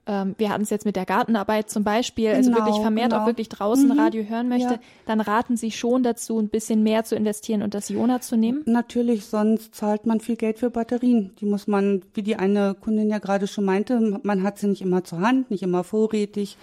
ähm, 0.06 0.36
wir 0.38 0.50
hatten 0.50 0.64
es 0.64 0.70
jetzt 0.70 0.86
mit 0.86 0.96
der 0.96 1.06
Gartenarbeit 1.06 1.70
zum 1.70 1.84
Beispiel, 1.84 2.26
genau, 2.26 2.38
also 2.38 2.52
wirklich 2.52 2.66
genau, 2.76 2.82
vermehrt 2.82 3.12
genau. 3.12 3.22
auch 3.22 3.28
wirklich 3.28 3.50
draußen 3.50 3.88
mhm. 3.88 4.00
Radio 4.00 4.24
hören 4.24 4.50
möchte, 4.50 4.74
ja. 4.74 4.80
dann 5.06 5.22
raten 5.22 5.56
Sie 5.56 5.72
schon 5.72 6.04
dazu, 6.04 6.40
ein 6.40 6.50
bisschen 6.50 6.84
mehr 6.84 7.06
zu 7.06 7.16
investieren 7.16 7.62
und 7.62 7.74
das 7.74 7.88
Jona 7.90 8.20
zu 8.20 8.36
nehmen? 8.36 8.64
Natürlich, 8.66 9.26
sonst 9.26 9.76
zahlt 9.76 10.06
man 10.06 10.20
viel 10.20 10.36
Geld 10.36 10.60
für 10.60 10.70
Batterien. 10.70 11.32
Die 11.40 11.46
muss 11.46 11.68
man, 11.68 12.02
wie 12.14 12.22
die 12.22 12.36
eine 12.36 12.76
Kundin 12.76 13.10
ja 13.10 13.20
gerade 13.20 13.48
schon 13.48 13.64
meinte, 13.64 14.20
man 14.24 14.44
hat 14.44 14.60
sie 14.60 14.68
nicht 14.68 14.82
immer 14.82 15.06
zur 15.06 15.22
Hand, 15.22 15.50
nicht 15.50 15.64
immer 15.64 15.86
vorrätig. 15.86 16.58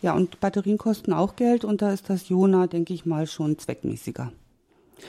Ja, 0.00 0.14
und 0.14 0.40
Batterien 0.40 0.78
kosten 0.78 1.12
auch 1.12 1.36
Geld 1.36 1.64
und 1.64 1.82
da 1.82 1.92
ist 1.92 2.10
das 2.10 2.28
Jona, 2.28 2.66
denke 2.66 2.92
ich 2.92 3.06
mal, 3.06 3.28
schon 3.28 3.58
zweckmäßiger. 3.58 4.32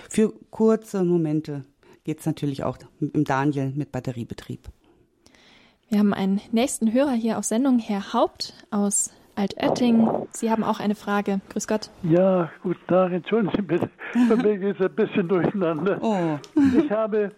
Für 0.09 0.31
kurze 0.51 1.03
Momente 1.03 1.65
geht 2.03 2.19
es 2.19 2.25
natürlich 2.27 2.63
auch 2.63 2.77
im 2.99 3.23
Daniel 3.23 3.71
mit 3.75 3.91
Batteriebetrieb. 3.91 4.69
Wir 5.93 5.99
haben 5.99 6.15
einen 6.15 6.41
nächsten 6.51 6.91
Hörer 6.91 7.11
hier 7.11 7.37
auf 7.37 7.43
Sendung, 7.43 7.77
Herr 7.77 8.13
Haupt 8.13 8.55
aus 8.71 9.13
Altötting. 9.35 10.09
Sie 10.31 10.49
haben 10.49 10.63
auch 10.63 10.79
eine 10.79 10.95
Frage. 10.95 11.39
Grüß 11.49 11.67
Gott. 11.67 11.91
Ja, 12.01 12.49
guten 12.63 12.87
Tag. 12.87 13.11
Entschuldigen 13.11 13.53
Sie 13.55 13.61
bitte. 13.61 13.89
Für 14.27 14.35
mich 14.35 14.59
ist 14.63 14.79
es 14.79 14.87
ein 14.87 14.95
bisschen 14.95 15.27
durcheinander. 15.27 15.99
Oh. 16.01 16.39
Ich 16.79 16.89
habe 16.89 17.31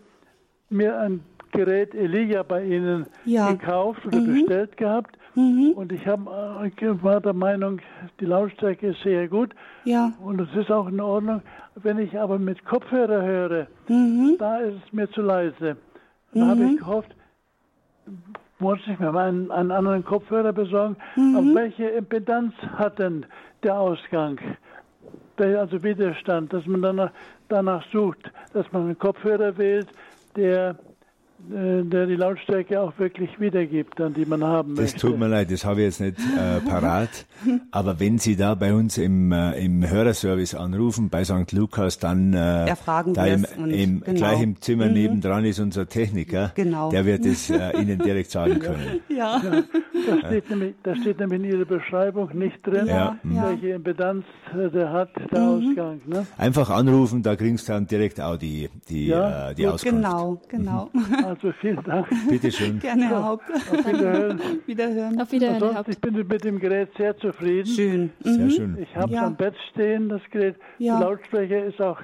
mir 0.69 0.97
ein 0.97 1.19
Gerät 1.51 1.93
Elia 1.93 2.43
bei 2.43 2.63
Ihnen 2.63 3.07
ja. 3.25 3.51
gekauft 3.51 4.05
oder 4.05 4.21
mhm. 4.21 4.45
bestellt 4.45 4.77
gehabt. 4.77 5.17
Mhm. 5.33 5.73
Und 5.75 5.91
ich 5.91 6.07
hab, 6.07 6.21
äh, 6.21 7.03
war 7.03 7.19
der 7.19 7.33
Meinung, 7.33 7.81
die 8.21 8.25
Lautstärke 8.25 8.91
ist 8.91 9.03
sehr 9.03 9.27
gut. 9.27 9.53
Ja. 9.83 10.13
Und 10.23 10.39
es 10.39 10.55
ist 10.55 10.71
auch 10.71 10.87
in 10.87 11.01
Ordnung. 11.01 11.41
Wenn 11.75 11.99
ich 11.99 12.17
aber 12.17 12.39
mit 12.39 12.63
Kopfhörer 12.63 13.21
höre, 13.21 13.67
mhm. 13.89 14.37
da 14.39 14.59
ist 14.59 14.77
es 14.87 14.93
mir 14.93 15.11
zu 15.11 15.23
leise. 15.23 15.75
Da 16.33 16.47
habe 16.47 16.63
ich 16.63 16.71
mhm. 16.71 16.77
gehofft, 16.77 17.13
muss 18.59 18.79
ich 18.87 18.99
mir 18.99 19.11
mal 19.11 19.27
einen, 19.29 19.51
einen 19.51 19.71
anderen 19.71 20.03
Kopfhörer 20.03 20.53
besorgen. 20.53 20.95
Mhm. 21.15 21.35
Aber 21.35 21.55
welche 21.55 21.85
Impedanz 21.89 22.53
hat 22.75 22.99
denn 22.99 23.25
der 23.63 23.77
Ausgang? 23.77 24.39
Der, 25.37 25.59
also 25.59 25.83
Widerstand, 25.83 26.53
dass 26.53 26.65
man 26.65 26.81
danach, 26.81 27.11
danach 27.49 27.83
sucht, 27.91 28.31
dass 28.53 28.71
man 28.71 28.83
einen 28.83 28.99
Kopfhörer 28.99 29.57
wählt, 29.57 29.87
der 30.35 30.77
der 31.49 32.05
die 32.07 32.15
Lautstärke 32.15 32.79
auch 32.81 32.97
wirklich 32.97 33.39
wiedergibt, 33.39 33.99
an 34.01 34.13
die 34.13 34.25
man 34.25 34.43
haben 34.43 34.75
das 34.75 34.79
möchte. 34.79 34.93
Das 34.93 35.01
tut 35.01 35.19
mir 35.19 35.27
leid, 35.27 35.51
das 35.51 35.65
habe 35.65 35.81
ich 35.81 35.85
jetzt 35.85 36.01
nicht 36.01 36.17
äh, 36.19 36.59
parat. 36.61 37.25
Aber 37.71 37.99
wenn 37.99 38.17
Sie 38.17 38.35
da 38.35 38.55
bei 38.55 38.73
uns 38.73 38.97
im, 38.97 39.31
äh, 39.31 39.63
im 39.63 39.87
Hörerservice 39.87 40.55
anrufen, 40.55 41.09
bei 41.09 41.23
St. 41.23 41.51
Lukas, 41.51 41.99
dann 41.99 42.33
äh, 42.33 42.67
Erfragen 42.67 43.13
da 43.13 43.25
im, 43.25 43.45
im 43.57 44.01
genau. 44.01 44.17
gleich 44.17 44.41
im 44.41 44.61
Zimmer 44.61 44.87
mhm. 44.87 44.93
nebendran 44.93 45.45
ist 45.45 45.59
unser 45.59 45.87
Techniker. 45.87 46.51
Genau. 46.55 46.89
Der 46.89 47.05
wird 47.05 47.25
es 47.25 47.49
äh, 47.49 47.79
Ihnen 47.79 47.99
direkt 47.99 48.31
sagen 48.31 48.59
können. 48.59 48.99
Ja. 49.09 49.41
ja. 49.43 49.63
Das, 50.07 50.19
steht 50.19 50.49
nämlich, 50.49 50.75
das 50.83 50.97
steht 50.99 51.19
nämlich 51.19 51.41
in 51.41 51.45
Ihrer 51.51 51.65
Beschreibung 51.65 52.29
nicht 52.37 52.65
drin, 52.65 52.87
ja. 52.87 53.17
welche 53.23 53.69
Impedanz 53.69 54.25
der 54.53 54.91
hat, 54.91 55.09
der 55.31 55.39
mhm. 55.39 55.69
Ausgang. 55.69 56.01
Ne? 56.05 56.27
Einfach 56.37 56.69
anrufen, 56.69 57.23
da 57.23 57.35
kriegst 57.35 57.67
du 57.67 57.73
dann 57.73 57.87
direkt 57.87 58.19
auch 58.19 58.37
die, 58.37 58.69
die, 58.89 59.07
ja. 59.07 59.51
äh, 59.51 59.55
die 59.55 59.67
Auskunft. 59.67 59.95
Genau, 59.95 60.41
genau. 60.49 60.89
Mhm. 60.93 61.25
Also 61.25 61.51
vielen 61.61 61.83
Dank. 61.83 62.07
Bitte 62.29 62.51
schön. 62.51 62.79
Gerne, 62.79 63.09
Herr 63.09 63.23
Haupt. 63.23 63.45
Auf 63.51 63.85
Wiederhören. 63.87 64.41
Wiederhören. 64.65 65.21
Auf 65.21 65.31
Wiederhören, 65.31 65.61
Herr 65.61 65.75
Haupt. 65.75 65.89
Ich 65.89 65.99
bin 65.99 66.13
mit 66.13 66.43
dem 66.43 66.59
Gerät 66.59 66.89
sehr 66.97 67.17
zufrieden. 67.17 67.67
Schön. 67.67 68.09
Sehr 68.21 68.45
mhm. 68.45 68.49
schön. 68.49 68.77
Ich 68.81 68.95
habe 68.95 69.07
es 69.07 69.15
ja. 69.15 69.25
am 69.25 69.35
Bett 69.35 69.55
stehen, 69.71 70.09
das 70.09 70.21
Gerät. 70.31 70.55
Ja. 70.77 70.99
Der 70.99 71.07
Lautsprecher 71.07 71.65
ist 71.65 71.81
auch 71.81 72.01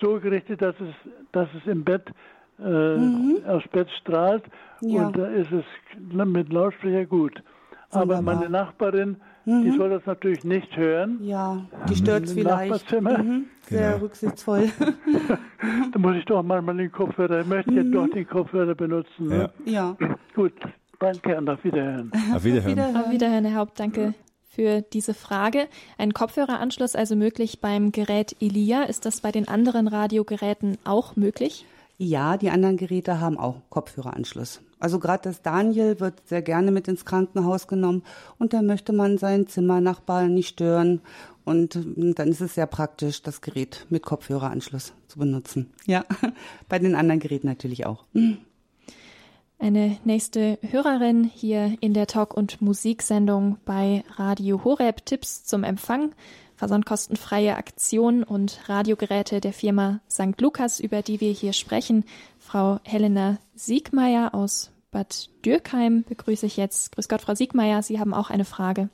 so 0.00 0.18
gerichtet, 0.20 0.60
dass 0.60 0.74
es, 0.80 0.94
dass 1.32 1.48
es 1.54 1.70
im 1.70 1.84
Bett 1.84 2.04
äh, 2.58 2.96
mhm. 2.96 3.38
aufs 3.46 3.68
Bett 3.68 3.88
strahlt. 4.00 4.44
Ja. 4.80 5.06
Und 5.06 5.16
da 5.16 5.26
ist 5.26 5.50
es 5.52 5.64
mit 6.26 6.52
Lautsprecher 6.52 7.06
gut. 7.06 7.42
Aber 7.90 8.16
Wunderbar. 8.16 8.34
meine 8.34 8.50
Nachbarin 8.50 9.16
Mhm. 9.44 9.64
Die 9.64 9.76
soll 9.76 9.90
das 9.90 10.06
natürlich 10.06 10.44
nicht 10.44 10.76
hören. 10.76 11.18
Ja, 11.22 11.64
die 11.88 11.96
stört 11.96 12.24
es 12.24 12.32
vielleicht. 12.32 12.92
Mhm. 12.92 13.46
Sehr 13.68 13.92
genau. 13.92 14.04
rücksichtsvoll. 14.04 14.70
da 15.92 15.98
muss 15.98 16.16
ich 16.16 16.24
doch 16.24 16.42
manchmal 16.42 16.76
den 16.76 16.92
Kopfhörer, 16.92 17.40
ich 17.40 17.46
möchte 17.46 17.70
mhm. 17.70 17.76
ja 17.76 17.82
doch 17.84 18.08
den 18.08 18.26
Kopfhörer 18.26 18.74
benutzen. 18.74 19.28
Ne? 19.28 19.50
Ja. 19.64 19.96
Gut, 20.34 20.52
danke 21.00 21.36
und 21.36 21.48
auf 21.48 21.62
Wiederhören. 21.64 22.12
Auf 22.34 22.44
Wiederhören. 22.44 22.96
Auf 22.96 23.10
Wiederhören, 23.10 23.44
Herr 23.44 23.58
Haupt, 23.58 23.80
danke 23.80 24.14
für 24.48 24.82
diese 24.82 25.14
Frage. 25.14 25.66
Ein 25.98 26.12
Kopfhöreranschluss 26.12 26.94
also 26.94 27.16
möglich 27.16 27.60
beim 27.60 27.90
Gerät 27.90 28.36
Elia. 28.40 28.84
Ist 28.84 29.06
das 29.06 29.22
bei 29.22 29.32
den 29.32 29.48
anderen 29.48 29.88
Radiogeräten 29.88 30.78
auch 30.84 31.16
möglich? 31.16 31.66
Ja, 32.04 32.36
die 32.36 32.50
anderen 32.50 32.76
Geräte 32.76 33.20
haben 33.20 33.38
auch 33.38 33.62
Kopfhöreranschluss. 33.70 34.60
Also 34.80 34.98
gerade 34.98 35.22
das 35.22 35.42
Daniel 35.42 36.00
wird 36.00 36.26
sehr 36.26 36.42
gerne 36.42 36.72
mit 36.72 36.88
ins 36.88 37.04
Krankenhaus 37.04 37.68
genommen 37.68 38.02
und 38.40 38.52
da 38.52 38.60
möchte 38.60 38.92
man 38.92 39.18
seinen 39.18 39.46
Zimmernachbarn 39.46 40.34
nicht 40.34 40.48
stören. 40.48 41.00
Und 41.44 41.78
dann 41.96 42.28
ist 42.28 42.40
es 42.40 42.56
sehr 42.56 42.66
praktisch, 42.66 43.22
das 43.22 43.40
Gerät 43.40 43.86
mit 43.88 44.02
Kopfhöreranschluss 44.02 44.94
zu 45.06 45.20
benutzen. 45.20 45.70
Ja, 45.86 46.04
bei 46.68 46.80
den 46.80 46.96
anderen 46.96 47.20
Geräten 47.20 47.46
natürlich 47.46 47.86
auch. 47.86 48.04
Eine 49.60 49.96
nächste 50.04 50.58
Hörerin 50.68 51.22
hier 51.22 51.76
in 51.78 51.94
der 51.94 52.08
Talk- 52.08 52.36
und 52.36 52.60
Musiksendung 52.60 53.58
bei 53.64 54.02
Radio 54.16 54.64
Horeb. 54.64 55.06
Tipps 55.06 55.44
zum 55.44 55.62
Empfang, 55.62 56.12
versandkostenfreie 56.62 57.56
Aktion 57.56 58.22
und 58.22 58.68
Radiogeräte 58.68 59.40
der 59.40 59.52
Firma 59.52 59.98
St. 60.08 60.40
Lukas, 60.40 60.78
über 60.78 61.02
die 61.02 61.20
wir 61.20 61.32
hier 61.32 61.54
sprechen. 61.54 62.04
Frau 62.38 62.78
Helena 62.84 63.38
Siegmeier 63.56 64.32
aus 64.32 64.72
Bad 64.92 65.28
Dürkheim 65.44 66.04
begrüße 66.08 66.46
ich 66.46 66.56
jetzt. 66.56 66.94
Grüß 66.94 67.08
Gott, 67.08 67.22
Frau 67.22 67.34
Siegmeier, 67.34 67.82
Sie 67.82 67.98
haben 67.98 68.14
auch 68.14 68.30
eine 68.30 68.44
Frage. 68.44 68.90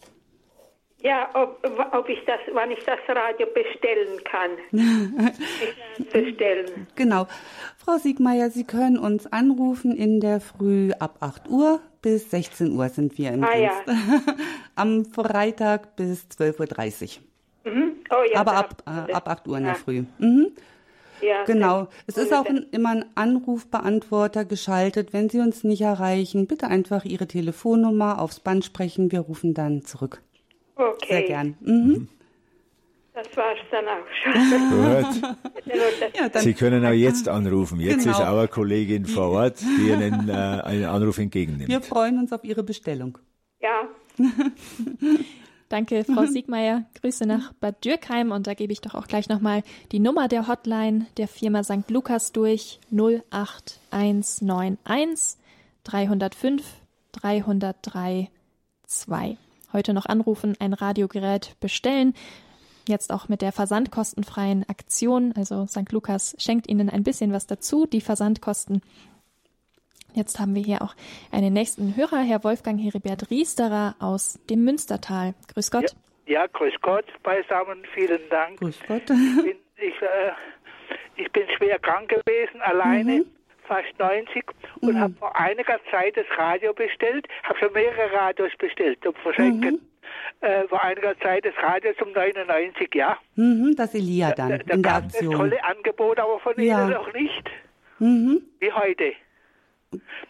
Ja, 1.03 1.29
ob, 1.35 1.63
ob 1.93 2.09
ich 2.09 2.19
das, 2.25 2.41
wann 2.55 2.71
ich 2.71 2.83
das 2.87 3.01
Radio 3.07 3.47
bestellen 3.53 4.19
kann. 4.25 4.51
bestellen. 6.11 6.87
Genau. 6.97 7.27
Frau 7.77 7.99
Siegmeier, 7.99 8.49
Sie 8.49 8.65
können 8.65 8.97
uns 8.97 9.31
anrufen 9.31 9.95
in 9.95 10.21
der 10.21 10.41
Früh 10.41 10.93
ab 10.99 11.19
8 11.21 11.51
Uhr 11.51 11.81
bis 12.01 12.31
16 12.31 12.73
Uhr 12.73 12.89
sind 12.89 13.19
wir 13.19 13.33
im 13.33 13.45
ah, 13.45 13.53
Dienst. 13.53 13.83
Ja. 13.87 14.35
Am 14.75 15.05
Freitag 15.05 15.97
bis 15.97 16.27
12.30 16.29 17.19
Uhr. 17.19 17.28
Mhm. 17.65 17.93
Oh, 18.11 18.23
ja, 18.33 18.41
Aber 18.41 18.53
ab, 18.55 18.83
äh, 18.87 19.13
ab 19.13 19.29
8 19.29 19.49
Uhr 19.49 19.59
in 19.59 19.65
der 19.65 19.75
Früh. 19.75 20.05
Mhm. 20.19 20.53
Ja, 21.21 21.45
genau. 21.45 21.89
Es 22.07 22.17
ist 22.17 22.33
auch 22.33 22.47
ein, 22.47 22.67
immer 22.71 22.91
ein 22.91 23.05
Anrufbeantworter 23.15 24.45
geschaltet. 24.45 25.13
Wenn 25.13 25.29
Sie 25.29 25.41
uns 25.41 25.65
nicht 25.65 25.81
erreichen, 25.81 26.47
bitte 26.47 26.69
einfach 26.69 27.05
Ihre 27.05 27.27
Telefonnummer 27.27 28.21
aufs 28.21 28.41
Band 28.41 28.65
sprechen. 28.65 29.11
Wir 29.11 29.21
rufen 29.21 29.55
dann 29.55 29.83
zurück. 29.85 30.23
Okay. 30.77 31.07
Sehr 31.09 31.23
gern. 31.23 31.57
Mhm. 31.61 32.09
Das 33.15 33.37
war's 33.37 33.59
dann 33.73 33.85
auch 33.89 34.07
schon. 34.23 35.23
ja, 36.15 36.29
dann 36.29 36.43
Sie 36.43 36.55
können 36.55 36.87
auch 36.87 36.93
jetzt 36.93 37.29
anrufen. 37.29 37.81
Jetzt 37.81 38.05
genau. 38.05 38.17
ist 38.17 38.25
our 38.25 38.47
Kollegin 38.47 39.07
vor 39.07 39.31
Ort, 39.31 39.61
die 39.61 39.91
Ihnen 39.91 40.29
äh, 40.29 40.33
einen 40.33 40.85
Anruf 40.85 41.19
entgegennimmt. 41.19 41.69
Wir 41.69 41.81
freuen 41.81 42.21
uns 42.21 42.33
auf 42.33 42.45
Ihre 42.45 42.63
Bestellung. 42.63 43.19
Ja. 43.61 43.89
Danke, 45.69 46.05
Frau 46.05 46.23
mhm. 46.23 46.29
Siegmeier. 46.29 46.85
Grüße 47.01 47.27
nach 47.27 47.53
Bad 47.55 47.85
Dürkheim 47.85 48.31
und 48.33 48.47
da 48.47 48.55
gebe 48.55 48.73
ich 48.73 48.81
doch 48.81 48.95
auch 48.95 49.07
gleich 49.07 49.29
nochmal 49.29 49.63
die 49.93 50.01
Nummer 50.01 50.29
der 50.29 50.49
Hotline 50.49 51.07
der 51.19 51.29
Firma 51.29 51.63
St. 51.63 51.91
Lukas 51.91 52.33
durch 52.33 52.81
08191 52.91 55.39
305 55.85 56.65
303 57.13 58.31
2. 58.87 59.37
Heute 59.73 59.93
noch 59.93 60.07
anrufen, 60.07 60.57
ein 60.59 60.73
Radiogerät 60.73 61.55
bestellen. 61.61 62.15
Jetzt 62.89 63.13
auch 63.13 63.29
mit 63.29 63.43
der 63.43 63.53
versandkostenfreien 63.53 64.67
Aktion. 64.69 65.35
Also 65.37 65.67
St. 65.67 65.93
Lukas 65.93 66.35
schenkt 66.39 66.67
Ihnen 66.69 66.89
ein 66.89 67.03
bisschen 67.03 67.33
was 67.33 67.47
dazu. 67.47 67.85
Die 67.85 68.01
Versandkosten 68.01 68.81
Jetzt 70.19 70.41
haben 70.41 70.57
wir 70.57 70.63
hier 70.63 70.83
auch 70.83 70.97
einen 71.31 71.53
nächsten 71.53 71.95
Hörer, 71.97 72.19
Herr 72.19 72.43
Wolfgang 72.43 72.81
Heribert 72.81 73.31
Riesterer 73.31 73.95
aus 74.01 74.41
dem 74.51 74.65
Münstertal. 74.65 75.35
Grüß 75.55 75.71
Gott. 75.71 75.95
Ja, 76.27 76.41
ja 76.41 76.47
grüß 76.49 76.75
Gott 76.83 77.05
beisammen, 77.23 77.85
vielen 77.95 78.29
Dank. 78.29 78.59
Grüß 78.59 78.81
Gott. 78.89 79.03
Ich 79.09 79.43
bin, 79.45 79.57
ich, 79.77 80.03
äh, 80.03 80.33
ich 81.15 81.31
bin 81.31 81.45
schwer 81.57 81.79
krank 81.79 82.09
gewesen, 82.09 82.61
alleine. 82.63 83.19
Mhm. 83.19 83.27
Fast 83.69 83.97
90 83.99 84.45
und 84.81 84.95
mhm. 84.95 84.99
habe 84.99 85.15
vor 85.15 85.37
einiger 85.37 85.79
Zeit 85.91 86.17
das 86.17 86.25
Radio 86.37 86.73
bestellt, 86.73 87.29
habe 87.45 87.59
schon 87.59 87.73
mehrere 87.75 88.13
Radios 88.13 88.51
bestellt 88.59 88.99
zum 89.03 89.15
Verschenken. 89.15 89.75
Mhm. 89.75 89.81
Äh, 90.41 90.67
vor 90.69 90.83
einiger 90.83 91.17
Zeit 91.21 91.45
das 91.45 91.55
Radio 91.63 91.93
zum 91.99 92.11
99, 92.13 92.93
ja. 92.95 93.19
Mhm, 93.37 93.75
das 93.77 93.95
Elia 93.95 94.33
dann 94.33 94.49
da, 94.49 94.59
da 94.59 94.75
in 94.75 94.83
der 94.83 94.95
Aktion. 94.95 95.37
tolle 95.37 95.63
Angebot, 95.63 96.19
aber 96.19 96.41
von 96.41 96.55
ja. 96.57 96.87
Ihnen 96.87 96.95
noch 96.95 97.13
nicht. 97.13 97.51
Mhm. 97.99 98.41
Wie 98.59 98.73
heute. 98.73 99.13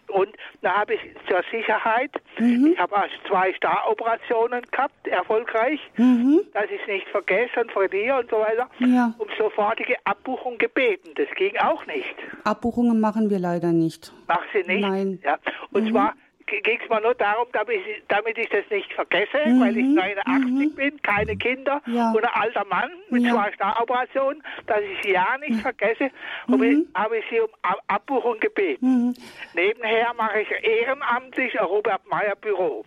Und 0.09 0.29
da 0.63 0.81
habe 0.81 0.95
ich 0.95 1.01
zur 1.29 1.43
Sicherheit, 1.51 2.11
mhm. 2.39 2.73
ich 2.73 2.79
habe 2.79 2.95
zwei 3.29 3.53
Staroperationen 3.55 4.63
gehabt, 4.71 5.07
erfolgreich, 5.07 5.81
mhm. 5.97 6.41
dass 6.55 6.65
ich 6.67 6.81
es 6.81 6.87
nicht 6.87 7.09
vergesse 7.09 7.61
und 7.61 7.73
verliere 7.73 8.21
und 8.21 8.31
so 8.31 8.37
weiter, 8.37 8.69
ja. 8.79 9.15
um 9.19 9.29
sofortige 9.37 9.97
Abbuchung 10.05 10.57
gebeten. 10.59 11.11
Das 11.17 11.29
ging 11.37 11.57
auch 11.59 11.85
nicht. 11.87 12.15
Abbuchungen 12.45 13.01
machen 13.01 13.31
wir 13.31 13.39
leider 13.39 13.73
nicht. 13.73 14.13
Machen 14.27 14.47
Sie 14.53 14.63
nicht? 14.67 14.81
Nein. 14.81 15.21
Ja. 15.23 15.39
Und 15.73 15.85
mhm. 15.85 15.91
zwar 15.91 16.15
ging 16.63 16.79
es 16.83 16.89
mir 16.89 17.01
nur 17.01 17.15
darum, 17.15 17.47
damit 17.53 17.77
ich, 17.77 18.03
damit 18.09 18.39
ich 18.39 18.49
das 18.49 18.65
nicht 18.71 18.93
vergesse, 18.93 19.39
mhm. 19.47 19.61
weil 19.61 19.77
ich 19.77 19.85
89 19.85 20.51
mhm. 20.51 20.75
bin, 20.75 21.03
keine 21.03 21.37
Kinder 21.37 21.81
ja. 21.87 22.13
und 22.13 22.25
ein 22.25 22.43
alter 22.43 22.65
Mann 22.65 22.91
mit 23.11 23.23
ja. 23.23 23.35
zwei 23.35 23.53
Staroperationen, 23.53 24.43
dass 24.67 24.81
ich 24.81 25.03
sie 25.03 25.13
ja 25.13 25.37
nicht 25.39 25.61
vergesse, 25.61 26.11
und 26.47 26.61
mhm. 26.61 26.87
habe 26.95 27.19
ich 27.19 27.25
sie 27.31 27.41
um 27.41 27.51
Abbuchung 27.87 28.39
gebeten. 28.41 28.87
Mhm. 28.87 29.15
Nebenher 29.55 30.13
mache 30.15 30.41
ich 30.41 30.51
ehrenamtlich 30.63 31.59
ein 31.59 31.67
Robert 31.67 32.07
Meyer 32.09 32.37
Büro 32.37 32.85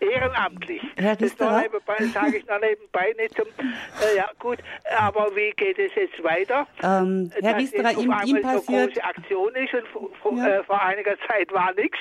ehrenamtlich. 0.00 0.82
Das 0.96 1.36
sage 1.36 2.36
ich 2.36 2.46
noch 2.46 2.60
nebenbei 2.60 3.14
nicht 3.16 3.34
zum, 3.36 3.46
äh, 3.46 4.16
ja 4.16 4.30
gut, 4.38 4.58
aber 4.98 5.34
wie 5.34 5.50
geht 5.52 5.78
es 5.78 5.94
jetzt 5.94 6.22
weiter? 6.22 6.66
Ähm, 6.82 7.30
Herr 7.40 7.56
Riesterer, 7.56 7.92
ihm, 7.92 8.12
ihm 8.24 8.42
passiert... 8.42 8.66
so 8.66 8.72
große 8.72 9.04
Aktion 9.04 9.54
ist 9.54 9.74
und 9.74 10.16
vor, 10.16 10.34
ja. 10.34 10.46
äh, 10.46 10.64
vor 10.64 10.82
einiger 10.82 11.16
Zeit 11.26 11.52
war 11.52 11.72
nichts. 11.74 11.98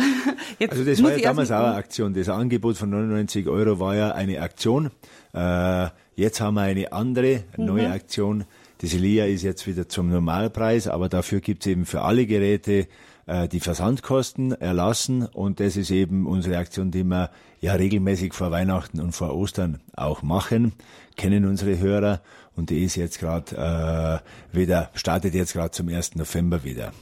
also 0.68 0.84
das 0.84 1.02
war 1.02 1.16
ja 1.16 1.18
damals 1.18 1.50
auch 1.50 1.64
eine 1.64 1.74
Aktion. 1.74 2.14
Das 2.14 2.28
Angebot 2.28 2.76
von 2.76 2.90
99 2.90 3.48
Euro 3.48 3.78
war 3.80 3.94
ja 3.94 4.12
eine 4.12 4.40
Aktion. 4.40 4.90
Äh, 5.34 5.88
jetzt 6.16 6.40
haben 6.40 6.54
wir 6.54 6.62
eine 6.62 6.92
andere, 6.92 7.44
neue 7.56 7.88
mhm. 7.88 7.92
Aktion. 7.92 8.44
Das 8.80 8.94
Elia 8.94 9.26
ist 9.26 9.42
jetzt 9.42 9.66
wieder 9.66 9.88
zum 9.88 10.08
Normalpreis, 10.10 10.86
aber 10.86 11.08
dafür 11.08 11.40
gibt 11.40 11.66
es 11.66 11.72
eben 11.72 11.84
für 11.84 12.02
alle 12.02 12.26
Geräte 12.26 12.86
äh, 13.26 13.48
die 13.48 13.60
Versandkosten 13.60 14.52
erlassen 14.52 15.26
und 15.26 15.60
das 15.60 15.76
ist 15.76 15.90
eben 15.90 16.26
unsere 16.26 16.58
Aktion, 16.58 16.90
die 16.90 17.04
wir 17.04 17.30
ja 17.60 17.74
regelmäßig 17.74 18.34
vor 18.34 18.50
Weihnachten 18.50 19.00
und 19.00 19.12
vor 19.12 19.34
Ostern 19.34 19.80
auch 19.96 20.22
machen, 20.22 20.72
kennen 21.16 21.44
unsere 21.44 21.78
Hörer 21.78 22.22
und 22.56 22.70
die 22.70 22.84
ist 22.84 22.96
jetzt 22.96 23.18
gerade 23.18 24.22
äh, 24.52 24.56
wieder, 24.56 24.90
startet 24.94 25.34
jetzt 25.34 25.52
gerade 25.52 25.72
zum 25.72 25.88
1. 25.88 26.14
November 26.14 26.64
wieder. 26.64 26.92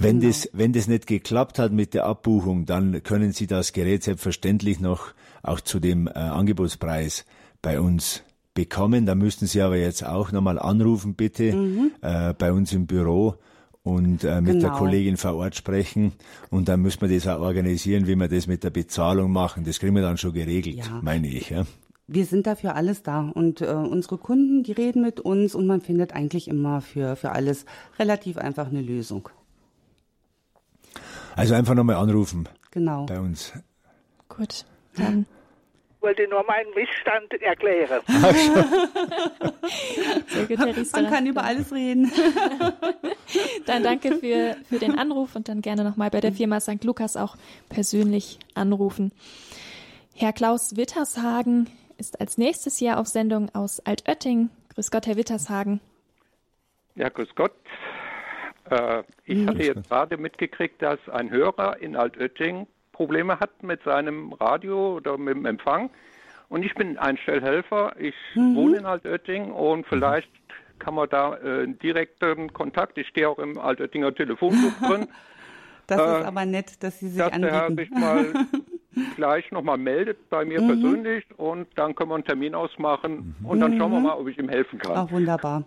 Wenn, 0.00 0.20
genau. 0.20 0.32
das, 0.32 0.48
wenn 0.54 0.72
das 0.72 0.88
nicht 0.88 1.06
geklappt 1.06 1.58
hat 1.58 1.72
mit 1.72 1.92
der 1.92 2.06
Abbuchung, 2.06 2.64
dann 2.64 3.02
können 3.02 3.32
Sie 3.32 3.46
das 3.46 3.74
Gerät 3.74 4.02
selbstverständlich 4.02 4.80
noch 4.80 5.12
auch 5.42 5.60
zu 5.60 5.78
dem 5.78 6.06
äh, 6.06 6.12
Angebotspreis 6.12 7.26
bei 7.60 7.78
uns 7.80 8.22
bekommen. 8.54 9.04
Da 9.04 9.14
müssten 9.14 9.46
Sie 9.46 9.60
aber 9.60 9.76
jetzt 9.76 10.02
auch 10.04 10.32
nochmal 10.32 10.58
anrufen, 10.58 11.14
bitte, 11.14 11.54
mhm. 11.54 11.90
äh, 12.00 12.32
bei 12.32 12.50
uns 12.50 12.72
im 12.72 12.86
Büro 12.86 13.34
und 13.82 14.24
äh, 14.24 14.40
mit 14.40 14.54
genau. 14.54 14.68
der 14.68 14.78
Kollegin 14.78 15.18
vor 15.18 15.34
Ort 15.34 15.54
sprechen. 15.54 16.12
Und 16.48 16.68
dann 16.68 16.80
müssen 16.80 17.02
wir 17.02 17.08
das 17.08 17.26
auch 17.28 17.40
organisieren, 17.40 18.06
wie 18.06 18.16
wir 18.16 18.28
das 18.28 18.46
mit 18.46 18.64
der 18.64 18.70
Bezahlung 18.70 19.30
machen. 19.30 19.64
Das 19.64 19.80
kriegen 19.80 19.94
wir 19.94 20.02
dann 20.02 20.16
schon 20.16 20.32
geregelt, 20.32 20.76
ja. 20.76 21.00
meine 21.02 21.28
ich. 21.28 21.50
Ja. 21.50 21.66
Wir 22.06 22.24
sind 22.24 22.46
dafür 22.46 22.74
alles 22.74 23.02
da 23.02 23.28
und 23.28 23.60
äh, 23.60 23.66
unsere 23.66 24.18
Kunden, 24.18 24.62
die 24.62 24.72
reden 24.72 25.02
mit 25.02 25.20
uns 25.20 25.54
und 25.54 25.66
man 25.66 25.80
findet 25.80 26.12
eigentlich 26.12 26.48
immer 26.48 26.80
für, 26.80 27.16
für 27.16 27.32
alles 27.32 27.66
relativ 27.98 28.36
einfach 28.36 28.66
eine 28.68 28.80
Lösung. 28.82 29.28
Also 31.40 31.54
einfach 31.54 31.74
nochmal 31.74 31.96
anrufen. 31.96 32.48
Genau. 32.70 33.06
Bei 33.06 33.18
uns. 33.18 33.52
Gut, 34.28 34.66
dann. 34.94 35.24
Ich 35.96 36.02
wollte 36.02 36.28
nur 36.28 36.44
meinen 36.44 36.68
Missstand 36.74 37.32
erklären. 37.42 38.02
Sehr 40.28 40.44
gut, 40.46 40.58
Herr 40.58 40.76
Riester. 40.76 41.00
Man 41.00 41.10
kann 41.10 41.26
über 41.26 41.42
alles 41.42 41.72
reden. 41.72 42.12
dann 43.66 43.82
danke 43.82 44.16
für, 44.16 44.56
für 44.68 44.78
den 44.78 44.98
Anruf 44.98 45.34
und 45.34 45.48
dann 45.48 45.62
gerne 45.62 45.82
nochmal 45.82 46.10
bei 46.10 46.20
der 46.20 46.32
Firma 46.32 46.60
St. 46.60 46.84
Lukas 46.84 47.16
auch 47.16 47.36
persönlich 47.70 48.38
anrufen. 48.54 49.10
Herr 50.14 50.34
Klaus 50.34 50.76
Wittershagen 50.76 51.70
ist 51.96 52.20
als 52.20 52.36
nächstes 52.36 52.80
Jahr 52.80 52.98
auf 52.98 53.06
Sendung 53.06 53.48
aus 53.54 53.80
Altötting. 53.80 54.50
Grüß 54.74 54.90
Gott, 54.90 55.06
Herr 55.06 55.16
Wittershagen. 55.16 55.80
Ja, 56.96 57.08
grüß 57.08 57.34
Gott. 57.34 57.52
Äh, 58.70 59.02
ich 59.24 59.38
mhm. 59.38 59.48
hatte 59.48 59.62
jetzt 59.62 59.88
gerade 59.88 60.16
mitgekriegt, 60.16 60.80
dass 60.80 60.98
ein 61.08 61.30
Hörer 61.30 61.80
in 61.80 61.96
Altötting 61.96 62.66
Probleme 62.92 63.40
hat 63.40 63.62
mit 63.62 63.82
seinem 63.82 64.32
Radio 64.34 64.96
oder 64.96 65.16
mit 65.16 65.34
dem 65.34 65.46
Empfang. 65.46 65.90
Und 66.48 66.64
ich 66.64 66.74
bin 66.74 66.98
Einstellhelfer. 66.98 67.94
Ich 67.98 68.14
mhm. 68.34 68.56
wohne 68.56 68.78
in 68.78 68.86
Altötting 68.86 69.52
und 69.52 69.86
vielleicht 69.86 70.30
kann 70.78 70.94
man 70.94 71.08
da 71.08 71.36
äh, 71.36 71.68
direkten 71.68 72.52
Kontakt. 72.52 72.98
Ich 72.98 73.08
stehe 73.08 73.28
auch 73.28 73.38
im 73.38 73.58
Altöttinger 73.58 74.14
Telefonbuch 74.14 74.72
drin. 74.86 75.08
Das 75.86 76.00
äh, 76.00 76.20
ist 76.20 76.26
aber 76.26 76.44
nett, 76.44 76.82
dass 76.82 76.98
Sie 77.00 77.08
sich 77.08 77.18
dass 77.18 77.32
anbieten. 77.32 77.52
der 77.52 77.60
Herr 77.60 77.74
sich 77.74 77.90
mal 77.90 78.46
gleich 79.16 79.50
nochmal 79.50 79.78
meldet 79.78 80.28
bei 80.28 80.44
mir 80.44 80.60
mhm. 80.60 80.66
persönlich 80.68 81.24
und 81.36 81.68
dann 81.76 81.94
können 81.94 82.10
wir 82.10 82.16
einen 82.16 82.24
Termin 82.24 82.54
ausmachen 82.54 83.34
und 83.44 83.60
dann 83.60 83.78
schauen 83.78 83.92
wir 83.92 83.98
mhm. 83.98 84.06
mal, 84.06 84.14
ob 84.14 84.28
ich 84.28 84.38
ihm 84.38 84.48
helfen 84.48 84.78
kann. 84.78 84.96
Auch 84.96 85.10
wunderbar. 85.10 85.64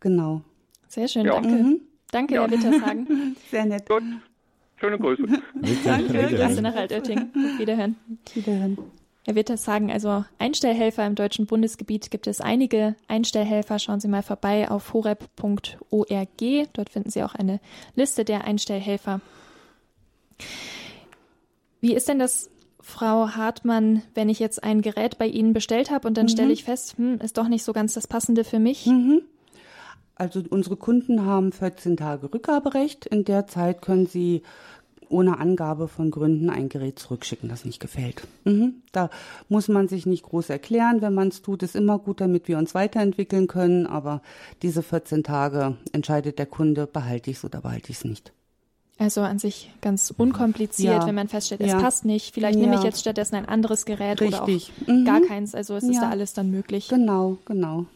Genau. 0.00 0.42
Sehr 0.88 1.06
schön, 1.08 1.26
ja. 1.26 1.34
danke. 1.34 1.48
Mhm. 1.48 1.80
Danke, 2.12 2.34
ja. 2.34 2.42
Herr 2.42 2.50
Wittershagen. 2.50 3.36
Sehr 3.50 3.66
nett. 3.66 3.88
Gut. 3.88 4.02
Schöne 4.76 4.98
Grüße. 4.98 5.22
Danke, 5.84 6.36
Grüße 6.36 6.62
nach 6.62 6.74
Altötting. 6.74 7.30
Wiederhören. 7.58 7.96
Wiederhören. 8.34 8.78
Herr 9.26 9.34
Wittershagen, 9.34 9.90
also 9.90 10.24
Einstellhelfer 10.38 11.06
im 11.06 11.14
deutschen 11.14 11.46
Bundesgebiet 11.46 12.10
gibt 12.10 12.26
es 12.26 12.40
einige 12.40 12.96
Einstellhelfer. 13.06 13.78
Schauen 13.78 14.00
Sie 14.00 14.08
mal 14.08 14.22
vorbei 14.22 14.70
auf 14.70 14.94
horeb.org. 14.94 16.28
Dort 16.72 16.90
finden 16.90 17.10
Sie 17.10 17.22
auch 17.22 17.34
eine 17.34 17.60
Liste 17.94 18.24
der 18.24 18.44
Einstellhelfer. 18.44 19.20
Wie 21.82 21.94
ist 21.94 22.08
denn 22.08 22.18
das, 22.18 22.50
Frau 22.80 23.28
Hartmann, 23.36 24.02
wenn 24.14 24.30
ich 24.30 24.38
jetzt 24.38 24.64
ein 24.64 24.80
Gerät 24.80 25.18
bei 25.18 25.26
Ihnen 25.26 25.52
bestellt 25.52 25.90
habe 25.90 26.08
und 26.08 26.16
dann 26.16 26.26
mhm. 26.26 26.30
stelle 26.30 26.52
ich 26.52 26.64
fest, 26.64 26.96
hm, 26.96 27.18
ist 27.20 27.36
doch 27.36 27.48
nicht 27.48 27.62
so 27.62 27.72
ganz 27.74 27.94
das 27.94 28.06
Passende 28.06 28.42
für 28.42 28.58
mich? 28.58 28.86
Mhm. 28.86 29.22
Also 30.20 30.42
unsere 30.50 30.76
Kunden 30.76 31.24
haben 31.24 31.50
14 31.50 31.96
Tage 31.96 32.30
Rückgaberecht. 32.34 33.06
In 33.06 33.24
der 33.24 33.46
Zeit 33.46 33.80
können 33.80 34.04
sie 34.04 34.42
ohne 35.08 35.38
Angabe 35.38 35.88
von 35.88 36.10
Gründen 36.10 36.50
ein 36.50 36.68
Gerät 36.68 36.98
zurückschicken, 36.98 37.48
das 37.48 37.64
nicht 37.64 37.80
gefällt. 37.80 38.26
Mhm. 38.44 38.82
Da 38.92 39.08
muss 39.48 39.68
man 39.68 39.88
sich 39.88 40.04
nicht 40.04 40.24
groß 40.24 40.50
erklären. 40.50 41.00
Wenn 41.00 41.14
man 41.14 41.28
es 41.28 41.40
tut, 41.40 41.62
ist 41.62 41.74
immer 41.74 41.98
gut, 41.98 42.20
damit 42.20 42.48
wir 42.48 42.58
uns 42.58 42.74
weiterentwickeln 42.74 43.46
können. 43.46 43.86
Aber 43.86 44.20
diese 44.60 44.82
14 44.82 45.24
Tage 45.24 45.78
entscheidet 45.92 46.38
der 46.38 46.44
Kunde, 46.44 46.86
behalte 46.86 47.30
ich 47.30 47.38
es 47.38 47.44
oder 47.46 47.62
behalte 47.62 47.90
ich 47.90 47.96
es 47.96 48.04
nicht. 48.04 48.34
Also 49.00 49.22
an 49.22 49.38
sich 49.38 49.70
ganz 49.80 50.12
unkompliziert, 50.14 50.92
ja. 50.92 51.06
wenn 51.06 51.14
man 51.14 51.26
feststellt, 51.26 51.62
es 51.62 51.68
ja. 51.68 51.80
passt 51.80 52.04
nicht. 52.04 52.34
Vielleicht 52.34 52.58
ja. 52.58 52.66
nehme 52.66 52.76
ich 52.76 52.82
jetzt 52.82 53.00
stattdessen 53.00 53.34
ein 53.34 53.48
anderes 53.48 53.86
Gerät 53.86 54.20
Richtig. 54.20 54.38
oder 54.38 54.42
auch 54.42 54.88
mhm. 54.88 55.04
gar 55.06 55.22
keins. 55.22 55.54
Also 55.54 55.74
es 55.74 55.84
ist 55.84 56.02
da 56.02 56.10
alles 56.10 56.34
dann 56.34 56.50
möglich. 56.50 56.88
Genau, 56.88 57.38
genau. 57.46 57.86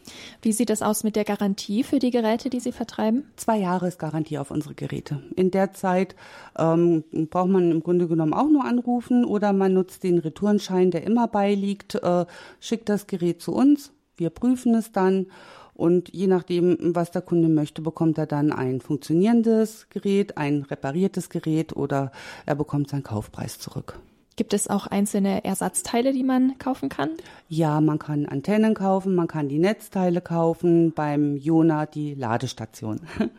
Wie 0.41 0.51
sieht 0.51 0.71
es 0.71 0.81
aus 0.81 1.03
mit 1.03 1.15
der 1.15 1.23
Garantie 1.23 1.83
für 1.83 1.99
die 1.99 2.09
Geräte, 2.09 2.49
die 2.49 2.59
Sie 2.59 2.71
vertreiben? 2.71 3.29
Zwei 3.35 3.59
Jahre 3.59 3.87
ist 3.87 3.99
Garantie 3.99 4.39
auf 4.39 4.49
unsere 4.49 4.73
Geräte. 4.73 5.21
In 5.35 5.51
der 5.51 5.73
Zeit 5.73 6.15
ähm, 6.57 7.03
braucht 7.29 7.49
man 7.49 7.69
im 7.69 7.83
Grunde 7.83 8.07
genommen 8.07 8.33
auch 8.33 8.49
nur 8.49 8.65
anrufen 8.65 9.25
oder 9.25 9.53
man 9.53 9.75
nutzt 9.75 10.01
den 10.01 10.17
Retourenschein, 10.17 10.89
der 10.89 11.03
immer 11.03 11.27
beiliegt, 11.27 11.93
äh, 11.93 12.25
schickt 12.59 12.89
das 12.89 13.05
Gerät 13.05 13.43
zu 13.43 13.53
uns. 13.53 13.91
Wir 14.17 14.31
prüfen 14.31 14.73
es 14.73 14.91
dann 14.91 15.27
und 15.75 16.09
je 16.13 16.27
nachdem, 16.27 16.77
was 16.95 17.11
der 17.11 17.21
Kunde 17.21 17.49
möchte, 17.49 17.81
bekommt 17.81 18.17
er 18.17 18.25
dann 18.25 18.51
ein 18.51 18.81
funktionierendes 18.81 19.87
Gerät, 19.89 20.37
ein 20.37 20.63
repariertes 20.63 21.29
Gerät 21.29 21.75
oder 21.75 22.11
er 22.45 22.55
bekommt 22.55 22.89
seinen 22.89 23.03
Kaufpreis 23.03 23.59
zurück. 23.59 23.99
Gibt 24.37 24.53
es 24.53 24.69
auch 24.69 24.87
einzelne 24.87 25.45
Ersatzteile, 25.45 26.11
die 26.11 26.23
man 26.23 26.57
kaufen 26.57 26.89
kann? 26.89 27.11
Ja, 27.47 27.79
man 27.79 27.99
kann 27.99 28.25
Antennen 28.25 28.73
kaufen, 28.73 29.15
man 29.15 29.27
kann 29.27 29.47
die 29.47 29.59
Netzteile 29.59 30.19
kaufen, 30.19 30.91
beim 30.91 31.37
Jona 31.37 31.85
die 31.85 32.15
Ladestation. 32.15 32.99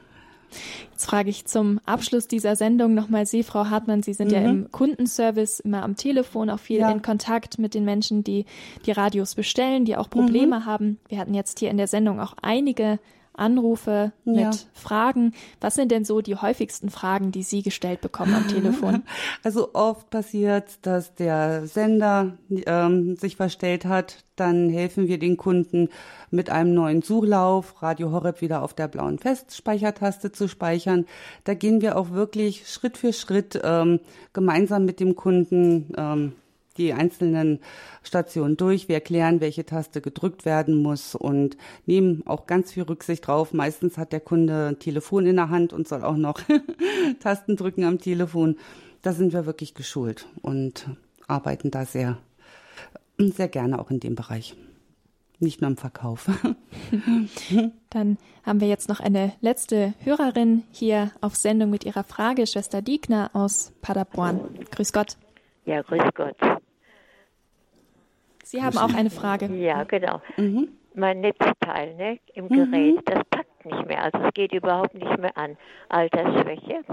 Jetzt 0.97 1.11
frage 1.11 1.29
ich 1.29 1.45
zum 1.45 1.79
Abschluss 1.85 2.27
dieser 2.27 2.57
Sendung 2.57 2.95
nochmal 2.95 3.27
Sie, 3.27 3.43
Frau 3.43 3.67
Hartmann. 3.67 4.03
Sie 4.03 4.15
sind 4.15 4.29
mhm. 4.29 4.35
ja 4.35 4.41
im 4.41 4.73
Kundenservice 4.73 5.61
immer 5.61 5.83
am 5.83 5.95
Telefon, 5.95 6.49
auch 6.49 6.59
viel 6.59 6.79
ja. 6.79 6.91
in 6.91 7.03
Kontakt 7.03 7.59
mit 7.59 7.75
den 7.75 7.85
Menschen, 7.85 8.25
die 8.25 8.47
die 8.87 8.93
Radios 8.93 9.35
bestellen, 9.35 9.85
die 9.85 9.95
auch 9.99 10.09
Probleme 10.09 10.61
mhm. 10.61 10.65
haben. 10.65 10.99
Wir 11.11 11.19
hatten 11.19 11.35
jetzt 11.35 11.59
hier 11.59 11.71
in 11.71 11.77
der 11.77 11.87
Sendung 11.87 12.19
auch 12.19 12.33
einige 12.41 12.99
Anrufe 13.37 14.13
mit 14.25 14.37
ja. 14.37 14.51
Fragen. 14.73 15.33
Was 15.61 15.75
sind 15.75 15.93
denn 15.93 16.05
so 16.05 16.21
die 16.21 16.37
häufigsten 16.37 16.91
Fragen, 16.91 17.33
die 17.33 17.43
Sie 17.43 17.63
gestellt 17.63 18.01
bekommen 18.01 18.35
am 18.35 18.49
Telefon? 18.49 19.03
Also 19.43 19.75
oft 19.75 20.11
passiert, 20.11 20.79
dass 20.83 21.15
der 21.15 21.67
Sender 21.67 22.37
ähm, 22.51 23.17
sich 23.17 23.37
verstellt 23.37 23.85
hat. 23.85 24.25
Dann 24.35 24.69
helfen 24.69 25.09
wir 25.09 25.19
den 25.19 25.37
Kunden 25.37 25.89
mit 26.31 26.51
einem 26.51 26.75
neuen 26.75 27.03
Suchlauf, 27.03 27.83
Radio 27.83 28.11
Horeb 28.11 28.41
wieder 28.41 28.63
auf 28.63 28.75
der 28.75 28.89
blauen 28.89 29.19
Festspeichertaste 29.19 30.33
zu 30.33 30.49
speichern. 30.49 31.07
Da 31.45 31.55
gehen 31.55 31.81
wir 31.81 31.97
auch 31.97 32.11
wirklich 32.11 32.69
Schritt 32.69 32.97
für 32.97 33.13
Schritt 33.13 33.61
ähm, 33.63 34.01
gemeinsam 34.33 34.85
mit 34.85 35.01
dem 35.01 35.17
Kunden 35.17 35.93
ähm, 35.97 36.33
die 36.79 36.93
einzelnen 36.93 37.61
Stationen 38.03 38.57
durch. 38.57 38.89
Wir 38.89 38.97
erklären, 38.97 39.41
welche 39.41 39.65
Taste 39.65 40.01
gedrückt 40.01 40.45
werden 40.45 40.83
muss 40.83 41.15
und 41.15 41.57
nehmen 41.87 42.23
auch 42.27 42.47
ganz 42.47 42.73
viel 42.73 42.85
Rücksicht 42.85 43.27
drauf. 43.27 43.53
Meistens 43.53 43.99
hat 43.99 44.13
der 44.13 44.21
Kunde 44.21 44.69
ein 44.69 44.79
Telefon 44.79 45.27
in 45.27 45.37
der 45.37 45.51
Hand 45.51 45.73
und 45.73 45.89
soll 45.89 46.05
auch 46.05 46.17
noch 46.17 46.41
Tasten 47.21 47.57
drücken 47.57 47.85
am 47.85 47.99
Telefon. 47.99 48.57
Da 49.03 49.13
sind 49.13 49.33
wir 49.33 49.47
wirklich 49.47 49.75
geschult 49.75 50.27
und 50.43 50.89
arbeiten 51.27 51.71
da 51.71 51.85
sehr, 51.85 52.19
sehr 53.19 53.49
gerne 53.49 53.79
auch 53.79 53.91
in 53.91 54.01
dem 54.01 54.15
Bereich 54.15 54.57
nicht 55.41 55.61
nur 55.61 55.71
im 55.71 55.77
Verkauf. 55.77 56.29
Dann 57.91 58.19
haben 58.45 58.61
wir 58.61 58.69
jetzt 58.69 58.89
noch 58.89 59.01
eine 59.01 59.33
letzte 59.41 59.95
Hörerin 60.01 60.65
hier 60.71 61.11
auf 61.21 61.37
Sendung 61.37 61.71
mit 61.71 61.85
ihrer 61.85 62.05
Frage, 62.05 62.47
Schwester 62.47 62.83
Diegner 62.83 63.31
aus 63.33 63.73
Paderborn. 63.83 64.41
Grüß 64.71 64.93
Gott. 64.93 65.17
Ja, 65.65 65.83
grüß 65.83 66.03
Gott. 66.15 66.37
Sie 68.47 68.63
haben 68.63 68.79
auch 68.79 68.95
eine 68.95 69.11
Frage. 69.11 69.47
Ja, 69.57 69.83
genau. 69.83 70.23
Mhm. 70.37 70.69
Mein 70.95 71.21
Netzteil 71.21 71.97
ne, 71.97 72.21
im 72.35 72.45
mhm. 72.45 72.71
Gerät, 72.71 72.95
mhm. 72.95 73.01
das 73.05 73.25
packt 73.29 73.67
nicht 73.67 73.87
mehr. 73.89 74.05
Also 74.05 74.19
es 74.19 74.35
geht 74.35 74.53
überhaupt 74.53 74.95
nicht 74.95 75.19
mehr 75.19 75.37
an. 75.37 75.57
Altersschwäche. 75.89 76.85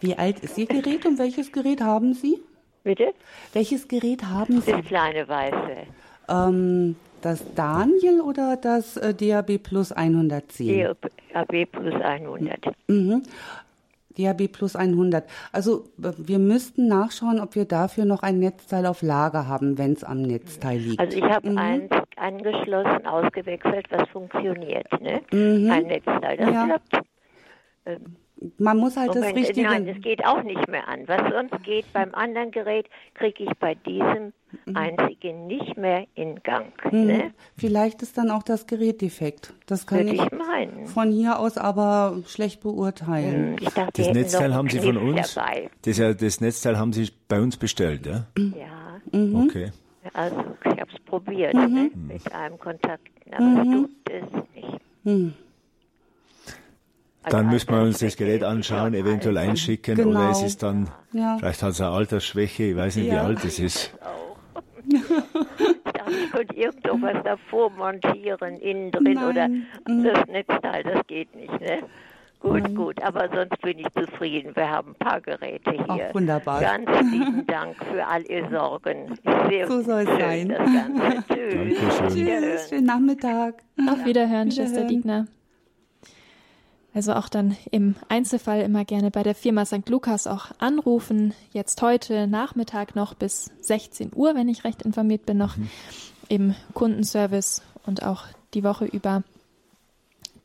Wie 0.00 0.18
alt 0.18 0.40
ist 0.40 0.58
Ihr 0.58 0.66
Gerät 0.66 1.06
und 1.06 1.20
welches 1.20 1.52
Gerät 1.52 1.80
haben 1.80 2.14
Sie? 2.14 2.40
Bitte? 2.82 3.14
Welches 3.52 3.86
Gerät 3.86 4.24
haben 4.24 4.60
Sie? 4.60 4.72
Das 4.72 4.84
kleine 4.86 5.28
weiße. 5.28 5.86
Ähm, 6.28 6.96
das 7.22 7.44
Daniel 7.54 8.20
oder 8.20 8.56
das 8.56 8.96
äh, 8.96 9.14
DAB 9.14 9.58
Plus 9.58 9.92
110? 9.92 10.96
DAB 11.32 11.66
Plus 11.70 11.94
100. 11.94 12.58
Mhm. 12.88 13.22
DAB 14.18 14.48
Plus 14.48 14.76
100. 14.76 15.24
Also 15.52 15.84
wir 15.96 16.38
müssten 16.38 16.88
nachschauen, 16.88 17.40
ob 17.40 17.54
wir 17.54 17.64
dafür 17.64 18.04
noch 18.04 18.22
ein 18.22 18.38
Netzteil 18.38 18.86
auf 18.86 19.02
Lager 19.02 19.46
haben, 19.46 19.78
wenn 19.78 19.92
es 19.92 20.04
am 20.04 20.22
Netzteil 20.22 20.78
liegt. 20.78 21.00
Also 21.00 21.16
ich 21.16 21.24
habe 21.24 21.50
mhm. 21.50 21.58
eins 21.58 21.90
angeschlossen, 22.16 23.06
ausgewechselt, 23.06 23.86
was 23.90 24.08
funktioniert. 24.08 24.86
Ne? 25.00 25.20
Mhm. 25.32 25.70
Ein 25.70 25.86
Netzteil, 25.86 26.36
das 26.36 26.50
ja. 26.50 26.64
klappt. 26.66 27.06
Ähm, 27.86 28.16
man 28.58 28.78
muss 28.78 28.96
halt 28.96 29.08
Moment, 29.08 29.36
das 29.36 29.42
Richtige. 29.42 29.68
Nein, 29.68 29.86
das 29.86 30.00
geht 30.00 30.24
auch 30.24 30.42
nicht 30.42 30.66
mehr 30.68 30.88
an. 30.88 31.06
Was 31.06 31.20
sonst 31.32 31.62
geht 31.62 31.92
beim 31.92 32.14
anderen 32.14 32.50
Gerät, 32.50 32.86
kriege 33.14 33.44
ich 33.44 33.50
bei 33.58 33.74
diesem 33.74 34.32
mhm. 34.66 34.76
einzigen 34.76 35.46
nicht 35.46 35.76
mehr 35.76 36.06
in 36.14 36.42
Gang. 36.42 36.72
Mhm. 36.90 37.06
Ne? 37.06 37.34
Vielleicht 37.56 38.02
ist 38.02 38.16
dann 38.16 38.30
auch 38.30 38.42
das 38.42 38.66
Gerät 38.66 39.00
defekt. 39.02 39.52
Das 39.66 39.86
kann 39.86 40.00
Würde 40.00 40.14
ich, 40.14 40.22
ich 40.22 40.32
meinen. 40.32 40.86
von 40.86 41.10
hier 41.10 41.38
aus 41.38 41.58
aber 41.58 42.18
schlecht 42.26 42.62
beurteilen. 42.62 43.52
Mhm. 43.52 43.56
Ich 43.60 43.68
dachte, 43.70 44.02
das 44.02 44.12
Netzteil 44.12 44.54
haben 44.54 44.68
Sie 44.68 44.80
von 44.80 44.96
uns. 44.96 45.34
Das, 45.82 45.96
das, 46.16 46.40
Netzteil 46.40 46.78
haben 46.78 46.92
Sie 46.92 47.10
bei 47.28 47.40
uns 47.40 47.56
bestellt, 47.56 48.06
ja? 48.06 48.26
Ja. 48.38 49.00
Mhm. 49.12 49.46
Okay. 49.48 49.70
Also 50.14 50.36
ich 50.64 50.80
habe 50.80 50.90
es 50.92 50.98
probiert 51.04 51.54
mhm. 51.54 51.74
ne, 51.74 51.90
mit 52.08 52.32
einem 52.32 52.58
Kontakt, 52.58 53.06
aber 53.30 53.62
es 53.62 53.70
tut 53.70 53.90
es 54.10 54.32
nicht. 54.54 55.36
Dann 57.28 57.48
müssen 57.48 57.70
wir 57.70 57.82
uns 57.82 57.98
das 57.98 58.16
Gerät 58.16 58.42
anschauen, 58.42 58.94
eventuell 58.94 59.36
einschicken 59.36 59.94
genau. 59.94 60.10
oder 60.10 60.30
es 60.30 60.42
ist 60.42 60.62
dann, 60.62 60.88
ja. 61.12 61.36
vielleicht 61.38 61.62
hat 61.62 61.70
es 61.70 61.80
eine 61.80 61.90
Altersschwäche, 61.90 62.64
ich 62.64 62.76
weiß 62.76 62.96
nicht, 62.96 63.08
ja. 63.08 63.14
wie 63.14 63.18
alt 63.18 63.44
es 63.44 63.58
ist. 63.58 63.94
Ich 64.90 65.92
dachte, 65.92 66.12
ich 66.12 66.30
könnte 66.32 66.56
irgendwas 66.86 67.22
davor 67.22 67.70
montieren, 67.70 68.56
innen 68.56 68.90
drin 68.90 69.14
Nein. 69.14 69.24
oder 69.24 69.48
mhm. 69.48 70.04
das 70.04 70.26
Netzteil, 70.26 70.82
das 70.82 71.06
geht 71.06 71.34
nicht, 71.36 71.60
ne? 71.60 71.80
Gut, 72.40 72.62
Nein. 72.62 72.74
gut, 72.74 73.02
aber 73.02 73.28
sonst 73.28 73.60
bin 73.60 73.78
ich 73.78 73.86
zufrieden. 73.92 74.56
Wir 74.56 74.70
haben 74.70 74.92
ein 74.92 74.94
paar 74.94 75.20
Geräte 75.20 75.72
hier. 75.72 76.06
Ach, 76.08 76.14
wunderbar. 76.14 76.60
Ganz 76.62 76.88
lieben 77.10 77.46
Dank 77.46 77.76
für 77.84 78.06
all 78.06 78.22
Ihr 78.22 78.48
Sorgen. 78.50 79.14
Sehr 79.50 79.68
so 79.68 79.82
soll 79.82 80.02
es 80.02 80.18
sein. 80.18 80.48
Das 80.48 80.58
Ganze. 80.58 81.24
Tschüss. 81.34 82.14
Tschüss. 82.14 82.68
Schönen 82.70 82.86
Nachmittag. 82.86 83.62
Auf 83.86 84.06
Wiederhören, 84.06 84.50
Schwester 84.50 84.84
Diegner. 84.84 85.26
Also 86.92 87.14
auch 87.14 87.28
dann 87.28 87.56
im 87.70 87.94
Einzelfall 88.08 88.62
immer 88.62 88.84
gerne 88.84 89.12
bei 89.12 89.22
der 89.22 89.36
Firma 89.36 89.64
St. 89.64 89.88
Lukas 89.88 90.26
auch 90.26 90.46
anrufen. 90.58 91.34
Jetzt 91.52 91.80
heute 91.82 92.26
Nachmittag 92.26 92.96
noch 92.96 93.14
bis 93.14 93.52
16 93.60 94.10
Uhr, 94.14 94.34
wenn 94.34 94.48
ich 94.48 94.64
recht 94.64 94.82
informiert 94.82 95.24
bin, 95.24 95.38
noch 95.38 95.56
mhm. 95.56 95.70
im 96.28 96.56
Kundenservice 96.74 97.62
und 97.86 98.02
auch 98.02 98.24
die 98.54 98.64
Woche 98.64 98.86
über. 98.86 99.22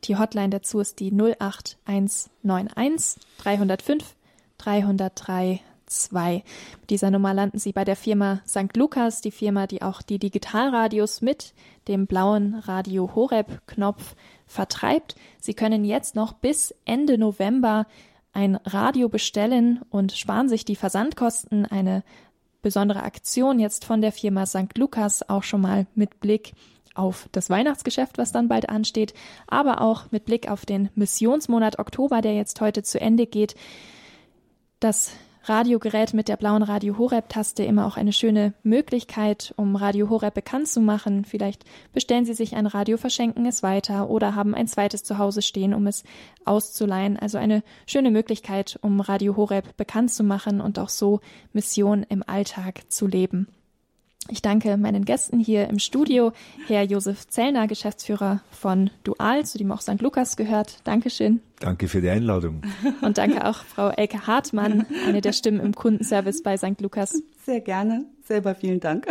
Die 0.04 0.16
Hotline 0.16 0.50
dazu 0.50 0.78
ist 0.78 1.00
die 1.00 1.12
08191 1.12 3.20
305 3.38 4.14
303 4.58 5.60
2. 5.86 6.42
Mit 6.80 6.90
dieser 6.90 7.10
Nummer 7.10 7.32
landen 7.34 7.58
Sie 7.58 7.72
bei 7.72 7.84
der 7.84 7.96
Firma 7.96 8.40
St. 8.46 8.76
Lukas, 8.76 9.20
die 9.20 9.30
Firma, 9.30 9.66
die 9.66 9.82
auch 9.82 10.02
die 10.02 10.18
Digitalradios 10.18 11.22
mit 11.22 11.54
dem 11.88 12.06
blauen 12.06 12.54
Radio 12.54 13.14
Horeb 13.14 13.62
Knopf 13.66 14.14
vertreibt. 14.46 15.14
Sie 15.40 15.54
können 15.54 15.84
jetzt 15.84 16.14
noch 16.14 16.32
bis 16.34 16.74
Ende 16.84 17.18
November 17.18 17.86
ein 18.32 18.56
Radio 18.56 19.08
bestellen 19.08 19.80
und 19.88 20.12
sparen 20.12 20.48
sich 20.48 20.64
die 20.64 20.76
Versandkosten. 20.76 21.64
Eine 21.64 22.02
besondere 22.62 23.02
Aktion 23.02 23.58
jetzt 23.58 23.84
von 23.84 24.00
der 24.00 24.12
Firma 24.12 24.44
St. 24.44 24.76
Lukas 24.76 25.28
auch 25.28 25.42
schon 25.42 25.60
mal 25.60 25.86
mit 25.94 26.20
Blick 26.20 26.52
auf 26.94 27.28
das 27.32 27.50
Weihnachtsgeschäft, 27.50 28.18
was 28.18 28.32
dann 28.32 28.48
bald 28.48 28.68
ansteht, 28.68 29.14
aber 29.46 29.80
auch 29.80 30.10
mit 30.10 30.24
Blick 30.24 30.50
auf 30.50 30.66
den 30.66 30.88
Missionsmonat 30.94 31.78
Oktober, 31.78 32.22
der 32.22 32.34
jetzt 32.34 32.60
heute 32.60 32.82
zu 32.82 33.00
Ende 33.00 33.26
geht. 33.26 33.54
Das 34.80 35.12
Radiogerät 35.48 36.12
mit 36.12 36.26
der 36.26 36.36
blauen 36.36 36.64
Radio 36.64 36.98
Horeb 36.98 37.28
Taste 37.28 37.62
immer 37.62 37.86
auch 37.86 37.96
eine 37.96 38.12
schöne 38.12 38.52
Möglichkeit, 38.64 39.54
um 39.56 39.76
Radio 39.76 40.10
Horeb 40.10 40.34
bekannt 40.34 40.66
zu 40.66 40.80
machen. 40.80 41.24
Vielleicht 41.24 41.64
bestellen 41.92 42.24
Sie 42.24 42.34
sich 42.34 42.56
ein 42.56 42.66
Radio, 42.66 42.96
verschenken 42.96 43.46
es 43.46 43.62
weiter 43.62 44.10
oder 44.10 44.34
haben 44.34 44.56
ein 44.56 44.66
zweites 44.66 45.04
zu 45.04 45.18
Hause 45.18 45.42
stehen, 45.42 45.72
um 45.72 45.86
es 45.86 46.02
auszuleihen. 46.44 47.16
Also 47.16 47.38
eine 47.38 47.62
schöne 47.86 48.10
Möglichkeit, 48.10 48.76
um 48.82 49.00
Radio 49.00 49.36
Horeb 49.36 49.76
bekannt 49.76 50.10
zu 50.12 50.24
machen 50.24 50.60
und 50.60 50.80
auch 50.80 50.88
so 50.88 51.20
Mission 51.52 52.04
im 52.08 52.24
Alltag 52.26 52.90
zu 52.90 53.06
leben. 53.06 53.46
Ich 54.28 54.42
danke 54.42 54.76
meinen 54.76 55.04
Gästen 55.04 55.38
hier 55.38 55.68
im 55.68 55.78
Studio, 55.78 56.32
Herr 56.66 56.82
Josef 56.82 57.28
Zellner, 57.28 57.68
Geschäftsführer 57.68 58.42
von 58.50 58.90
Dual, 59.04 59.44
zu 59.46 59.58
dem 59.58 59.70
auch 59.70 59.80
St. 59.80 60.00
Lukas 60.00 60.36
gehört. 60.36 60.80
Dankeschön. 60.84 61.40
Danke 61.60 61.88
für 61.88 62.00
die 62.00 62.08
Einladung. 62.08 62.62
Und 63.02 63.18
danke 63.18 63.46
auch 63.46 63.58
Frau 63.64 63.90
Elke 63.90 64.26
Hartmann, 64.26 64.86
eine 65.06 65.20
der 65.20 65.32
Stimmen 65.32 65.60
im 65.60 65.74
Kundenservice 65.74 66.42
bei 66.42 66.56
St. 66.56 66.80
Lukas. 66.80 67.22
Sehr 67.44 67.60
gerne. 67.60 68.04
Selber 68.24 68.54
vielen 68.54 68.80
Dank. 68.80 69.06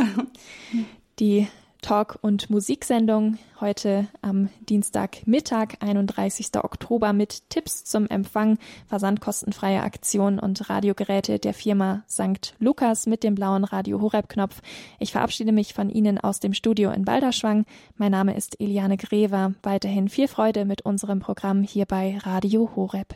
Die 1.19 1.47
Talk- 1.85 2.17
und 2.21 2.49
Musiksendung 2.49 3.37
heute 3.61 4.07
am 4.23 4.49
Dienstagmittag, 4.61 5.75
31. 5.81 6.47
Oktober 6.55 7.13
mit 7.13 7.47
Tipps 7.51 7.83
zum 7.83 8.07
Empfang, 8.07 8.57
versandkostenfreie 8.87 9.83
Aktion 9.83 10.39
und 10.39 10.67
Radiogeräte 10.67 11.37
der 11.37 11.53
Firma 11.53 12.03
St. 12.09 12.55
Lukas 12.57 13.05
mit 13.05 13.23
dem 13.23 13.35
blauen 13.35 13.63
Radio 13.63 14.01
Horeb 14.01 14.29
Knopf. 14.29 14.63
Ich 14.97 15.11
verabschiede 15.11 15.51
mich 15.51 15.75
von 15.75 15.91
Ihnen 15.91 16.17
aus 16.17 16.39
dem 16.39 16.55
Studio 16.55 16.89
in 16.89 17.05
Balderschwang. 17.05 17.65
Mein 17.97 18.13
Name 18.13 18.35
ist 18.35 18.59
Eliane 18.59 18.97
Grever. 18.97 19.53
Weiterhin 19.61 20.09
viel 20.09 20.27
Freude 20.27 20.65
mit 20.65 20.81
unserem 20.81 21.19
Programm 21.19 21.61
hier 21.61 21.85
bei 21.85 22.17
Radio 22.17 22.71
Horeb. 22.75 23.13